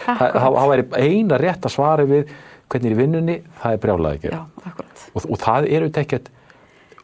það, 0.05 0.37
það, 0.37 0.59
væri 0.73 0.85
eina 1.01 1.39
rétt 1.41 1.65
að 1.65 1.73
svara 1.73 2.05
við 2.09 2.35
hvernig 2.69 2.91
er 2.91 2.93
í 2.93 2.99
vinnunni, 2.99 3.37
það 3.63 3.75
er 3.75 3.81
brjálað 3.85 4.11
að 4.11 4.27
gera. 4.27 4.41
Já, 4.43 4.73
og, 5.09 5.23
og 5.23 5.41
það 5.41 5.69
er 5.69 5.85
auðvitað 5.85 6.03
ekkert 6.05 6.29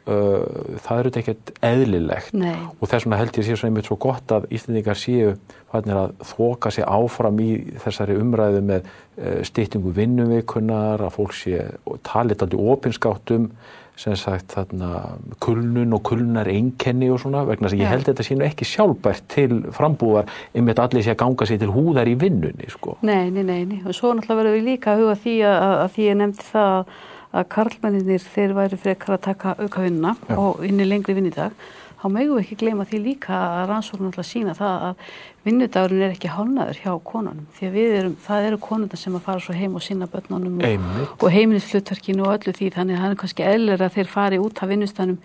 uh, 0.08 0.76
það 0.84 1.00
er 1.00 1.10
auðvitað 1.10 1.22
ekkert 1.22 1.54
eðlilegt 1.70 2.36
Nei, 2.38 2.58
og 2.80 2.90
þess 2.90 3.06
vegna 3.06 3.22
held 3.22 3.40
ég 3.40 3.48
sé 3.48 3.60
svo 3.60 3.70
einmitt 3.70 3.90
svo 3.90 4.00
gott 4.02 4.36
að 4.36 4.50
Íslendingar 4.56 5.00
séu 5.00 5.36
fannir 5.72 6.02
að 6.02 6.14
þoka 6.34 6.74
sig 6.74 6.88
áfram 6.88 7.42
í 7.44 7.50
þessari 7.84 8.20
umræðu 8.22 8.62
með 8.66 8.86
uh, 8.90 9.40
styttingu 9.48 9.96
vinnuvikunar, 9.96 11.04
að 11.06 11.18
fólk 11.18 11.36
sé 11.38 11.66
og 11.86 12.00
talið 12.06 12.46
aldrei 12.46 12.70
opinskátt 12.76 13.36
um 13.36 13.50
sem 14.00 14.16
sagt 14.20 14.52
þarna 14.56 15.18
kulnun 15.44 15.96
og 15.96 16.04
kulnar 16.10 16.50
einkenni 16.52 17.08
og 17.14 17.22
svona 17.24 17.46
vegna 17.48 17.70
þess 17.70 17.78
að 17.78 17.84
ég 17.84 17.92
held 17.94 18.08
þetta 18.10 18.26
sé 18.28 18.36
nú 18.36 18.46
ekki 18.48 18.68
sjálfbært 18.68 19.28
til 19.32 19.60
frambúðar 19.76 20.32
einmitt 20.52 20.82
allir 20.84 21.06
sé 21.06 21.14
að 21.14 21.22
ganga 21.24 21.48
sig 21.48 21.62
til 21.62 21.72
húðar 21.72 22.12
í 22.12 22.18
vinnunni 22.20 22.68
sko. 22.72 22.98
nei, 23.08 23.32
nei, 23.32 23.44
nei, 23.44 23.62
nei. 23.64 23.80
Og 23.86 23.96
svo 23.96 24.12
náttúrulega 24.12 24.42
verðum 24.42 24.58
við 24.58 24.68
líka 24.68 24.94
að 24.94 25.04
huga 25.04 25.18
því 25.24 25.36
að, 25.48 25.68
að 25.86 25.94
því 25.96 26.10
ég 26.10 26.20
nefndi 26.22 26.48
það 26.50 26.96
að, 27.36 27.40
að 27.42 27.50
karlmenninir 27.56 28.28
þeir 28.34 28.54
væri 28.58 28.80
frekar 28.80 29.16
að 29.18 29.26
taka 29.30 29.56
auka 29.60 29.84
vinna 29.84 30.16
Já. 30.30 30.36
og 30.40 30.64
inni 30.66 30.88
lengri 30.88 31.16
vinnidag. 31.18 31.56
Þá 32.02 32.10
megum 32.12 32.38
við 32.38 32.44
ekki 32.44 32.58
gleyma 32.62 32.86
því 32.86 33.00
líka 33.02 33.34
að 33.34 33.70
rannsóknum 33.72 34.12
náttúrulega 34.12 34.30
sína 34.30 34.54
það 34.54 34.84
að 34.90 35.08
vinnudagurinn 35.46 36.04
er 36.06 36.14
ekki 36.14 36.30
hálnaður 36.30 36.82
hjá 36.84 36.92
konunum. 37.08 37.48
Því 37.56 37.68
að 37.68 37.78
við 37.80 37.96
erum, 38.00 38.16
það 38.26 38.48
eru 38.50 38.60
konundar 38.62 39.02
sem 39.02 39.18
að 39.18 39.26
fara 39.26 39.42
svo 39.42 39.56
heim 39.58 39.78
og 39.80 39.84
sinna 39.86 40.08
börnunum 40.12 40.60
og, 40.62 41.16
og 41.18 41.34
heimilisflutverkinu 41.34 42.28
og 42.28 42.36
öllu 42.36 42.54
því 42.54 42.72
þannig 42.76 42.98
að 42.98 43.04
það 43.06 43.16
er 43.16 43.20
kannski 43.24 43.48
eðlir 43.50 43.86
að 43.86 43.98
þeir 43.98 44.12
fari 44.12 44.42
út 44.44 44.62
af 44.62 44.70
vinnustanum 44.70 45.20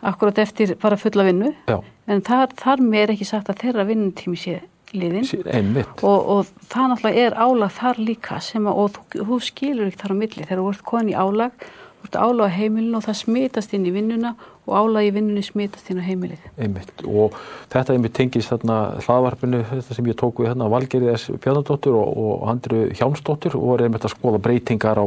akkurat 0.00 0.38
eftir 0.38 0.76
bara 0.80 0.96
fulla 1.00 1.26
vinnu 1.26 1.50
Já, 1.68 1.80
en 2.06 2.22
þar, 2.24 2.54
þar 2.56 2.84
með 2.84 3.02
er 3.02 3.14
ekki 3.16 3.28
sagt 3.28 3.50
að 3.52 3.64
þeirra 3.64 3.88
vinnutími 3.88 4.38
sé 4.40 4.60
liðin 4.96 5.84
og, 6.02 6.18
og 6.18 6.48
það 6.70 6.88
náttúrulega 6.92 7.26
er 7.26 7.36
álag 7.38 7.74
þar 7.76 8.00
líka 8.00 8.40
sem 8.44 8.66
að, 8.66 8.80
og 8.80 8.96
þú, 8.96 9.26
þú 9.28 9.38
skilur 9.46 9.90
ekki 9.90 10.02
þar 10.02 10.16
á 10.16 10.20
milli 10.22 10.46
þegar 10.46 10.62
þú 10.62 10.72
ert 10.72 10.88
koni 10.90 11.14
í 11.14 11.18
álag 11.18 11.68
þú 12.00 12.08
ert 12.08 12.18
álag 12.20 12.48
á 12.48 12.56
heimilinu 12.56 12.98
og 12.98 13.04
það 13.06 13.18
smitast 13.20 13.74
inn 13.76 13.86
í 13.86 13.94
vinnuna 13.94 14.34
og 14.66 14.74
álag 14.76 15.08
í 15.08 15.12
vinnunni 15.14 15.42
smitast 15.44 15.90
inn 15.92 16.00
á 16.00 16.04
heimilið 16.04 16.44
Einmitt. 16.56 16.92
og 17.04 17.36
þetta 17.72 17.96
einmitt 17.96 18.16
tengist 18.16 18.52
þarna 18.52 18.78
hlaðvarpinu 19.04 19.62
þetta 19.72 19.96
sem 19.96 20.10
ég 20.10 20.18
tók 20.20 20.40
við 20.40 20.52
hérna 20.52 20.70
Valgerið 20.72 21.14
S. 21.16 21.30
Bjarnadóttur 21.36 21.98
og, 22.00 22.20
og 22.24 22.46
Andru 22.52 22.86
Hjálmsdóttur 22.94 23.58
og 23.58 23.66
voru 23.72 23.88
einmitt 23.88 24.06
að 24.08 24.14
skoða 24.16 24.42
breytingar 24.42 25.02
á, 25.02 25.04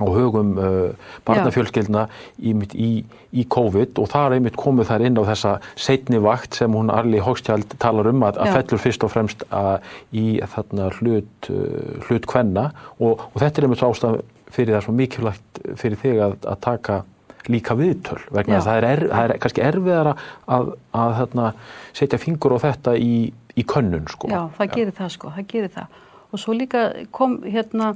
á 0.00 0.04
högum 0.08 0.54
uh, 0.56 0.94
barnafjölskyldna 1.28 2.06
í, 2.40 2.54
í, 2.72 2.90
í 3.36 3.44
COVID 3.52 3.98
og 4.00 4.08
það 4.08 4.26
er 4.26 4.36
einmitt 4.38 4.56
komið 4.60 4.88
þær 4.88 5.04
inn 5.08 5.20
á 5.20 5.24
þessa 5.28 5.52
setni 5.76 6.20
vakt 6.24 6.56
sem 6.56 6.72
hún 6.72 6.92
Arli 6.92 7.20
Hókstjald 7.20 7.76
talar 7.82 8.08
um 8.08 8.24
að, 8.24 8.40
að 8.40 8.48
Já. 8.48 8.54
fellur 8.56 8.82
fyrst 8.86 9.04
og 9.04 9.12
fremst 9.12 9.44
að, 9.52 9.84
í 10.16 10.26
þarna 10.54 10.88
hlut, 10.96 11.50
uh, 11.52 12.06
hlut 12.08 12.28
kvenna 12.30 12.70
og, 12.98 13.20
og 13.20 13.36
þetta 13.36 13.60
er 13.60 13.68
einmitt 13.68 13.82
svo 13.82 13.92
ástæð 13.92 14.22
fyrir 14.52 14.76
það 14.76 14.86
svo 14.86 14.96
mikilvægt 14.96 15.62
fyrir 15.80 16.00
þig 16.00 16.24
að, 16.24 16.38
að 16.54 16.62
taka 16.64 17.02
líka 17.50 17.76
viðtöl 17.76 18.20
vegna 18.30 18.60
Já. 18.60 18.64
það 18.64 18.76
er, 18.78 18.86
er, 18.88 19.04
það 19.10 19.24
er 19.24 19.40
kannski 19.44 19.64
erfiðara 19.66 20.16
að, 20.56 20.74
að 21.04 21.14
hérna, 21.18 21.52
setja 21.96 22.20
fingur 22.22 22.54
á 22.56 22.58
þetta 22.64 22.94
í, 22.96 23.14
í 23.58 23.64
könnun 23.68 24.06
sko. 24.10 24.30
Já, 24.30 24.46
það 24.56 24.76
gerir 24.76 24.96
það 24.96 25.14
sko, 25.16 25.32
það 25.36 25.48
gerir 25.52 25.74
það 25.74 25.98
og 26.32 26.40
svo 26.40 26.54
líka 26.56 26.86
kom 27.12 27.42
hérna 27.44 27.92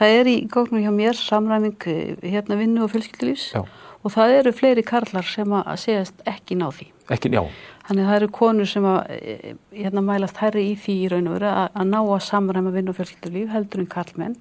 það 0.00 0.16
er 0.20 0.32
í 0.32 0.36
góknum 0.50 0.82
hjá 0.82 0.92
mér 0.94 1.20
samræming 1.20 1.90
eh, 1.90 2.16
hérna 2.34 2.58
vinnu 2.60 2.86
og 2.86 2.94
fjölskyldulífs 2.94 3.50
Já. 3.54 3.64
og 4.02 4.16
það 4.16 4.38
eru 4.38 4.54
fleiri 4.56 4.86
karlar 4.86 5.28
sem 5.28 5.52
að 5.60 5.76
segjast 5.84 6.24
ekki 6.28 6.58
ná 6.58 6.70
því 6.72 6.90
Ekki, 7.10 7.32
já, 7.34 7.42
Þannig 7.90 8.04
að 8.04 8.10
það 8.10 8.16
eru 8.20 8.26
konur 8.30 8.68
sem 8.70 8.84
að 8.86 8.98
e, 9.10 9.54
hérna, 9.74 10.02
mælast 10.06 10.36
herri 10.38 10.62
í 10.70 10.74
því 10.78 10.92
í 10.94 11.06
raun 11.10 11.26
og 11.26 11.32
veru 11.34 11.48
að, 11.50 11.64
að 11.74 11.88
ná 11.90 11.96
að 11.98 12.20
samræma 12.22 12.70
vinn 12.70 12.90
og 12.92 12.94
fjölskyldulíf 12.94 13.48
heldur 13.50 13.82
en 13.82 13.88
karlmenn. 13.90 14.36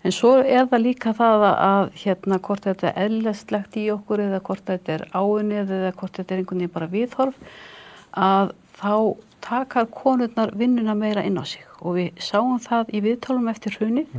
En 0.00 0.14
svo 0.16 0.30
er 0.40 0.64
það 0.70 0.80
líka 0.86 1.12
það 1.18 1.44
að, 1.50 1.90
hérna, 2.00 2.38
hvort 2.46 2.64
þetta 2.64 2.88
er 2.88 3.02
eðlastlegt 3.04 3.76
í 3.76 3.84
okkur 3.92 4.22
eða 4.24 4.40
hvort 4.46 4.64
þetta 4.70 4.94
er 4.94 5.04
áunnið 5.12 5.74
eða 5.76 5.92
hvort 6.00 6.16
þetta 6.16 6.32
er 6.32 6.40
einhvern 6.40 6.62
veginn 6.62 6.72
bara 6.78 6.88
viðhorf 6.94 7.44
að 8.16 8.54
þá 8.80 8.94
takar 9.44 9.90
konurnar 9.92 10.56
vinnuna 10.56 10.96
meira 10.96 11.26
inn 11.28 11.36
á 11.36 11.44
sig 11.44 11.68
og 11.84 11.98
við 11.98 12.24
sáum 12.24 12.56
það 12.64 12.96
í 12.96 13.04
viðtálum 13.04 13.52
eftir 13.52 13.76
hrunið. 13.76 14.16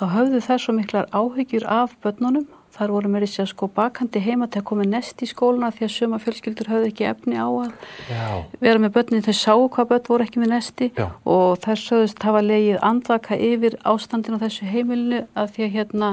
Þá 0.00 0.06
höfðu 0.14 0.38
þær 0.40 0.60
svo 0.62 0.72
miklar 0.72 1.08
áhyggjur 1.12 1.64
af 1.68 1.90
börnunum. 2.00 2.46
Þar 2.72 2.92
voru 2.94 3.08
með 3.12 3.24
þess 3.26 3.40
að 3.42 3.48
sko 3.50 3.66
bakandi 3.76 4.20
heima 4.24 4.46
til 4.48 4.62
að 4.62 4.68
koma 4.70 4.86
nest 4.88 5.20
í 5.20 5.26
skóluna 5.28 5.68
því 5.74 5.84
að 5.84 5.90
suma 5.92 6.20
fjölskyldur 6.22 6.70
höfðu 6.70 6.88
ekki 6.88 7.08
efni 7.10 7.36
á 7.36 7.44
að 7.50 7.74
já, 8.08 8.22
vera 8.62 8.80
með 8.80 8.94
börnin, 8.94 9.24
þau 9.26 9.36
sáu 9.36 9.66
hvað 9.74 9.90
börn 9.90 10.06
voru 10.06 10.24
ekki 10.24 10.40
með 10.40 10.52
nesti 10.54 10.88
Já. 10.96 11.10
og 11.28 11.58
þær 11.66 11.82
sögðust 11.82 12.24
hafa 12.24 12.40
legið 12.46 12.78
andvaka 12.88 13.36
yfir 13.50 13.76
ástandin 13.92 14.38
á 14.40 14.42
þessu 14.46 14.70
heimilinu 14.70 15.20
að 15.34 15.52
því 15.56 15.66
að 15.66 15.76
hérna 15.76 16.10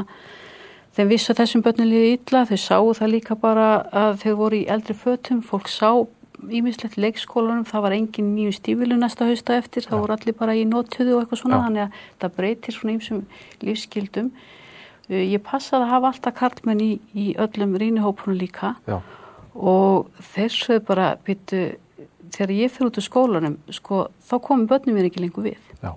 þeim 0.98 1.14
vissu 1.14 1.32
að 1.32 1.40
þessum 1.44 1.64
börnin 1.70 1.92
liði 1.94 2.12
illa, 2.18 2.44
þau 2.50 2.60
sáu 2.66 2.94
það 3.00 3.14
líka 3.14 3.40
bara 3.40 3.70
að 3.94 4.20
þau 4.26 4.34
voru 4.42 4.60
í 4.60 4.68
eldri 4.68 4.98
fötum, 4.98 5.46
fólk 5.46 5.72
sá 5.72 5.92
ímislegt 6.50 6.98
leikskólanum, 7.02 7.66
það 7.66 7.82
var 7.88 7.96
engin 7.98 8.36
nýju 8.36 8.54
stífilu 8.58 8.98
næsta 9.00 9.26
hausta 9.30 9.58
eftir, 9.58 9.88
það 9.88 10.04
voru 10.04 10.14
allir 10.18 10.36
bara 10.38 10.54
í 10.56 10.66
nóttuðu 10.70 11.16
og 11.18 11.24
eitthvað 11.24 11.42
svona, 11.42 11.58
Já. 11.58 11.64
þannig 11.66 11.84
að 11.88 11.98
það 12.22 12.36
breytir 12.38 12.76
svona 12.78 12.94
ýmsum 12.98 13.24
lífskildum. 13.66 14.32
Uh, 15.10 15.24
Ég 15.24 15.40
passaði 15.40 15.86
að 15.86 15.92
hafa 15.94 16.10
alltaf 16.12 16.34
karlmenn 16.36 16.82
í, 16.84 16.92
í 17.16 17.30
öllum 17.40 17.78
rínihópunum 17.80 18.36
líka 18.36 18.74
já, 18.84 18.98
og 19.56 20.10
þessu 20.34 20.82
bara 20.84 21.14
byttu, 21.24 21.62
þegar 22.36 22.52
ég 22.52 22.74
fyrir 22.76 22.90
út 22.92 23.00
úr 23.00 23.06
skólanum, 23.06 23.56
sko, 23.72 24.02
þá 24.28 24.36
komum 24.44 24.68
börnum 24.68 24.98
mér 25.00 25.08
ekki 25.08 25.24
lengur 25.24 25.48
við. 25.48 25.62
já, 25.80 25.94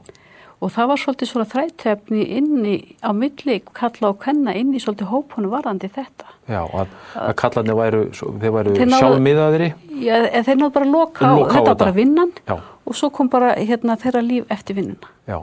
Og 0.60 0.68
það 0.74 0.88
var 0.90 0.98
svolítið 1.00 1.28
svona 1.30 1.46
þrættefni 1.48 2.24
inni 2.36 2.74
á 3.00 3.10
milli 3.16 3.54
kalla 3.72 4.10
og 4.10 4.18
kenna 4.20 4.52
inn 4.60 4.74
í 4.76 4.80
svolítið 4.82 5.08
hópunum 5.08 5.54
varðandi 5.54 5.88
þetta. 5.88 6.26
já, 6.50 6.60
að, 6.68 6.90
að 7.16 7.34
kallarnir 7.40 7.78
væru, 7.78 8.00
þeir 8.12 8.52
væru 8.58 8.74
Þeir 8.76 8.90
náðu- 8.90 9.00
sjálfmiðaðri, 9.00 9.68
Já, 10.04 10.42
þeir 10.44 10.58
náðu 10.60 10.72
bara 10.74 10.84
að 10.84 10.92
loka 10.92 11.30
Loka 11.32 11.48
á 11.48 11.52
þetta 11.54 11.64
þetta. 11.70 11.78
bara 11.84 11.92
vinnan 11.96 12.32
já, 12.48 12.56
og 12.86 12.94
svo 12.94 13.10
kom 13.10 13.28
bara 13.32 13.54
hérna 13.56 13.96
þeirra 13.96 14.20
líf 14.26 14.44
eftir 14.52 14.76
vinnuna. 14.76 15.08
já, 15.28 15.38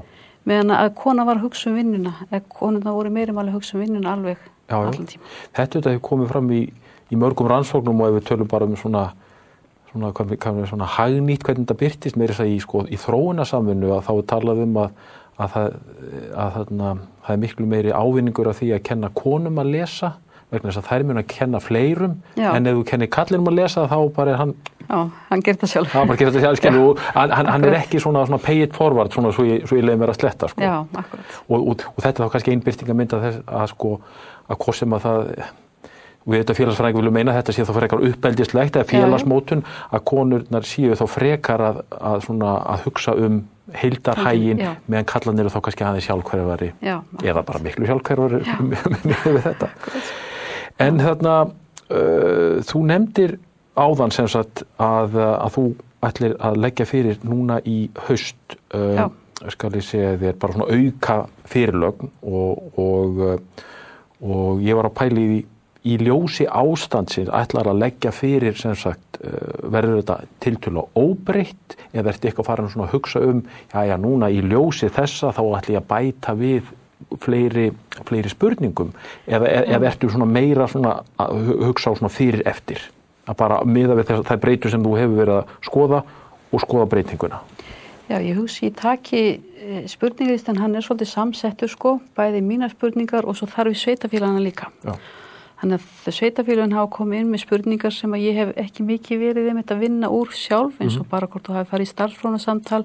Meðan 0.48 0.70
að 0.78 0.94
kona 0.96 1.26
var 1.26 1.36
að 1.36 1.42
hugsa 1.48 1.70
um 1.72 1.76
vinnuna, 1.76 2.14
eða 2.32 2.42
konuna 2.50 2.94
voru 2.94 3.10
meiri 3.10 3.34
máli 3.34 3.50
að 3.50 3.58
hugsa 3.58 3.74
um 3.76 3.82
vinnuna 3.84 4.14
alveg 4.14 4.38
allan 4.70 4.94
tíma. 5.10 5.24
Þetta 5.56 5.80
auðvitað 5.80 5.92
hefur 5.98 6.08
komið 6.12 6.28
fram 6.30 6.52
í, 6.52 6.62
í 7.12 7.16
mörgum 7.18 7.50
rannsóknum 7.50 8.02
og 8.02 8.08
ef 8.14 8.22
við 8.22 8.28
tölum 8.30 8.48
bara 8.48 8.66
um 8.70 8.76
svona, 8.78 9.10
svona, 9.92 10.12
við- 10.12 10.68
svona 10.70 10.90
hagnýtt 10.98 11.44
hvernig 11.48 11.66
þetta 11.68 11.80
byrtist, 11.82 12.18
meira 12.20 12.34
þess 12.34 12.46
að 12.46 12.54
í, 12.54 12.60
sko, 12.64 12.86
í 12.92 12.98
þróunarsamvinnu 13.02 13.92
að 13.98 14.06
þá 14.08 14.14
er 14.18 14.28
talað 14.34 14.64
um 14.68 14.78
að, 14.84 14.90
að, 15.38 15.52
það, 15.56 15.76
að 16.46 16.56
þarna, 16.58 16.94
það 17.26 17.34
er 17.38 17.44
miklu 17.44 17.66
meiri 17.74 17.92
ávinningur 17.94 18.50
af 18.52 18.60
því 18.62 18.72
að 18.78 18.84
kenna 18.92 19.10
konum 19.16 19.60
að 19.64 19.72
lesa 19.78 20.14
vegna 20.48 20.72
þess 20.72 20.80
að 20.80 20.86
þær 20.88 21.04
mun 21.10 21.20
að 21.20 21.26
kenna 21.28 21.60
fleirum 21.60 22.14
Já. 22.40 22.54
en 22.56 22.68
ef 22.72 22.76
þú 22.78 22.84
kennir 22.88 23.10
kallinum 23.12 23.50
að 23.52 23.58
lesa 23.60 23.82
þá 23.92 23.98
bara 24.16 24.32
er 24.32 24.38
hann, 24.40 24.54
Já, 24.88 25.00
hann 25.28 25.42
gerði 25.44 25.60
það 25.66 25.72
sjálf. 25.74 25.92
bara 26.08 26.16
gerir 26.22 26.32
þetta 26.32 26.44
sjálfskeilu 26.46 26.84
og 26.94 27.02
hann, 27.18 27.34
hann, 27.36 27.50
hann 27.52 27.66
er 27.68 27.76
ekki 27.82 28.00
svona, 28.00 28.22
svona 28.30 28.40
pay 28.40 28.62
it 28.64 28.72
forward 28.78 29.12
svona 29.12 29.34
svo 29.36 29.44
ég, 29.44 29.66
svo 29.68 29.76
ég 29.76 29.84
leiði 29.84 30.00
mér 30.00 30.14
að 30.14 30.20
sletta 30.22 30.48
sko. 30.48 30.64
Já, 30.64 30.78
og, 31.50 31.58
og, 31.60 31.84
og 31.92 32.00
þetta 32.00 32.14
er 32.16 32.24
þá 32.24 32.32
kannski 32.38 32.56
einbyrtingamynd 32.56 33.18
að 33.18 33.26
þess 33.28 33.42
að 33.60 33.68
sko 33.74 33.92
að 34.48 34.62
hvort 34.64 34.80
sem 34.80 34.96
að 34.96 35.04
það 35.10 35.34
við 36.28 36.42
þetta 36.42 36.56
félagsfræðingur 36.58 37.06
viljum 37.06 37.16
meina 37.18 37.36
þetta 37.38 37.56
sé 37.56 37.66
þá 37.68 37.74
frekar 37.78 38.04
uppeldislegt 38.10 38.80
eða 38.80 38.90
félagsmótun 38.90 39.64
að 39.96 40.04
konurnar 40.12 40.68
séu 40.68 40.98
þá 41.00 41.06
frekar 41.12 41.64
að, 41.64 41.80
að, 41.98 42.18
svona, 42.26 42.54
að 42.74 42.84
hugsa 42.88 43.16
um 43.16 43.40
heildarhægin 43.76 44.62
Já. 44.64 44.70
meðan 44.88 45.10
kallanir 45.12 45.46
eru 45.46 45.54
þá 45.56 45.60
kannski 45.66 45.88
aðeins 45.88 46.08
sjálfhverfari 46.08 46.70
Já, 46.84 46.98
eða 47.24 47.44
bara 47.48 47.64
miklu 47.64 47.90
sjálfhverfari 47.90 48.42
með 49.12 49.42
þetta. 49.48 49.72
En 50.84 51.02
þarna 51.02 51.36
uh, 51.48 52.64
þú 52.68 52.84
nefndir 52.92 53.38
áðan 53.78 54.14
sem 54.16 54.30
sagt 54.32 54.64
að, 54.82 55.18
að 55.18 55.52
þú 55.58 55.66
ætlir 56.08 56.36
að 56.44 56.60
leggja 56.62 56.88
fyrir 56.88 57.20
núna 57.26 57.60
í 57.66 57.80
haust 58.08 58.58
uh, 58.78 59.08
skal 59.54 59.74
ég 59.78 59.86
segja 59.86 60.16
þér 60.22 60.40
bara 60.42 60.56
svona 60.56 60.78
auka 60.78 61.18
fyrirlögn 61.48 62.12
og, 62.26 62.80
og, 62.80 63.22
og 64.26 64.64
ég 64.66 64.78
var 64.78 64.90
að 64.90 64.96
pæli 64.98 65.26
í, 65.36 65.38
í 65.86 65.98
ljósi 66.02 66.48
ástandsins 66.50 67.30
ætlar 67.30 67.68
að 67.72 67.80
leggja 67.84 68.12
fyrir 68.16 68.58
sem 68.58 68.74
sagt 68.76 69.20
uh, 69.22 69.70
verður 69.72 70.02
þetta 70.02 70.18
tiltölu 70.44 70.84
óbreytt 70.98 71.78
eða 71.94 72.12
ertu 72.14 72.28
eitthvað 72.32 72.50
farin 72.50 72.72
að 72.88 72.92
hugsa 72.96 73.22
um 73.22 73.44
já 73.74 73.84
já 73.92 73.96
núna 74.02 74.30
í 74.34 74.42
ljósi 74.42 74.90
þessa 74.90 75.34
þá 75.36 75.42
ætla 75.60 75.78
ég 75.78 75.82
að 75.84 75.90
bæta 75.94 76.36
við 76.40 76.74
fleiri, 77.22 77.68
fleiri 78.10 78.30
spurningum 78.34 78.90
eða, 79.28 79.48
eða 79.64 79.92
ertu 79.92 80.10
svona 80.10 80.26
meira 80.26 80.66
svona 80.68 81.02
að 81.22 81.36
hu- 81.48 81.60
hugsa 81.70 81.94
á 81.94 81.98
svona 82.00 82.10
fyrir 82.14 82.42
eftir 82.50 82.82
að 83.28 83.38
bara 83.38 83.60
miða 83.68 83.96
við 84.00 84.10
þess, 84.10 84.26
þær 84.32 84.42
breytur 84.42 84.72
sem 84.74 84.84
þú 84.84 84.96
hefur 84.98 85.20
verið 85.22 85.38
að 85.42 85.54
skoða 85.68 86.02
og 86.52 86.64
skoða 86.64 86.90
breytinguna 86.96 87.44
Já, 88.08 88.22
ég 88.24 88.38
hugsi, 88.40 88.70
ég 88.70 88.76
taki 88.80 89.20
eh, 89.36 89.82
spurningarlistan, 89.92 90.56
hann 90.64 90.78
er 90.80 90.86
svolítið 90.86 91.10
samsettur 91.12 91.68
sko, 91.68 91.98
bæði 92.16 92.40
mínar 92.40 92.72
spurningar 92.72 93.28
og 93.28 93.36
svo 93.36 93.50
þarf 93.52 93.74
við 93.74 93.82
sveitafélagana 93.82 94.40
líka. 94.46 94.70
Já. 94.88 94.94
Þannig 95.58 95.82
að 95.82 96.14
sveitafélagin 96.14 96.76
hafa 96.78 96.90
komið 96.94 97.20
inn 97.24 97.30
með 97.34 97.42
spurningar 97.42 97.94
sem 97.96 98.12
að 98.14 98.26
ég 98.28 98.36
hef 98.38 98.52
ekki 98.62 98.84
mikið 98.86 99.22
verið 99.24 99.48
þeim 99.50 99.62
að 99.64 99.80
vinna 99.82 100.12
úr 100.14 100.36
sjálf 100.38 100.78
eins 100.84 101.00
og 101.02 101.08
bara 101.10 101.30
hvort 101.32 101.48
þú 101.48 101.56
hafi 101.56 101.72
farið 101.72 101.88
í 101.88 101.92
starfsfrónasamtal, 101.92 102.84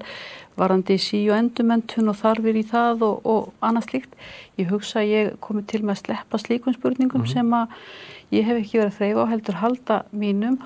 varandi 0.57 0.97
sí 0.97 1.19
og 1.29 1.37
endumöntun 1.37 2.09
og 2.09 2.17
þarfir 2.17 2.57
í 2.57 2.65
það 2.71 3.05
og, 3.05 3.19
og 3.29 3.51
annað 3.61 3.91
slíkt. 3.91 4.17
Ég 4.57 4.73
hugsa 4.73 5.03
að 5.03 5.11
ég 5.11 5.31
komið 5.45 5.69
til 5.69 5.83
með 5.83 5.93
að 5.93 6.01
sleppa 6.01 6.41
slíkum 6.41 6.77
spurningum 6.79 7.27
sem 7.29 7.53
að 7.53 7.77
ég 8.33 8.49
hef 8.49 8.63
ekki 8.63 8.81
verið 8.81 8.89
að 8.89 8.97
þreyfa 8.97 9.21
og 9.21 9.31
heldur 9.35 9.61
halda 9.61 9.99
mínum 10.09 10.57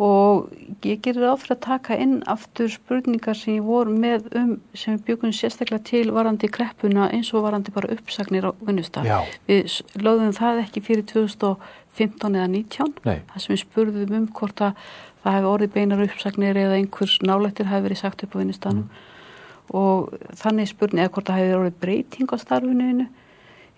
og 0.00 0.48
ég 0.86 1.02
gerir 1.04 1.26
ráð 1.26 1.42
fyrir 1.42 1.56
að 1.56 1.64
taka 1.66 1.96
inn 2.00 2.14
aftur 2.30 2.70
spurningar 2.72 3.36
sem 3.36 3.58
ég 3.58 3.66
voru 3.66 3.92
með 3.92 4.30
um 4.38 4.54
sem 4.72 4.96
við 4.96 5.04
byggum 5.10 5.34
sérstaklega 5.36 5.84
til 5.90 6.12
varandi 6.16 6.48
kreppuna 6.48 7.10
eins 7.12 7.32
og 7.36 7.44
varandi 7.44 7.74
bara 7.74 7.92
uppsagnir 7.92 8.48
á 8.48 8.50
vinnustaf. 8.64 9.06
Við 9.48 9.78
lögðum 10.00 10.34
það 10.38 10.64
ekki 10.64 10.84
fyrir 10.88 11.06
2015 11.12 12.38
eða 12.40 12.48
19 12.48 12.92
Nei. 13.04 13.20
það 13.30 13.44
sem 13.44 13.54
við 13.54 13.64
spurðum 13.66 14.18
um 14.18 14.28
hvort 14.32 14.64
að 14.64 14.84
það 15.22 15.36
hefði 15.36 15.50
orðið 15.52 15.74
beinar 15.76 16.04
uppsagnir 16.06 16.62
eða 16.64 16.78
einhvers 16.80 17.18
nálættir 17.22 17.70
hefði 17.70 17.88
verið 17.88 18.02
sagt 18.02 18.24
upp 18.24 18.34
á 18.34 18.40
vinnustanum 18.40 18.88
og 19.72 20.16
þannig 20.40 20.72
spurning 20.72 21.04
eða 21.04 21.12
hvort 21.14 21.28
það 21.28 21.42
hefði 21.42 21.58
orðið 21.60 21.82
breyting 21.84 22.32
á 22.32 22.36
starfinu 22.40 23.06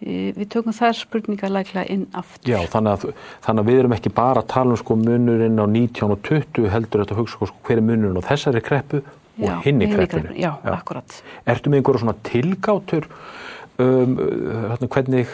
við 0.05 0.49
tökum 0.53 0.75
þær 0.77 0.97
spurningar 0.99 1.53
læklega 1.55 1.85
inn 1.95 2.07
aftur. 2.13 2.51
Já, 2.51 2.59
þannig 2.73 2.93
að, 2.93 3.21
þannig 3.47 3.65
að 3.65 3.71
við 3.71 3.79
erum 3.83 3.97
ekki 3.97 4.13
bara 4.15 4.43
að 4.45 4.51
tala 4.53 4.75
um 4.75 4.81
sko 4.81 4.97
munurinn 5.01 5.61
á 5.61 5.67
19 5.67 6.13
og 6.15 6.21
20 6.29 6.69
heldur 6.75 7.05
þetta 7.05 7.17
að 7.17 7.23
hugsa 7.23 7.49
sko 7.49 7.63
hver 7.69 7.81
er 7.81 7.87
munurinn 7.89 8.21
á 8.21 8.29
þessari 8.29 8.63
kreppu 8.65 9.01
og 9.05 9.49
Já, 9.49 9.57
hinni 9.65 9.89
kreppinu. 9.91 10.29
kreppunni, 10.29 10.43
Já, 10.45 10.53
akkurat. 10.77 11.17
Ertu 11.51 11.73
með 11.73 11.81
einhverja 11.81 12.03
svona 12.05 12.17
tilgátur 12.29 13.09
um, 13.83 14.19
hérna, 14.71 14.91
hvernig 14.95 15.33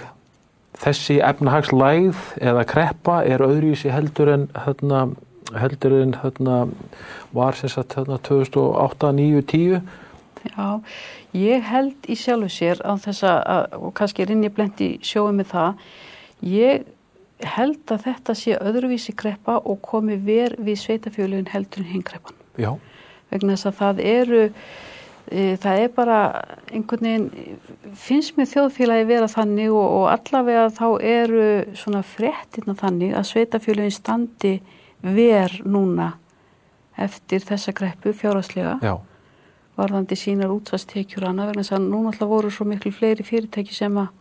þessi 0.80 1.18
efnahagslægð 1.26 2.20
eða 2.40 2.62
kreppa 2.70 3.18
er 3.28 3.42
öðruvísi 3.44 3.90
heldur 3.92 4.30
en 4.32 4.46
hérna, 4.64 5.02
heldur 5.60 5.98
en 5.98 6.14
hérna, 6.22 6.60
var 7.36 7.58
sem 7.58 7.68
sagt 7.72 7.98
hérna, 7.98 8.20
2008, 8.24 9.12
9, 9.18 9.42
10 9.50 9.82
Já, 10.40 10.80
ég 11.36 11.62
held 11.62 12.08
í 12.10 12.16
sjálfu 12.18 12.50
sér 12.52 12.80
á 12.82 12.92
þess 13.00 13.26
að, 13.26 13.76
og 13.78 13.92
kannski 13.98 14.24
er 14.24 14.32
inn 14.34 14.46
ég 14.46 14.54
blend 14.54 14.80
í 14.82 14.92
sjóið 15.04 15.36
með 15.40 15.50
það, 15.52 15.84
ég 16.50 16.86
held 17.54 17.92
að 17.94 18.04
þetta 18.04 18.36
sé 18.36 18.56
öðruvísi 18.60 19.14
kreppa 19.16 19.58
og 19.64 19.80
komi 19.84 20.18
ver 20.20 20.56
við 20.60 20.80
sveitafjölun 20.82 21.48
heldur 21.52 21.84
en 21.84 21.92
hinn 21.94 22.06
kreppan. 22.06 22.36
Já, 22.60 22.74
Vegna 23.30 23.54
þess 23.54 23.68
að 23.70 23.76
það 23.78 24.00
eru, 24.10 24.40
e, 25.30 25.42
það 25.62 25.82
er 25.84 25.92
bara 25.94 26.18
einhvern 26.72 27.06
veginn, 27.06 27.58
finnst 27.94 28.34
mér 28.36 28.50
þjóðfélagi 28.50 29.06
vera 29.06 29.28
þannig 29.30 29.70
og, 29.70 29.86
og 30.00 30.06
allavega 30.10 30.64
þá 30.74 30.86
eru 31.12 31.44
svona 31.78 32.02
fréttina 32.02 32.74
þannig 32.78 33.14
að 33.14 33.28
sveitafjölun 33.30 33.94
standi 33.94 34.56
ver 35.00 35.54
núna 35.64 36.16
eftir 37.00 37.46
þessa 37.46 37.72
kreppu 37.72 38.12
fjárhagslega. 38.12 38.76
Já, 38.82 38.98
varðandi 39.80 40.18
sínar 40.18 40.52
útsvarstekjur 40.54 41.26
annað 41.28 41.52
vegna 41.52 41.64
þess 41.64 41.76
að 41.76 41.86
núna 41.88 42.12
alltaf 42.12 42.30
voru 42.30 42.52
svo 42.54 42.66
miklu 42.68 42.92
fleiri 42.94 43.26
fyrirtæki 43.26 43.76
sem 43.76 43.98
að 44.00 44.12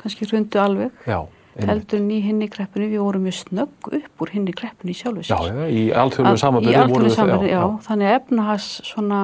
kannski 0.00 0.28
hrundu 0.28 0.60
alveg 0.60 1.06
já. 1.08 1.20
heldur 1.60 2.02
í 2.12 2.18
hinni 2.24 2.48
kreppinu, 2.52 2.90
við 2.92 3.04
vorum 3.04 3.24
mjög 3.26 3.38
snögg 3.40 3.88
upp 4.00 4.24
úr 4.24 4.34
hinni 4.34 4.54
kreppinu 4.56 4.92
í 4.92 4.98
sjálfu 4.98 5.24
Já, 5.26 5.38
já, 5.48 5.68
í 5.68 5.86
Í 5.88 5.94
alþjóðlega 5.96 6.42
samanbyrði, 6.42 7.50
já, 7.50 7.62
Þannig 7.88 8.10
að 8.10 8.18
efnahas 8.20 8.68
svona 8.86 9.22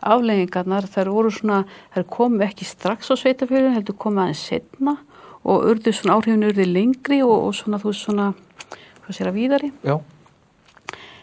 afleggingarnar, 0.00 0.88
þær 0.88 1.10
voru 1.12 1.32
svona, 1.34 1.64
þær 1.94 2.06
komu 2.08 2.44
ekki 2.46 2.64
strax 2.64 3.12
á 3.12 3.14
sveitafjörðin, 3.20 3.76
heldur 3.76 3.98
komu 4.00 4.22
aðeins 4.24 4.46
setna 4.48 4.96
og 5.44 5.66
urðu 5.70 5.92
svona 5.96 6.16
áhrifin 6.16 6.46
urðu 6.48 6.66
lengri 6.68 7.20
og, 7.24 7.36
og 7.50 7.52
svona 7.56 7.80
þú 7.80 7.92
veist 7.92 8.06
svona, 8.06 8.30
hvað 9.04 9.18
sér 9.18 9.30
að 9.30 9.36
víðari. 9.36 9.70
Já, 9.84 9.98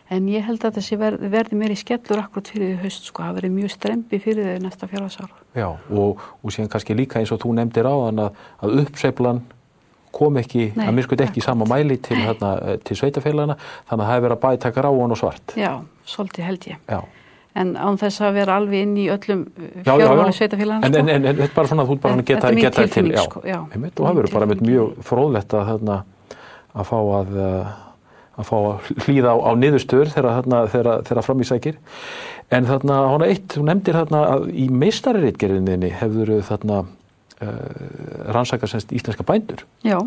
En 0.09 0.27
ég 0.31 0.45
held 0.47 0.63
að 0.63 0.77
þessi 0.79 0.95
verði, 1.01 1.27
verði 1.33 1.57
meiri 1.59 1.75
skellur 1.75 2.21
akkurat 2.21 2.47
fyrir 2.47 2.69
því 2.69 2.83
haust, 2.85 3.09
sko, 3.09 3.25
það 3.25 3.37
verði 3.41 3.49
mjög 3.57 3.71
strempi 3.73 4.19
fyrir 4.23 4.45
þau 4.53 4.61
næsta 4.63 4.87
fjárhagsára. 4.87 5.41
já, 5.57 5.67
og, 5.91 6.21
og 6.43 6.53
síðan 6.55 6.69
kannski 6.71 6.95
líka 6.95 7.19
eins 7.19 7.31
og 7.35 7.41
þú 7.43 7.53
nefndir 7.57 7.89
á 7.91 7.95
þann 8.05 8.21
að, 8.23 8.41
að 8.63 8.77
uppsveiflan 8.85 9.41
kom 10.17 10.37
ekki, 10.39 10.71
Nei, 10.77 10.85
að 10.87 10.95
miskut 10.97 11.21
ekki 11.21 11.41
í 11.41 11.45
sama 11.45 11.67
mæli 11.69 11.97
til, 12.01 12.15
hérna, 12.23 12.53
eh, 12.63 12.77
til 12.87 12.95
sveitafélagana 12.97 13.57
þannig 13.59 13.91
að 13.91 14.07
það 14.07 14.13
hefur 14.13 14.25
verið 14.27 14.37
að 14.37 14.43
bætaka 14.47 14.83
ráan 14.87 15.13
og 15.13 15.19
svart 15.19 15.53
Já, 15.59 15.71
svolítið 16.07 16.47
held 16.51 16.67
ég. 16.71 16.77
Já, 16.87 17.01
En 17.57 17.71
án 17.73 17.95
þess 17.97 18.21
að 18.21 18.35
vera 18.37 18.55
alveg 18.61 18.83
inn 18.85 18.97
í 19.01 19.07
öllum 19.09 19.39
fjármáli 19.83 20.29
já. 20.29 20.37
sveitafélagana, 20.39 20.85
En, 20.87 20.95
en, 20.95 21.09
en, 21.09 21.25
en 21.25 21.35
þetta 21.41 21.49
er 21.51 21.55
bara 21.55 21.67
svona 21.71 21.83
að 21.83 21.89
þú 21.91 21.99
bara 22.03 22.21
geta, 22.21 22.51
geta 22.53 22.87
til 22.87 23.11
sko, 23.17 23.41
já. 23.43 23.59
og 23.59 23.75
það 23.97 24.19
verður 24.21 24.33
bara 24.33 24.49
mjög 24.61 24.95
fróðlegt 25.03 25.53
að, 25.57 25.71
þarna, 25.73 25.95
að 26.77 26.89
fá 26.91 26.97
að 27.01 27.37
uh, 27.41 27.71
að 28.37 28.49
fá 28.49 28.57
að 28.57 28.91
hlýða 29.05 29.33
á, 29.33 29.37
á 29.49 29.51
niðurstöður 29.57 30.11
þegar, 30.13 30.35
þarna, 30.37 30.59
þegar, 30.73 30.89
þegar 31.09 31.25
fram 31.25 31.41
í 31.41 31.47
sækir. 31.49 31.79
En 32.53 32.69
þarna, 32.69 32.99
hana 33.11 33.29
eitt, 33.31 33.47
þú 33.55 33.65
nefndir 33.67 33.97
þarna 33.97 34.21
að 34.35 34.47
í 34.53 34.67
meistariritgerinninni 34.83 35.89
hefur 35.99 36.31
þarna 36.47 36.83
uh, 36.85 37.49
rannsaka 38.35 38.69
semst 38.69 38.93
íslenska 38.95 39.25
bændur. 39.27 39.65
Já, 39.87 39.97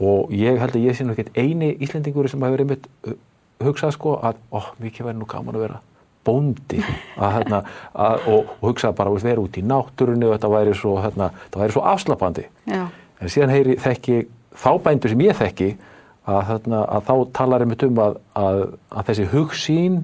og 0.00 0.32
ég 0.32 0.56
held 0.62 0.78
að 0.78 0.86
ég 0.86 0.96
sé 0.96 1.04
nú 1.04 1.16
ekkert 1.16 1.34
eini 1.36 1.74
íslendingur 1.82 2.30
sem 2.30 2.46
hefur 2.46 2.64
einmitt 2.64 2.88
uh, 3.04 3.18
hugsað 3.66 3.94
sko 3.98 4.16
að, 4.24 4.40
ó, 4.54 4.70
mikið 4.80 5.10
væri 5.10 5.20
nú 5.20 5.28
gaman 5.28 5.58
að 5.58 5.66
vera 5.66 5.82
bóndi. 6.24 6.80
Að, 7.18 7.30
hérna, 7.36 7.62
að, 7.92 8.26
og, 8.30 8.56
og 8.60 8.66
hugsaði 8.70 8.96
bara 8.96 9.12
að 9.12 9.26
vera 9.26 9.44
út 9.44 9.58
í 9.58 9.66
náttúrunni 9.66 10.28
og 10.28 10.34
þetta 10.36 10.54
væri 10.54 10.74
svo, 10.78 10.96
hérna, 11.02 11.30
væri 11.56 11.74
svo 11.74 11.84
afslapandi. 11.90 12.46
Já, 12.70 12.84
en 13.20 13.32
síðan 13.32 13.52
heyri 13.52 13.76
þekki 13.80 14.22
þá 14.56 14.70
bændur 14.84 15.12
sem 15.12 15.24
ég 15.24 15.38
þekki 15.38 15.70
að, 16.30 16.40
þarna, 16.52 16.80
að 16.96 17.04
þá 17.10 17.14
talar 17.36 17.64
einmitt 17.64 17.84
um 17.86 18.00
að, 18.04 18.16
að, 18.38 18.64
að 18.88 19.10
þessi 19.10 19.28
hugsín 19.34 20.00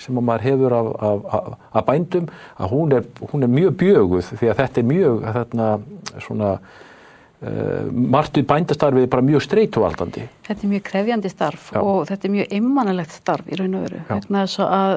sem 0.00 0.18
að 0.18 0.26
maður 0.28 0.44
hefur 0.50 0.74
af, 0.76 0.88
af, 1.08 1.28
af, 1.36 1.52
af 1.72 1.86
bændum 1.86 2.26
að 2.60 2.74
hún 2.74 2.96
er, 2.96 3.06
hún 3.30 3.46
er 3.46 3.52
mjög 3.52 3.78
bjöguð 3.80 4.34
því 4.34 4.50
að 4.52 4.58
þetta 4.60 4.82
er 4.82 4.90
mjög 4.90 5.22
þarna, 5.38 5.68
svona 6.24 6.50
uh, 6.60 7.86
margt 8.16 8.36
við 8.36 8.48
bændastarfið 8.50 9.06
er 9.06 9.12
bara 9.14 9.24
mjög 9.24 9.46
streituvaldandi 9.46 10.26
þetta 10.48 10.58
er 10.58 10.72
mjög 10.74 10.84
krefjandi 10.90 11.32
starf 11.32 11.70
Já. 11.72 11.80
og 11.80 12.04
þetta 12.10 12.28
er 12.28 12.34
mjög 12.36 12.54
einmannalegt 12.58 13.16
starf 13.16 13.48
í 13.48 13.60
raun 13.60 13.78
og 13.80 13.88
Að, 14.66 14.94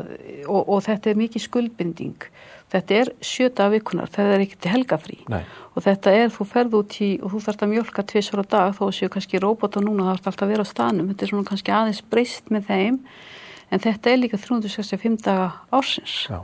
og, 0.48 0.62
og 0.62 0.84
þetta 0.86 1.12
er 1.12 1.20
mikið 1.20 1.46
skuldbinding. 1.46 2.30
Þetta 2.70 2.98
er 3.00 3.12
sjöta 3.26 3.66
vikunar, 3.74 4.12
þetta 4.14 4.36
er 4.38 4.46
til 4.54 4.72
helgafrí. 4.74 5.18
Nei. 5.32 5.42
Og 5.74 5.84
þetta 5.86 6.14
er, 6.14 6.30
þú 6.34 6.46
ferð 6.46 6.78
út 6.78 6.98
í 7.02 7.10
og 7.18 7.34
þú 7.34 7.42
þarfst 7.48 7.66
að 7.66 7.72
mjölka 7.74 8.06
tvisar 8.12 8.44
á 8.44 8.46
dag 8.52 8.76
þó 8.78 8.84
séu 8.94 9.10
kannski 9.10 9.42
róbota 9.42 9.82
núna, 9.82 10.06
það 10.06 10.12
þarfst 10.12 10.30
alltaf 10.32 10.46
að 10.46 10.54
vera 10.54 10.66
á 10.66 10.72
stanum. 10.72 11.10
Þetta 11.10 11.26
er 11.26 11.32
svona 11.34 11.50
kannski 11.50 11.74
aðeins 11.74 12.04
breyst 12.14 12.54
með 12.54 12.70
þeim 12.70 13.00
en 13.70 13.84
þetta 13.86 14.12
er 14.12 14.22
líka 14.22 14.38
365 14.42 15.18
daga 15.26 15.52
ársins. 15.74 16.16
Já. 16.30 16.42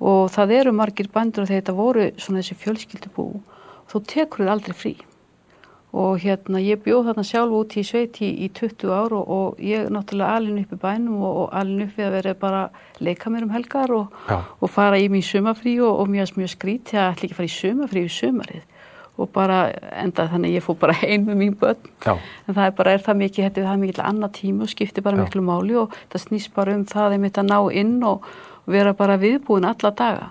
og 0.00 0.30
það 0.32 0.52
eru 0.56 0.72
margir 0.72 1.10
bændur 1.12 1.44
og 1.44 1.50
þetta 1.50 1.76
voru 1.76 2.06
svona 2.16 2.40
þessi 2.40 2.56
fjölskyldubú 2.62 3.26
þú 3.90 4.00
tekur 4.08 4.46
þið 4.46 4.52
aldrei 4.54 4.76
frí 4.76 4.94
og 5.90 6.20
hérna 6.22 6.60
ég 6.62 6.82
bjóð 6.84 7.08
þarna 7.08 7.24
sjálf 7.26 7.54
út 7.58 7.74
í 7.74 7.82
sveiti 7.86 8.28
í, 8.28 8.46
í 8.46 8.48
20 8.54 8.92
ár 8.94 9.14
og, 9.18 9.30
og 9.36 9.62
ég 9.64 9.88
náttúrulega 9.90 10.36
alin 10.38 10.60
upp 10.62 10.74
í 10.76 10.80
bænum 10.84 11.18
og, 11.18 11.38
og 11.42 11.54
alin 11.58 11.84
upp 11.86 11.96
við 11.98 12.06
að 12.06 12.16
vera 12.18 12.34
bara 12.38 12.62
leika 13.02 13.32
mér 13.32 13.46
um 13.48 13.54
helgar 13.54 13.94
og, 13.96 14.18
og 14.30 14.70
fara 14.70 15.00
í 15.00 15.08
mín 15.10 15.24
sumafrí 15.26 15.80
og, 15.82 16.04
og 16.04 16.12
mjög, 16.12 16.36
mjög 16.38 16.52
skrít 16.54 16.94
að 16.94 17.08
ætla 17.10 17.26
ekki 17.26 17.34
að 17.34 17.40
fara 17.40 17.50
í 17.50 17.56
sumafrí 17.56 18.04
í 18.06 18.12
sumarið 18.20 18.66
og 19.20 19.28
bara 19.34 19.60
enda 20.00 20.28
þannig 20.30 20.56
ég 20.56 20.64
fór 20.64 20.78
bara 20.80 20.96
ein 21.10 21.26
með 21.26 21.40
mín 21.42 21.56
börn 21.58 21.80
Já. 22.04 22.14
en 22.14 22.54
það 22.54 22.64
er 22.66 22.76
bara, 22.78 22.94
er 22.94 23.06
það 23.06 23.22
mikið, 23.24 23.46
þetta 23.48 23.62
er 23.62 23.70
það 23.70 23.82
mikið 23.84 24.04
annað 24.06 24.36
tími 24.38 24.66
og 24.66 24.72
skiptir 24.72 25.06
bara 25.06 25.18
Já. 25.18 25.24
miklu 25.26 25.44
máli 25.44 25.78
og 25.80 25.96
það 26.12 26.26
snýst 26.26 26.54
bara 26.54 26.76
um 26.78 26.86
það 26.88 27.16
einmitt 27.16 27.40
að 27.40 27.50
ná 27.50 27.58
inn 27.82 27.96
og 28.06 28.30
vera 28.70 28.94
bara 28.94 29.18
viðbúin 29.20 29.66
alla 29.66 29.90
daga 29.90 30.30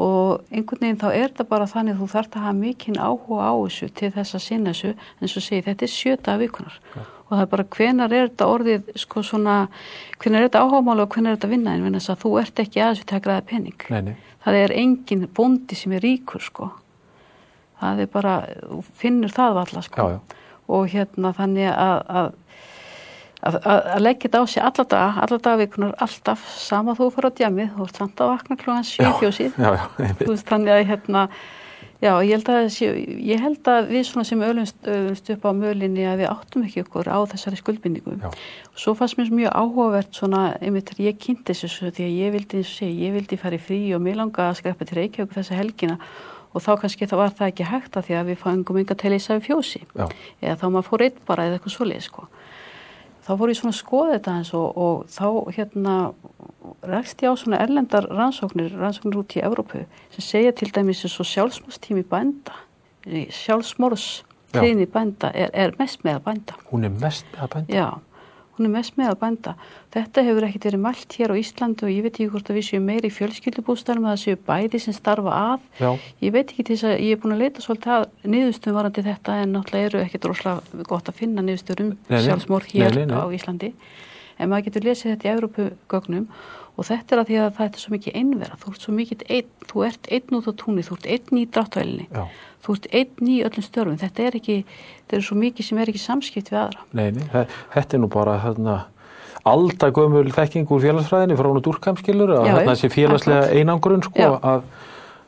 og 0.00 0.44
einhvern 0.48 0.86
veginn 0.86 1.00
þá 1.00 1.08
er 1.10 1.26
þetta 1.28 1.48
bara 1.50 1.68
þannig 1.68 1.98
þú 1.98 2.06
þarft 2.14 2.36
að 2.36 2.46
hafa 2.46 2.58
mikinn 2.58 3.00
áhuga 3.00 3.48
á 3.48 3.54
þessu 3.60 3.88
til 3.98 4.12
þess 4.14 4.36
að 4.38 4.44
sinna 4.46 4.72
þessu. 4.72 4.94
En 5.20 5.32
svo 5.32 5.42
segi 5.44 5.66
þetta 5.66 5.84
er 5.84 5.92
sjöta 5.92 6.36
vikunar 6.40 6.78
og 7.32 7.38
það 7.38 7.44
er 7.46 7.50
bara 7.54 7.64
hvenar 7.72 8.12
er 8.12 8.26
þetta 8.28 8.46
orðið 8.52 8.88
sko 9.00 9.22
svona, 9.24 9.56
hvenar 10.20 10.42
er 10.42 10.50
þetta 10.50 10.62
áhugamáli 10.66 11.04
og 11.04 11.14
hvenar 11.14 11.32
er 11.32 11.38
þetta 11.38 11.48
vinna? 11.48 11.76
En 11.78 11.96
þess 11.96 12.12
að 12.12 12.20
þú 12.26 12.32
ert 12.42 12.60
ekki 12.60 12.82
aðeins 12.82 13.00
við 13.00 13.08
takraði 13.12 13.44
pening. 13.48 13.86
Nei, 13.88 14.02
nei. 14.10 14.14
það 14.44 14.58
er 14.58 14.74
engin 14.76 15.24
bóndi 15.32 15.78
sem 15.78 15.94
er 15.96 16.04
ríkur 16.04 16.44
sko. 16.44 16.68
Það 17.80 18.04
er 18.04 18.10
bara, 18.12 18.34
finnur 19.00 19.32
það 19.32 19.56
valla 19.62 19.84
sko. 19.86 20.08
Já, 20.12 20.18
já. 20.18 20.52
og 20.76 20.92
hérna 20.92 21.32
þannig 21.38 21.70
að 21.72 21.96
að, 22.20 22.28
að, 23.42 23.58
að, 23.62 23.80
að 23.96 24.04
leggja 24.06 24.28
þetta 24.28 24.42
á 24.42 24.44
sig 24.52 24.66
alla 24.68 24.84
daga, 24.94 25.24
alla 25.24 25.40
dagvikunar, 25.46 25.96
alltaf 26.06 26.44
sama 26.58 26.94
þú 26.98 27.08
fyrir 27.16 27.30
á 27.30 27.36
djamið, 27.40 27.72
þú 27.78 27.88
ert 27.88 27.98
samt 28.02 28.22
að 28.22 28.32
vakna 28.34 28.60
klokkan 28.60 28.86
7 28.92 29.10
fjósið 29.22 29.58
Já, 29.58 29.68
já, 29.74 29.82
einmitt. 29.98 30.22
þú 30.22 30.30
veist 30.36 30.52
þannig 30.52 30.76
að 30.76 30.86
hérna 30.92 31.26
Já, 32.02 32.16
ég 32.26 32.34
held 32.34 32.48
að, 32.50 32.64
ég 33.22 33.38
held 33.38 33.68
að 33.70 33.92
við 33.92 34.00
svona 34.08 34.24
sem 34.26 34.40
öllumst, 34.42 34.88
upp 35.36 35.44
á 35.46 35.50
mölinni 35.54 36.02
að 36.10 36.24
við 36.24 36.30
áttum 36.32 36.64
ekki 36.66 36.82
okkur 36.82 37.06
á 37.06 37.18
þessari 37.30 37.60
skuldbindingum. 37.60 38.16
Já. 38.18 38.32
Svo 38.74 38.96
fannst 38.98 39.20
mér 39.20 39.30
mjög 39.30 39.54
áhugavert 39.54 40.18
svona, 40.18 40.40
einmitt 40.58 40.90
ég 40.98 41.20
kynnti 41.22 41.54
þessu 41.54 41.92
því 41.94 42.08
að 42.08 42.16
ég 42.18 42.34
vildi, 42.34 42.64
og 42.64 42.70
segja, 42.72 42.96
ég 43.06 43.14
vildi 43.14 43.38
fara 43.38 43.54
í 43.54 43.62
frí 43.62 43.78
og 43.94 44.02
mér 44.02 44.18
langa 44.18 44.48
að 44.48 44.58
skreppa 44.58 44.88
til 44.90 44.98
Reykjavík 44.98 45.36
þessa 45.36 45.60
helgina 45.60 46.00
og 46.50 46.66
þá 46.66 46.72
kannski 46.82 47.06
það 47.06 47.22
var 47.22 47.36
það 47.38 47.52
ekki 47.52 47.70
hægt 47.70 47.96
að 47.96 48.08
því 48.08 48.18
að 48.18 48.32
við 48.32 48.40
fangum 48.42 48.82
enga 48.82 48.98
til 48.98 49.14
í 49.14 49.22
sæfi 49.22 49.46
fjósi. 49.46 49.84
Já. 49.94 50.08
Eða 50.42 50.58
þá 50.58 50.66
maður 50.74 50.88
fór 50.90 51.06
einn 51.06 51.22
bara 51.30 51.46
eða 51.46 51.60
eitthvað 51.60 51.76
svoleið, 51.76 52.02
sko. 52.10 52.26
Þá 53.22 53.32
fór 53.38 53.52
ég 53.52 53.58
svona 53.58 53.72
að 53.72 53.78
skoða 53.78 54.14
þetta 54.16 54.34
eins 54.40 54.52
og, 54.58 54.78
og 54.82 55.04
þá 55.12 55.26
hérna 55.54 55.96
rækst 56.82 57.22
ég 57.22 57.30
á 57.30 57.34
svona 57.38 57.60
erlendar 57.62 58.08
rannsóknir, 58.10 58.74
rannsóknir 58.74 59.20
út 59.22 59.36
í 59.38 59.42
Evrópu 59.46 59.84
sem 60.14 60.26
segja 60.26 60.54
til 60.58 60.72
dæmis 60.74 61.04
eins 61.06 61.18
og 61.22 61.28
sjálfsmórstími 61.30 62.02
bænda, 62.10 62.56
sjálfsmórs 63.06 64.08
Já. 64.52 64.60
tíðni 64.60 64.88
bænda 64.90 65.30
er, 65.34 65.52
er 65.54 65.76
mest 65.78 66.02
með 66.04 66.18
að 66.18 66.24
bænda. 66.26 66.58
Hún 66.72 66.88
er 66.88 66.96
mest 66.98 67.28
með 67.32 67.44
að 67.46 67.52
bænda. 67.54 67.76
Já, 67.78 67.88
með 68.70 69.08
að 69.08 69.18
bænda. 69.22 69.54
Þetta 69.92 70.22
hefur 70.26 70.44
ekkert 70.46 70.66
verið 70.68 70.82
mælt 70.84 71.16
hér 71.18 71.32
á 71.32 71.36
Íslandi 71.42 71.84
og 71.86 71.90
ég 71.92 72.02
veit 72.06 72.12
ekki 72.14 72.28
hvort 72.30 72.50
að 72.52 72.58
við 72.60 72.66
séum 72.68 72.86
meiri 72.86 73.08
í 73.10 73.14
fjölskyldubústæðum 73.16 74.06
að 74.06 74.14
það 74.14 74.22
séu 74.22 74.38
bæði 74.46 74.80
sem 74.84 74.96
starfa 74.96 75.32
að. 75.38 75.66
Já. 75.80 75.90
Ég 76.22 76.32
veit 76.36 76.46
ekki 76.52 76.64
til 76.68 76.76
þess 76.76 76.88
að 76.92 77.02
ég 77.02 77.12
er 77.16 77.20
búin 77.24 77.34
að 77.36 77.42
leita 77.42 77.64
svolítið 77.66 77.92
að 77.96 78.06
niðurstöðum 78.36 78.78
varandi 78.78 79.04
þetta 79.08 79.36
en 79.42 79.52
náttúrulega 79.56 79.90
eru 79.90 80.02
ekkert 80.06 80.28
rosalega 80.30 80.88
gott 80.92 81.08
að 81.12 81.18
finna 81.20 81.42
niðurstöðum 81.46 81.92
Nei, 81.92 82.16
nei. 82.16 82.24
sjálfsmór 82.28 82.68
hér 82.72 82.90
Nei, 82.96 83.04
nei, 83.04 83.06
nei. 83.12 83.18
á 83.18 83.24
Íslandi. 83.36 83.72
En 84.38 84.48
maður 84.50 84.68
getur 84.70 84.86
lesið 84.88 85.12
þetta 85.12 85.28
í 85.28 85.32
Evrópugögnum 85.36 86.28
og 86.78 86.86
þetta 86.88 87.14
er 87.16 87.20
að 87.22 87.28
því 87.28 87.36
að 87.42 87.50
það 87.58 87.66
er 87.68 87.80
svo 87.82 87.92
mikið 87.92 88.14
einvera. 88.22 88.56
Þú 88.62 88.70
ert 88.72 88.86
svo 88.86 88.92
mikið 88.96 89.24
einn, 89.28 89.50
þú 89.68 89.82
ert 89.86 90.08
einn 90.16 90.38
út 90.38 90.48
á 90.48 90.52
túnni, 90.62 90.84
þú 90.86 90.94
ert 90.98 91.08
einn 91.16 91.38
í 91.38 91.44
dráttuvelinni, 91.52 92.06
Já. 92.08 92.22
þú 92.64 92.76
ert 92.78 92.86
einn 93.00 93.28
í 93.28 93.36
öllum 93.44 93.66
störfum. 93.66 93.98
Þetta 94.00 94.24
er 94.28 94.38
ekki, 94.40 94.56
þetta 95.04 95.18
er 95.18 95.26
svo 95.28 95.36
mikið 95.42 95.68
sem 95.68 95.78
er 95.82 95.92
ekki 95.92 96.02
samskipt 96.06 96.48
við 96.52 96.60
aðra. 96.62 96.86
Nei, 96.96 97.10
nei, 97.12 97.26
þe- 97.34 97.46
þetta 97.76 97.98
er 97.98 98.02
nú 98.02 98.08
bara 98.14 98.38
hérna, 98.46 98.78
aldagömmul 99.44 100.30
þekking 100.32 100.70
úr 100.70 100.82
félagsfræðinni 100.84 101.36
frá 101.38 101.48
hún 101.50 101.58
að 101.60 101.66
Durkheimskilur 101.66 102.32
að 102.36 102.48
hérna 102.50 102.74
sé 102.78 102.90
félagslega 102.92 103.48
einangrun 103.58 104.02
sko, 104.06 104.28
að, 104.38 104.66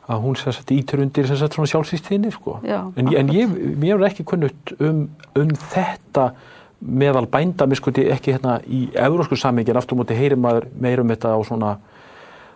að 0.07 0.21
hún 0.23 0.37
sér 0.39 0.55
sett 0.55 0.71
ítur 0.71 1.01
undir 1.03 1.27
sem 1.27 1.39
sagt 1.39 1.57
svona 1.57 1.67
sjálfsýstinni 1.71 2.31
sko. 2.33 2.59
En, 2.63 3.09
en 3.11 3.31
ég, 3.35 3.51
mér 3.81 3.97
er 3.99 4.07
ekki 4.09 4.23
kunnutt 4.27 4.75
um, 4.79 5.05
um 5.35 5.51
þetta 5.73 6.29
meðal 6.81 7.25
bænda, 7.31 7.67
mér 7.67 7.79
skuti 7.79 8.07
ekki 8.11 8.35
hérna 8.35 8.59
í 8.67 8.87
eurósku 8.93 9.37
samingin, 9.39 9.77
aftur 9.79 9.99
múti 9.99 10.17
heyri 10.17 10.37
maður 10.39 10.67
meira 10.79 11.03
um 11.03 11.11
þetta 11.13 11.35
á 11.35 11.39
svona 11.47 11.75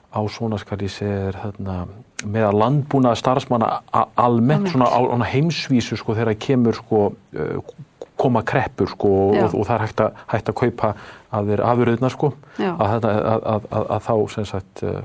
á 0.09 0.19
svona 0.29 0.57
skal 0.57 0.81
ég 0.81 0.91
segja 0.91 1.33
hérna, 1.37 1.83
meðal 2.25 2.55
landbúna 2.57 3.13
starfsmanna 3.15 3.81
almennt 4.17 4.71
svona 4.73 4.89
á, 4.89 4.99
á 4.99 5.15
heimsvísu 5.29 5.97
sko 5.99 6.17
þegar 6.17 6.39
kemur 6.41 6.77
sko 6.77 7.03
koma 8.19 8.43
kreppur 8.43 8.89
sko 8.89 9.11
Já. 9.33 9.45
og, 9.45 9.55
og 9.55 9.67
það 9.67 9.75
er 9.75 9.85
hægt 9.85 10.01
að, 10.03 10.23
hægt 10.33 10.49
að 10.51 10.57
kaupa 10.59 10.89
að 11.31 11.51
þeir 11.51 11.63
afurðina 11.69 12.09
sko 12.11 12.31
Já. 12.59 12.73
að, 12.73 12.97
að, 12.97 13.19
að, 13.19 13.45
að, 13.53 13.85
að 13.85 14.01
þá 14.07 14.13
sem 14.33 14.49
sagt 14.49 14.83
uh, 14.89 14.99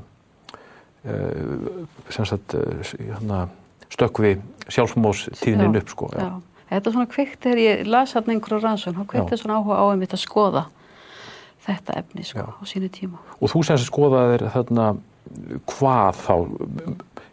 sem 2.17 2.29
sagt 2.33 2.57
uh, 2.59 2.65
hérna, 2.97 3.45
stökkvi 3.93 4.35
sjálfsmóðstíðnin 4.67 5.77
Já. 5.77 5.83
upp 5.85 5.95
sko 5.95 6.11
Já. 6.17 6.27
Þetta 6.75 6.91
er 6.91 6.97
svona 6.97 7.11
kveikt 7.15 7.41
þegar 7.45 7.63
ég 7.63 7.87
las 7.87 8.15
hérna 8.17 8.35
einhverju 8.35 8.61
rannsókn, 8.63 9.07
kveikti 9.11 9.37
Já. 9.37 9.43
svona 9.45 9.59
áhuga 9.61 9.79
á 9.79 9.85
einmitt 9.93 10.15
að 10.17 10.25
skoða 10.25 10.65
þetta 11.65 11.99
efni 12.03 12.25
sko 12.27 12.45
Já. 12.45 12.49
á 12.51 12.63
sínu 12.69 12.89
tíma. 12.93 13.19
og 13.41 13.53
þú 13.53 13.65
sem 13.65 13.83
skoðaðir 13.83 14.49
þarna 14.53 14.89
hvað 15.71 16.19
þá 16.21 16.35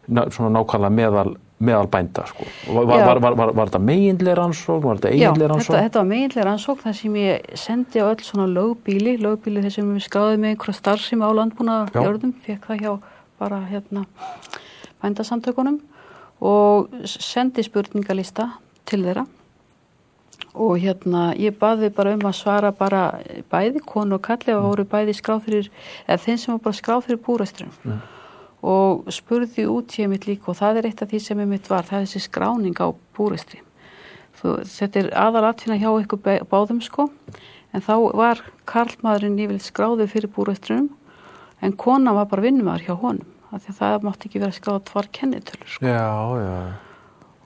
na, 0.08 0.28
svona 0.32 0.52
nákvæmlega 0.56 0.94
meðal 0.96 1.32
meðal 1.62 1.88
bænda 1.92 2.24
sko. 2.26 2.46
Var, 2.74 2.88
Já. 2.98 3.06
var, 3.06 3.20
var, 3.22 3.52
var, 3.54 3.70
þetta 3.70 3.82
meginlega 3.86 4.38
rannsókn, 4.40 4.82
var 4.82 4.98
þetta 4.98 5.12
Já, 5.12 5.14
eiginlega 5.14 5.36
þetta, 5.36 5.50
rannsókn? 5.52 5.78
þetta 5.78 6.00
var 6.00 6.08
meginlega 6.10 6.46
rannsókn 6.48 6.84
þar 6.86 6.96
sem 6.98 7.18
ég 7.22 7.52
sendi 7.62 8.02
á 8.02 8.06
öll 8.08 8.24
svona 8.26 8.48
lögbíli, 8.50 9.14
lögbíli 9.22 9.64
þess 9.66 9.78
sem 9.78 9.92
við 9.94 10.08
skráðum 10.08 10.42
með 10.42 10.56
einhverja 10.56 10.80
starfsemi 10.80 11.28
á 11.28 11.32
landbúna 11.38 11.78
Já. 11.92 12.02
jörðum, 12.02 12.34
fekk 12.46 12.66
það 12.72 12.82
hjá 12.82 12.92
bara 13.42 13.62
hérna 13.70 14.06
bændasamtökunum 15.04 15.80
og 16.42 16.90
sendi 17.06 17.66
spurningalista 17.66 18.50
til 18.86 19.04
þeirra. 19.06 19.26
Og 20.54 20.78
hérna 20.82 21.32
ég 21.40 21.56
baði 21.60 21.90
bara 21.96 22.14
um 22.18 22.26
að 22.28 22.36
svara 22.36 22.72
bara 22.76 23.04
bæði 23.52 23.80
konu 23.88 24.18
og 24.18 24.22
kalli 24.26 24.54
og 24.56 24.66
voru 24.66 24.84
bæði 24.90 25.14
skráð 25.16 25.46
fyrir, 25.46 25.70
eða 26.08 26.24
þeim 26.26 26.38
sem 26.42 26.54
var 26.56 26.64
bara 26.66 26.80
skráð 26.82 27.06
fyrir 27.08 27.22
búræstrum 27.24 27.72
Mm. 27.86 28.02
og 28.64 29.06
spurði 29.10 29.66
út 29.66 29.96
ég 29.98 30.10
mitt 30.10 30.28
líka 30.28 30.50
og 30.52 30.58
það 30.60 30.78
er 30.78 30.86
eitt 30.92 31.02
af 31.02 31.10
því 31.10 31.20
sem 31.20 31.40
ég 31.40 31.48
mitt 31.48 31.70
var, 31.70 31.82
það 31.84 32.02
er 32.02 32.06
þessi 32.06 32.22
skráning 32.30 32.76
á 32.78 32.88
búræstri 33.18 33.60
Þú, 34.42 34.58
þetta 34.66 35.00
er 35.00 35.10
aðal 35.18 35.46
atfinna 35.50 35.78
hjá 35.78 35.90
ykkur 36.02 36.22
báðum 36.50 36.80
sko. 36.82 37.10
En 37.74 37.82
þá 37.82 37.94
var 38.18 38.40
karlmaðurinn 38.66 39.38
yfirleitt 39.40 39.66
skráður 39.68 40.08
fyrir 40.10 40.32
búræstrum 40.34 40.90
en 41.62 41.74
kona 41.78 42.14
var 42.14 42.26
bara 42.26 42.42
vinnumæður 42.42 42.86
hjá 42.88 42.96
honum 43.02 43.28
af 43.52 43.62
því 43.62 43.70
að 43.74 43.78
það 43.82 44.06
mátti 44.08 44.30
ekki 44.30 44.40
vera 44.42 44.56
skráð 44.56 44.80
tvar 44.90 45.08
kennitölur 45.14 45.68
sko. 45.68 45.86
Já, 45.86 46.10
já, 46.42 46.74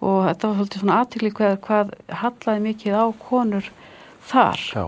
og 0.02 0.26
þetta 0.28 0.48
var 0.50 0.56
svolítið 0.60 0.82
svona 0.84 1.00
aðtikli 1.04 1.32
hvað, 1.38 1.56
hvað 1.68 1.94
hallaði 2.24 2.66
mikið 2.70 2.98
á 3.00 3.06
konur 3.30 3.70
þar. 4.26 4.66
Já, 4.76 4.86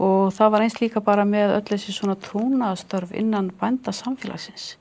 og 0.00 0.32
það 0.36 0.50
var 0.54 0.64
eins 0.66 0.78
líka 0.80 1.00
bara 1.04 1.24
með 1.28 1.56
öll 1.58 1.66
þessi 1.74 1.92
svona 1.92 2.16
trúnaðastörf 2.16 3.10
innan 3.16 3.50
bænda 3.60 3.92
samfélagsins 3.92 4.76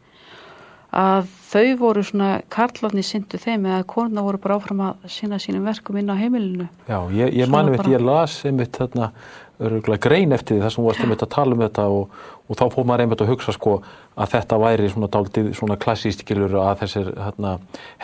að 0.90 1.28
þau 1.52 1.76
voru 1.78 2.02
svona 2.02 2.30
karlarni 2.50 3.04
syndu 3.06 3.38
þeim 3.38 3.68
eða 3.70 3.84
konuna 3.92 4.24
voru 4.26 4.40
bara 4.42 4.56
áfram 4.58 4.80
að 4.88 5.04
sinna 5.14 5.38
sínum 5.38 5.68
verkum 5.70 6.00
inn 6.02 6.10
á 6.10 6.18
heimilinu. 6.18 6.66
Já, 6.90 6.98
ég, 7.14 7.36
ég 7.38 7.46
veit, 7.52 7.78
bara- 7.78 7.92
ég 7.94 8.02
las 8.02 8.40
einmitt 8.46 8.74
þarna 8.80 9.12
örgulega 9.60 10.08
grein 10.08 10.36
eftir 10.36 10.56
því 10.56 10.64
þar 10.64 10.74
sem 10.74 10.82
þú 10.82 10.88
varst 10.88 11.04
einmitt 11.04 11.24
að 11.26 11.32
tala 11.36 11.56
um 11.56 11.64
þetta 11.64 11.86
og, 11.92 12.20
og 12.48 12.60
þá 12.60 12.64
fór 12.74 12.88
maður 12.88 13.04
einmitt 13.06 13.24
að 13.24 13.32
hugsa 13.34 13.56
sko 13.56 13.74
að 14.20 14.34
þetta 14.34 14.60
væri 14.60 14.90
svona 14.92 15.10
dálítið 15.12 15.50
svona 15.58 15.78
klassíst 15.80 16.24
skilur 16.24 16.56
að 16.62 16.82
þessir 16.84 17.12
hérna 17.20 17.54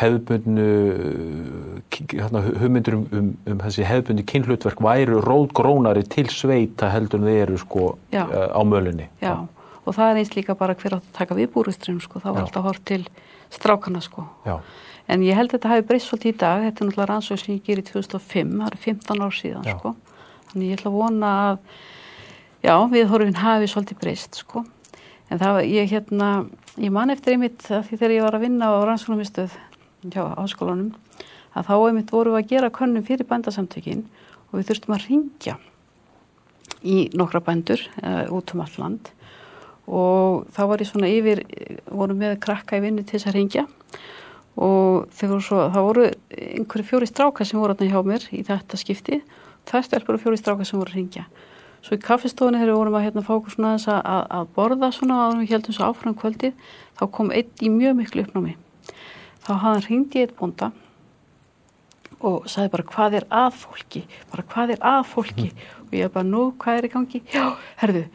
hefðbundnu 0.01 0.68
hérna, 2.14 2.43
hugmyndur 2.62 2.97
um, 2.99 3.06
um, 3.12 3.30
um 3.51 3.64
þessi 3.64 3.88
hefðbundu 3.88 4.26
kynhlutverk 4.32 4.84
væru 4.86 5.22
rótgrónari 5.24 6.06
til 6.12 6.28
sveita 6.32 6.91
heldur 6.93 7.24
en 7.24 7.30
þeir 7.30 7.43
eru 7.47 7.60
sko 7.62 7.91
Já. 8.14 8.26
uh, 8.26 8.49
á 8.56 8.62
mölunni. 8.68 9.10
Já, 9.24 9.36
og 9.84 9.95
það 9.97 10.12
er 10.12 10.22
eins 10.22 10.36
líka 10.36 10.58
bara 10.60 10.76
hver 10.76 10.97
átt 10.99 11.08
að 11.12 11.20
taka 11.20 11.38
við 11.38 11.51
búristrum 11.56 12.01
sko, 12.03 12.24
var 12.24 12.39
Já. 12.39 12.45
alltaf 12.45 12.68
hort 12.70 12.86
til 12.88 13.03
strákana 13.53 14.03
sko 14.03 14.28
Já, 14.47 14.60
en 15.12 15.24
ég 15.26 15.38
held 15.38 15.51
að 15.51 15.60
þetta 15.60 15.74
hafi 15.74 15.88
breyst 15.89 16.12
svolítið 16.12 16.34
í 16.34 16.39
dag 16.43 16.64
þetta 16.68 16.84
er 16.84 16.89
náttúrulega 16.89 17.12
rannsók 17.12 17.43
sem 17.43 17.56
ég 17.58 17.68
gerir 17.68 17.88
2005 17.91 18.56
það 18.60 18.70
eru 18.72 18.84
15 18.88 19.26
ár 19.26 19.39
síðan 19.39 19.68
Já. 19.68 19.78
sko 19.80 19.95
þannig 20.51 20.71
ég 20.71 20.79
ætla 20.79 20.91
að 20.91 20.99
vona 20.99 21.31
að 21.45 21.57
já, 22.65 22.75
við 22.91 23.09
horfum 23.11 23.39
hafi 23.39 23.69
svolítið 23.71 24.01
breyst 24.01 24.39
sko. 24.41 24.65
En 25.29 25.41
það 25.41 25.57
var, 25.57 25.67
ég 25.69 25.89
hérna 25.91 26.29
ég 26.81 26.91
man 26.93 27.13
eftir 27.13 27.35
einmitt 27.35 27.63
að 27.71 27.87
því 27.87 27.99
þegar 28.01 28.15
ég 28.15 28.25
var 28.25 28.37
að 28.37 28.45
vinna 28.45 28.69
á 28.69 28.75
rannsóknumistöð 28.85 29.55
hjá 30.11 30.23
áskólanum 30.37 30.91
að 31.55 31.69
þá 31.69 31.75
einmitt 31.77 32.11
vorum 32.13 32.35
við 32.35 32.43
að 32.43 32.51
gera 32.51 32.73
könnum 32.73 33.05
fyrir 33.07 33.29
bændasamtökin 33.29 34.03
og 34.49 34.57
við 34.59 34.67
þurftum 34.69 34.95
að 34.95 35.05
ringja 35.09 35.55
í 36.85 36.97
nokkra 37.17 37.41
bændur 37.45 37.81
uh, 38.03 38.25
út 38.35 38.53
um 38.53 38.61
all 38.65 38.75
land. 38.81 39.09
Og 39.85 40.45
þá 40.53 40.61
var 40.69 40.81
ég 40.81 40.89
svona 40.89 41.09
yfir, 41.13 41.43
vorum 41.93 42.19
með 42.21 42.39
krakka 42.43 42.77
í 42.77 42.83
vinnu 42.83 43.05
til 43.05 43.17
þess 43.17 43.29
að 43.29 43.37
ringja 43.39 43.65
og 44.55 45.09
þegar 45.11 45.41
svo, 45.43 45.63
það 45.73 45.87
voru 45.89 46.05
einhverju 46.31 46.87
fjóri 46.87 47.09
strákar 47.09 47.47
sem 47.47 47.59
voru 47.59 47.75
þarna 47.75 47.91
hjá 47.91 48.07
mér 48.07 48.27
í 48.31 48.43
þetta 48.47 48.79
skipti, 48.79 49.19
það 49.70 49.88
stelpur 49.89 50.18
og 50.18 50.24
fjóri 50.24 50.39
strákar 50.41 50.70
sem 50.70 50.80
voru 50.80 50.93
að 50.93 50.99
ringja. 50.99 51.26
Svo 51.86 51.97
í 51.97 52.01
kaffestofunni 52.01 52.61
þegar 52.61 52.72
við 52.72 52.80
vorum 52.80 52.97
að 52.97 53.05
hérna 53.05 53.26
fá 53.26 53.34
okkur 53.36 53.53
svona 53.53 53.76
þess 53.76 53.91
að, 53.93 54.22
að 54.39 54.47
borða 54.55 54.91
svona 54.95 55.20
að 55.26 55.36
við 55.41 55.51
heldum 55.53 55.76
svo 55.78 55.89
áfram 55.89 56.16
kvöldið, 56.18 56.55
þá 56.97 57.03
kom 57.18 57.30
einn 57.36 57.61
í 57.61 57.72
mjög 57.74 57.99
miklu 57.99 58.26
uppnámi. 58.26 58.55
Þá 59.45 59.53
ringt 59.86 60.18
í 60.18 60.24
eitt 60.24 60.34
bónda 60.39 60.72
og 62.26 62.47
sagði 62.49 62.72
bara 62.74 62.86
hvað 62.89 63.18
er 63.20 63.26
að 63.43 63.57
fólki, 63.59 64.03
bara 64.32 64.45
hvað 64.53 64.76
er 64.76 64.86
að 64.93 65.01
fólki 65.11 65.49
og 65.84 65.93
ég 65.95 66.13
bara 66.13 66.28
nú 66.28 66.47
hvað 66.61 66.80
er 66.80 66.88
í 66.88 66.91
gangi, 66.93 67.22
já, 67.34 67.43
herðu, 67.82 68.05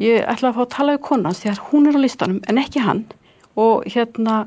ég 0.00 0.24
ætla 0.30 0.52
að 0.52 0.58
fá 0.58 0.62
að 0.64 0.72
tala 0.76 0.96
við 0.96 1.04
konans 1.08 1.42
því 1.42 1.52
að 1.52 1.62
hún 1.70 1.90
er 1.90 1.98
á 1.98 2.00
listanum 2.04 2.40
en 2.48 2.62
ekki 2.62 2.84
hann 2.84 3.02
og 3.56 3.86
hérna 3.92 4.38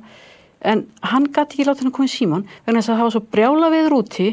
en 0.59 0.85
hann 1.07 1.27
gæti 1.31 1.57
ekki 1.57 1.67
láta 1.67 1.83
hann 1.83 1.91
að 1.91 1.97
koma 1.97 2.09
í 2.09 2.13
síman 2.13 2.47
vegna 2.65 2.81
þess 2.81 2.91
að 2.91 2.97
það 2.99 3.05
var 3.07 3.15
svo 3.15 3.23
brjála 3.35 3.71
viður 3.73 3.97
úti 3.99 4.27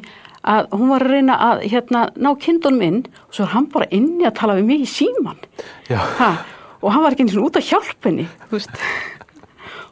að 0.47 0.69
hún 0.77 0.93
var 0.93 1.05
að 1.05 1.13
reyna 1.15 1.37
að 1.49 1.65
hérna, 1.73 2.05
ná 2.15 2.31
kindunum 2.43 2.85
inn 2.87 3.03
og 3.27 3.35
svo 3.35 3.47
er 3.47 3.53
hann 3.55 3.67
bara 3.73 3.89
inni 3.95 4.27
að 4.29 4.37
tala 4.41 4.57
við 4.59 4.69
mig 4.71 4.85
í 4.85 4.89
síman 4.91 5.41
já, 5.91 5.99
ha, 6.21 6.31
og 6.81 6.95
hann 6.95 7.05
var 7.05 7.17
ekki 7.17 7.27
eins 7.27 7.37
og 7.37 7.49
út 7.49 7.61
að 7.61 7.71
hjálpa 7.73 8.11
henni. 8.11 8.29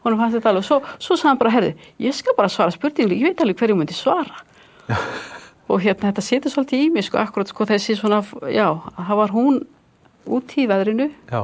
Og 0.04 0.12
fannst 0.20 0.34
þetta 0.36 0.50
alveg, 0.50 0.64
svo, 0.66 0.76
svo 1.00 1.16
sagði 1.16 1.30
hann 1.30 1.38
bara 1.40 1.50
herði, 1.54 1.68
ég 2.04 2.12
skal 2.12 2.34
bara 2.36 2.50
svara 2.52 2.74
spurningu, 2.74 3.16
ég 3.16 3.30
veit 3.30 3.38
alveg 3.40 3.56
hverju 3.56 3.76
myndi 3.78 3.94
svara. 3.96 4.42
Og 5.72 5.80
hérna 5.80 6.10
þetta 6.10 6.24
setur 6.26 6.52
svolítið 6.52 6.82
í 6.84 6.90
mig 6.92 7.06
sko, 7.06 7.16
akkurat 7.22 7.48
sko 7.48 7.64
þessi 7.70 7.96
svona, 7.96 8.18
já, 8.52 8.66
það 8.98 9.20
var 9.22 9.32
hún 9.32 9.62
út 10.36 10.52
í 10.60 10.66
veðrinu 10.68 11.08
já, 11.08 11.40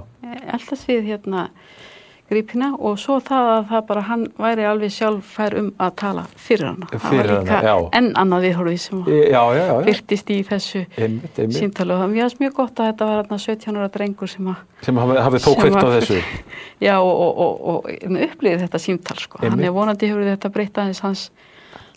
eldast 0.52 0.88
við 0.88 1.08
hérna 1.08 1.46
grípina 2.30 2.70
og 2.78 2.98
svo 3.00 3.18
það 3.24 3.50
að 3.52 3.64
það 3.70 3.84
bara 3.90 4.02
hann 4.06 4.24
væri 4.40 4.66
alveg 4.70 4.94
sjálf 4.94 5.32
fær 5.36 5.56
um 5.58 5.70
að 5.82 5.92
tala 6.02 6.24
fyrir 6.38 6.68
hana. 6.70 6.88
Fyrir 7.04 7.32
hana, 7.34 7.60
já. 7.66 7.74
enn 7.98 8.10
annað 8.20 8.46
viðhorfið 8.46 8.80
sem 8.84 9.02
byrtist 9.88 10.30
í 10.30 10.38
þessu 10.46 10.84
símtali 11.56 11.94
og 11.94 12.04
það 12.04 12.14
mjög, 12.14 12.36
mjög 12.44 12.54
gott 12.60 12.82
að 12.82 12.92
þetta 12.92 13.08
var 13.10 13.20
hérna 13.20 13.40
17 13.44 13.80
ára 13.80 13.90
drengur 13.96 14.30
sem 14.30 14.52
að 14.52 14.66
Sem 14.80 14.96
hafið 14.96 15.18
hafi 15.20 15.40
þó 15.44 15.50
kveikt 15.58 15.76
á 15.76 15.88
þessu. 15.98 16.20
Já, 16.86 16.94
og, 16.96 17.10
og, 17.12 17.40
og, 17.40 17.58
og 17.84 18.14
upplýði 18.24 18.62
þetta 18.62 18.80
símtal, 18.80 19.18
sko. 19.20 19.40
Hann 19.42 19.52
Einmitt. 19.52 19.66
er 19.68 19.74
vonandi 19.76 20.08
hefur 20.08 20.30
þetta 20.30 20.50
breytt 20.54 20.80
aðeins 20.80 21.02
hans, 21.04 21.24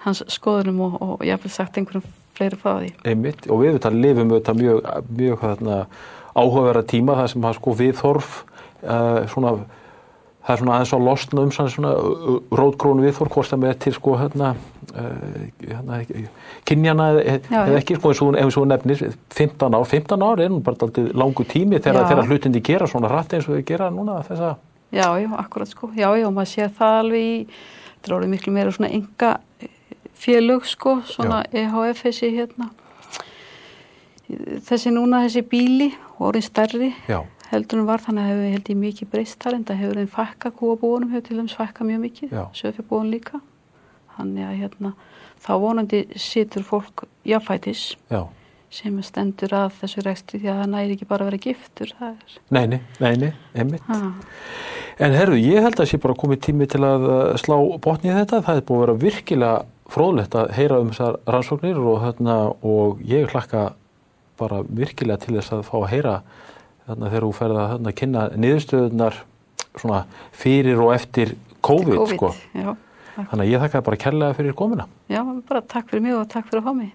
hans 0.03 0.19
skoðunum 0.33 0.81
og, 0.83 0.97
og 1.05 1.23
jáfnvel 1.23 1.53
sagt 1.53 1.79
einhverjum 1.79 2.03
fleiri 2.35 2.59
því. 2.59 2.89
Einmitt. 3.07 3.47
Og 3.47 3.61
við 3.61 3.77
þetta 3.77 3.93
lifum 3.95 4.33
þetta 4.33 4.57
mjög, 4.59 4.89
mjög 5.21 5.45
þarna, 5.45 5.77
áhugaverða 6.33 6.83
tíma 6.91 7.15
þar 7.21 7.31
sem 7.31 7.47
að 7.47 7.55
sko 7.59 7.77
viðþorf 7.79 8.35
uh, 8.41 9.23
svona 9.31 9.55
það 10.43 10.53
er 10.53 10.59
svona 10.61 10.75
aðeins 10.77 10.93
að 10.97 11.05
losna 11.07 11.43
um 11.45 11.51
svona, 11.55 11.91
rótkrónu 12.59 13.05
viðþorf 13.05 13.31
hvort 13.37 13.51
það 13.53 13.61
með 13.63 13.77
til 13.85 13.93
sko 13.95 14.15
hérna, 14.19 14.49
uh, 14.91 15.45
hérna 15.63 15.99
kynjana 16.67 17.07
eða, 17.21 17.37
Já, 17.47 17.59
já. 17.69 17.77
ekki 17.79 17.97
sko 17.99 18.11
eins 18.11 18.21
og, 18.25 18.35
eins 18.41 18.57
og 18.57 18.65
þú 18.65 18.67
nefnir 18.73 19.03
15 19.37 19.77
ár, 19.79 19.87
15 19.93 20.25
ár 20.27 20.43
er 20.43 20.51
nú 20.51 20.59
bara 20.65 20.81
daldið 20.83 21.13
langu 21.15 21.45
tími 21.47 21.79
þegar, 21.79 22.03
Já. 22.03 22.09
þegar 22.11 22.29
hlutindi 22.31 22.63
gera 22.65 22.89
svona 22.91 23.11
rætt 23.13 23.37
eins 23.37 23.47
og 23.47 23.55
þau 23.57 23.65
gera 23.71 23.89
núna 23.93 24.19
þessa 24.27 24.55
Já, 24.93 25.07
já, 25.17 25.25
akkurat 25.41 25.65
sko. 25.71 25.87
Já, 25.97 26.05
já, 26.21 26.27
maður 26.29 26.49
sér 26.51 26.67
það 26.77 26.99
alveg 26.99 27.23
í, 27.25 27.37
þetta 27.95 28.11
er 28.11 28.13
orðið 28.19 28.29
miklu 28.35 28.51
meira 28.53 28.73
svona 28.75 28.91
enga 28.93 29.31
félög 30.23 30.67
sko, 30.69 30.99
svona 31.09 31.39
EHF 31.49 32.03
þessi 32.05 32.29
hérna, 32.35 32.67
þessi 34.67 34.91
núna, 34.93 35.23
þessi 35.25 35.41
bíli, 35.49 35.87
orðin 36.21 36.45
stærri 36.45 36.91
já, 37.09 37.23
heldur 37.53 37.81
en 37.81 37.89
var 37.89 38.03
þannig 38.03 38.23
að 38.23 38.31
hefur 38.33 38.53
held 38.57 38.71
ég 38.73 38.79
mikið 38.83 39.11
breyst 39.13 39.39
þar 39.43 39.57
en 39.57 39.65
það 39.69 39.81
hefur 39.83 40.03
einn 40.03 40.13
fækka 40.17 40.53
kúabúunum 40.59 41.15
hefur 41.15 41.27
til 41.29 41.39
dæmis 41.39 41.57
fækka 41.57 41.87
mjög 41.87 42.05
mikið, 42.07 42.31
Já. 42.33 42.43
söfjabúun 42.59 43.11
líka 43.13 43.41
þannig 44.17 44.47
að 44.49 44.61
hérna 44.61 44.93
þá 45.43 45.51
vonandi 45.63 46.05
situr 46.15 46.65
fólk 46.67 47.05
jáfætis 47.27 47.93
já 48.11 48.23
sem 48.73 48.95
stendur 49.05 49.53
að 49.53 49.75
þessu 49.81 50.03
rekstri 50.05 50.39
því 50.41 50.49
að 50.49 50.59
það 50.61 50.71
næri 50.71 50.95
ekki 50.95 51.07
bara 51.09 51.25
að 51.25 51.29
vera 51.29 51.41
giftur 51.43 51.91
það 51.99 52.37
Neini, 52.55 52.79
neini, 53.03 53.29
einmitt 53.53 53.85
ha. 53.89 53.99
En 55.01 55.13
herru, 55.17 55.37
ég 55.37 55.65
held 55.65 55.79
að 55.81 55.89
sé 55.89 55.99
bara 56.01 56.17
komið 56.17 56.41
tími 56.47 56.67
til 56.69 56.83
að 56.85 57.05
uh, 57.07 57.21
slá 57.41 57.55
botni 57.81 58.11
í 58.11 58.13
þetta. 58.13 58.43
Það 58.45 58.59
er 58.59 58.65
búið 58.67 58.81
að 58.81 58.83
vera 58.83 59.01
virkilega 59.01 59.93
fróðlegt 59.93 60.35
að 60.37 60.51
heyra 60.57 60.79
um 60.81 60.91
þessar 60.91 61.17
rannsóknir 61.33 61.79
og, 61.81 61.95
þarna, 62.03 62.35
og 62.61 63.01
ég 63.09 63.33
hlakka 63.33 63.63
bara 64.41 64.61
virkilega 64.69 65.21
til 65.25 65.37
þess 65.37 65.55
að 65.57 65.65
fá 65.69 65.73
að 65.81 65.89
heyra 65.95 66.13
þarna, 66.87 67.09
þegar 67.11 67.25
þú 67.27 67.31
ferð 67.37 67.59
að 67.63 67.91
kynna 67.99 68.23
niðurstöðunar 68.43 69.19
svona 69.79 70.01
fyrir 70.31 70.81
og 70.83 70.93
eftir 70.95 71.35
COVID. 71.63 72.01
Sko. 72.15 72.33
Já, 72.57 72.73
Þannig 73.13 73.43
að 73.45 73.51
ég 73.51 73.61
þakka 73.61 73.81
bara 73.85 73.97
kærlega 74.01 74.33
fyrir 74.39 74.55
komuna. 74.57 74.87
já, 75.09 75.21
bara 75.47 75.61
takk 75.61 75.89
fyrir 75.91 76.01
mig 76.01 76.15
og 76.17 76.27
takk 76.33 76.47
fyrir 76.49 76.63
að 76.63 76.65
fá 76.65 76.73
mig 76.79 76.91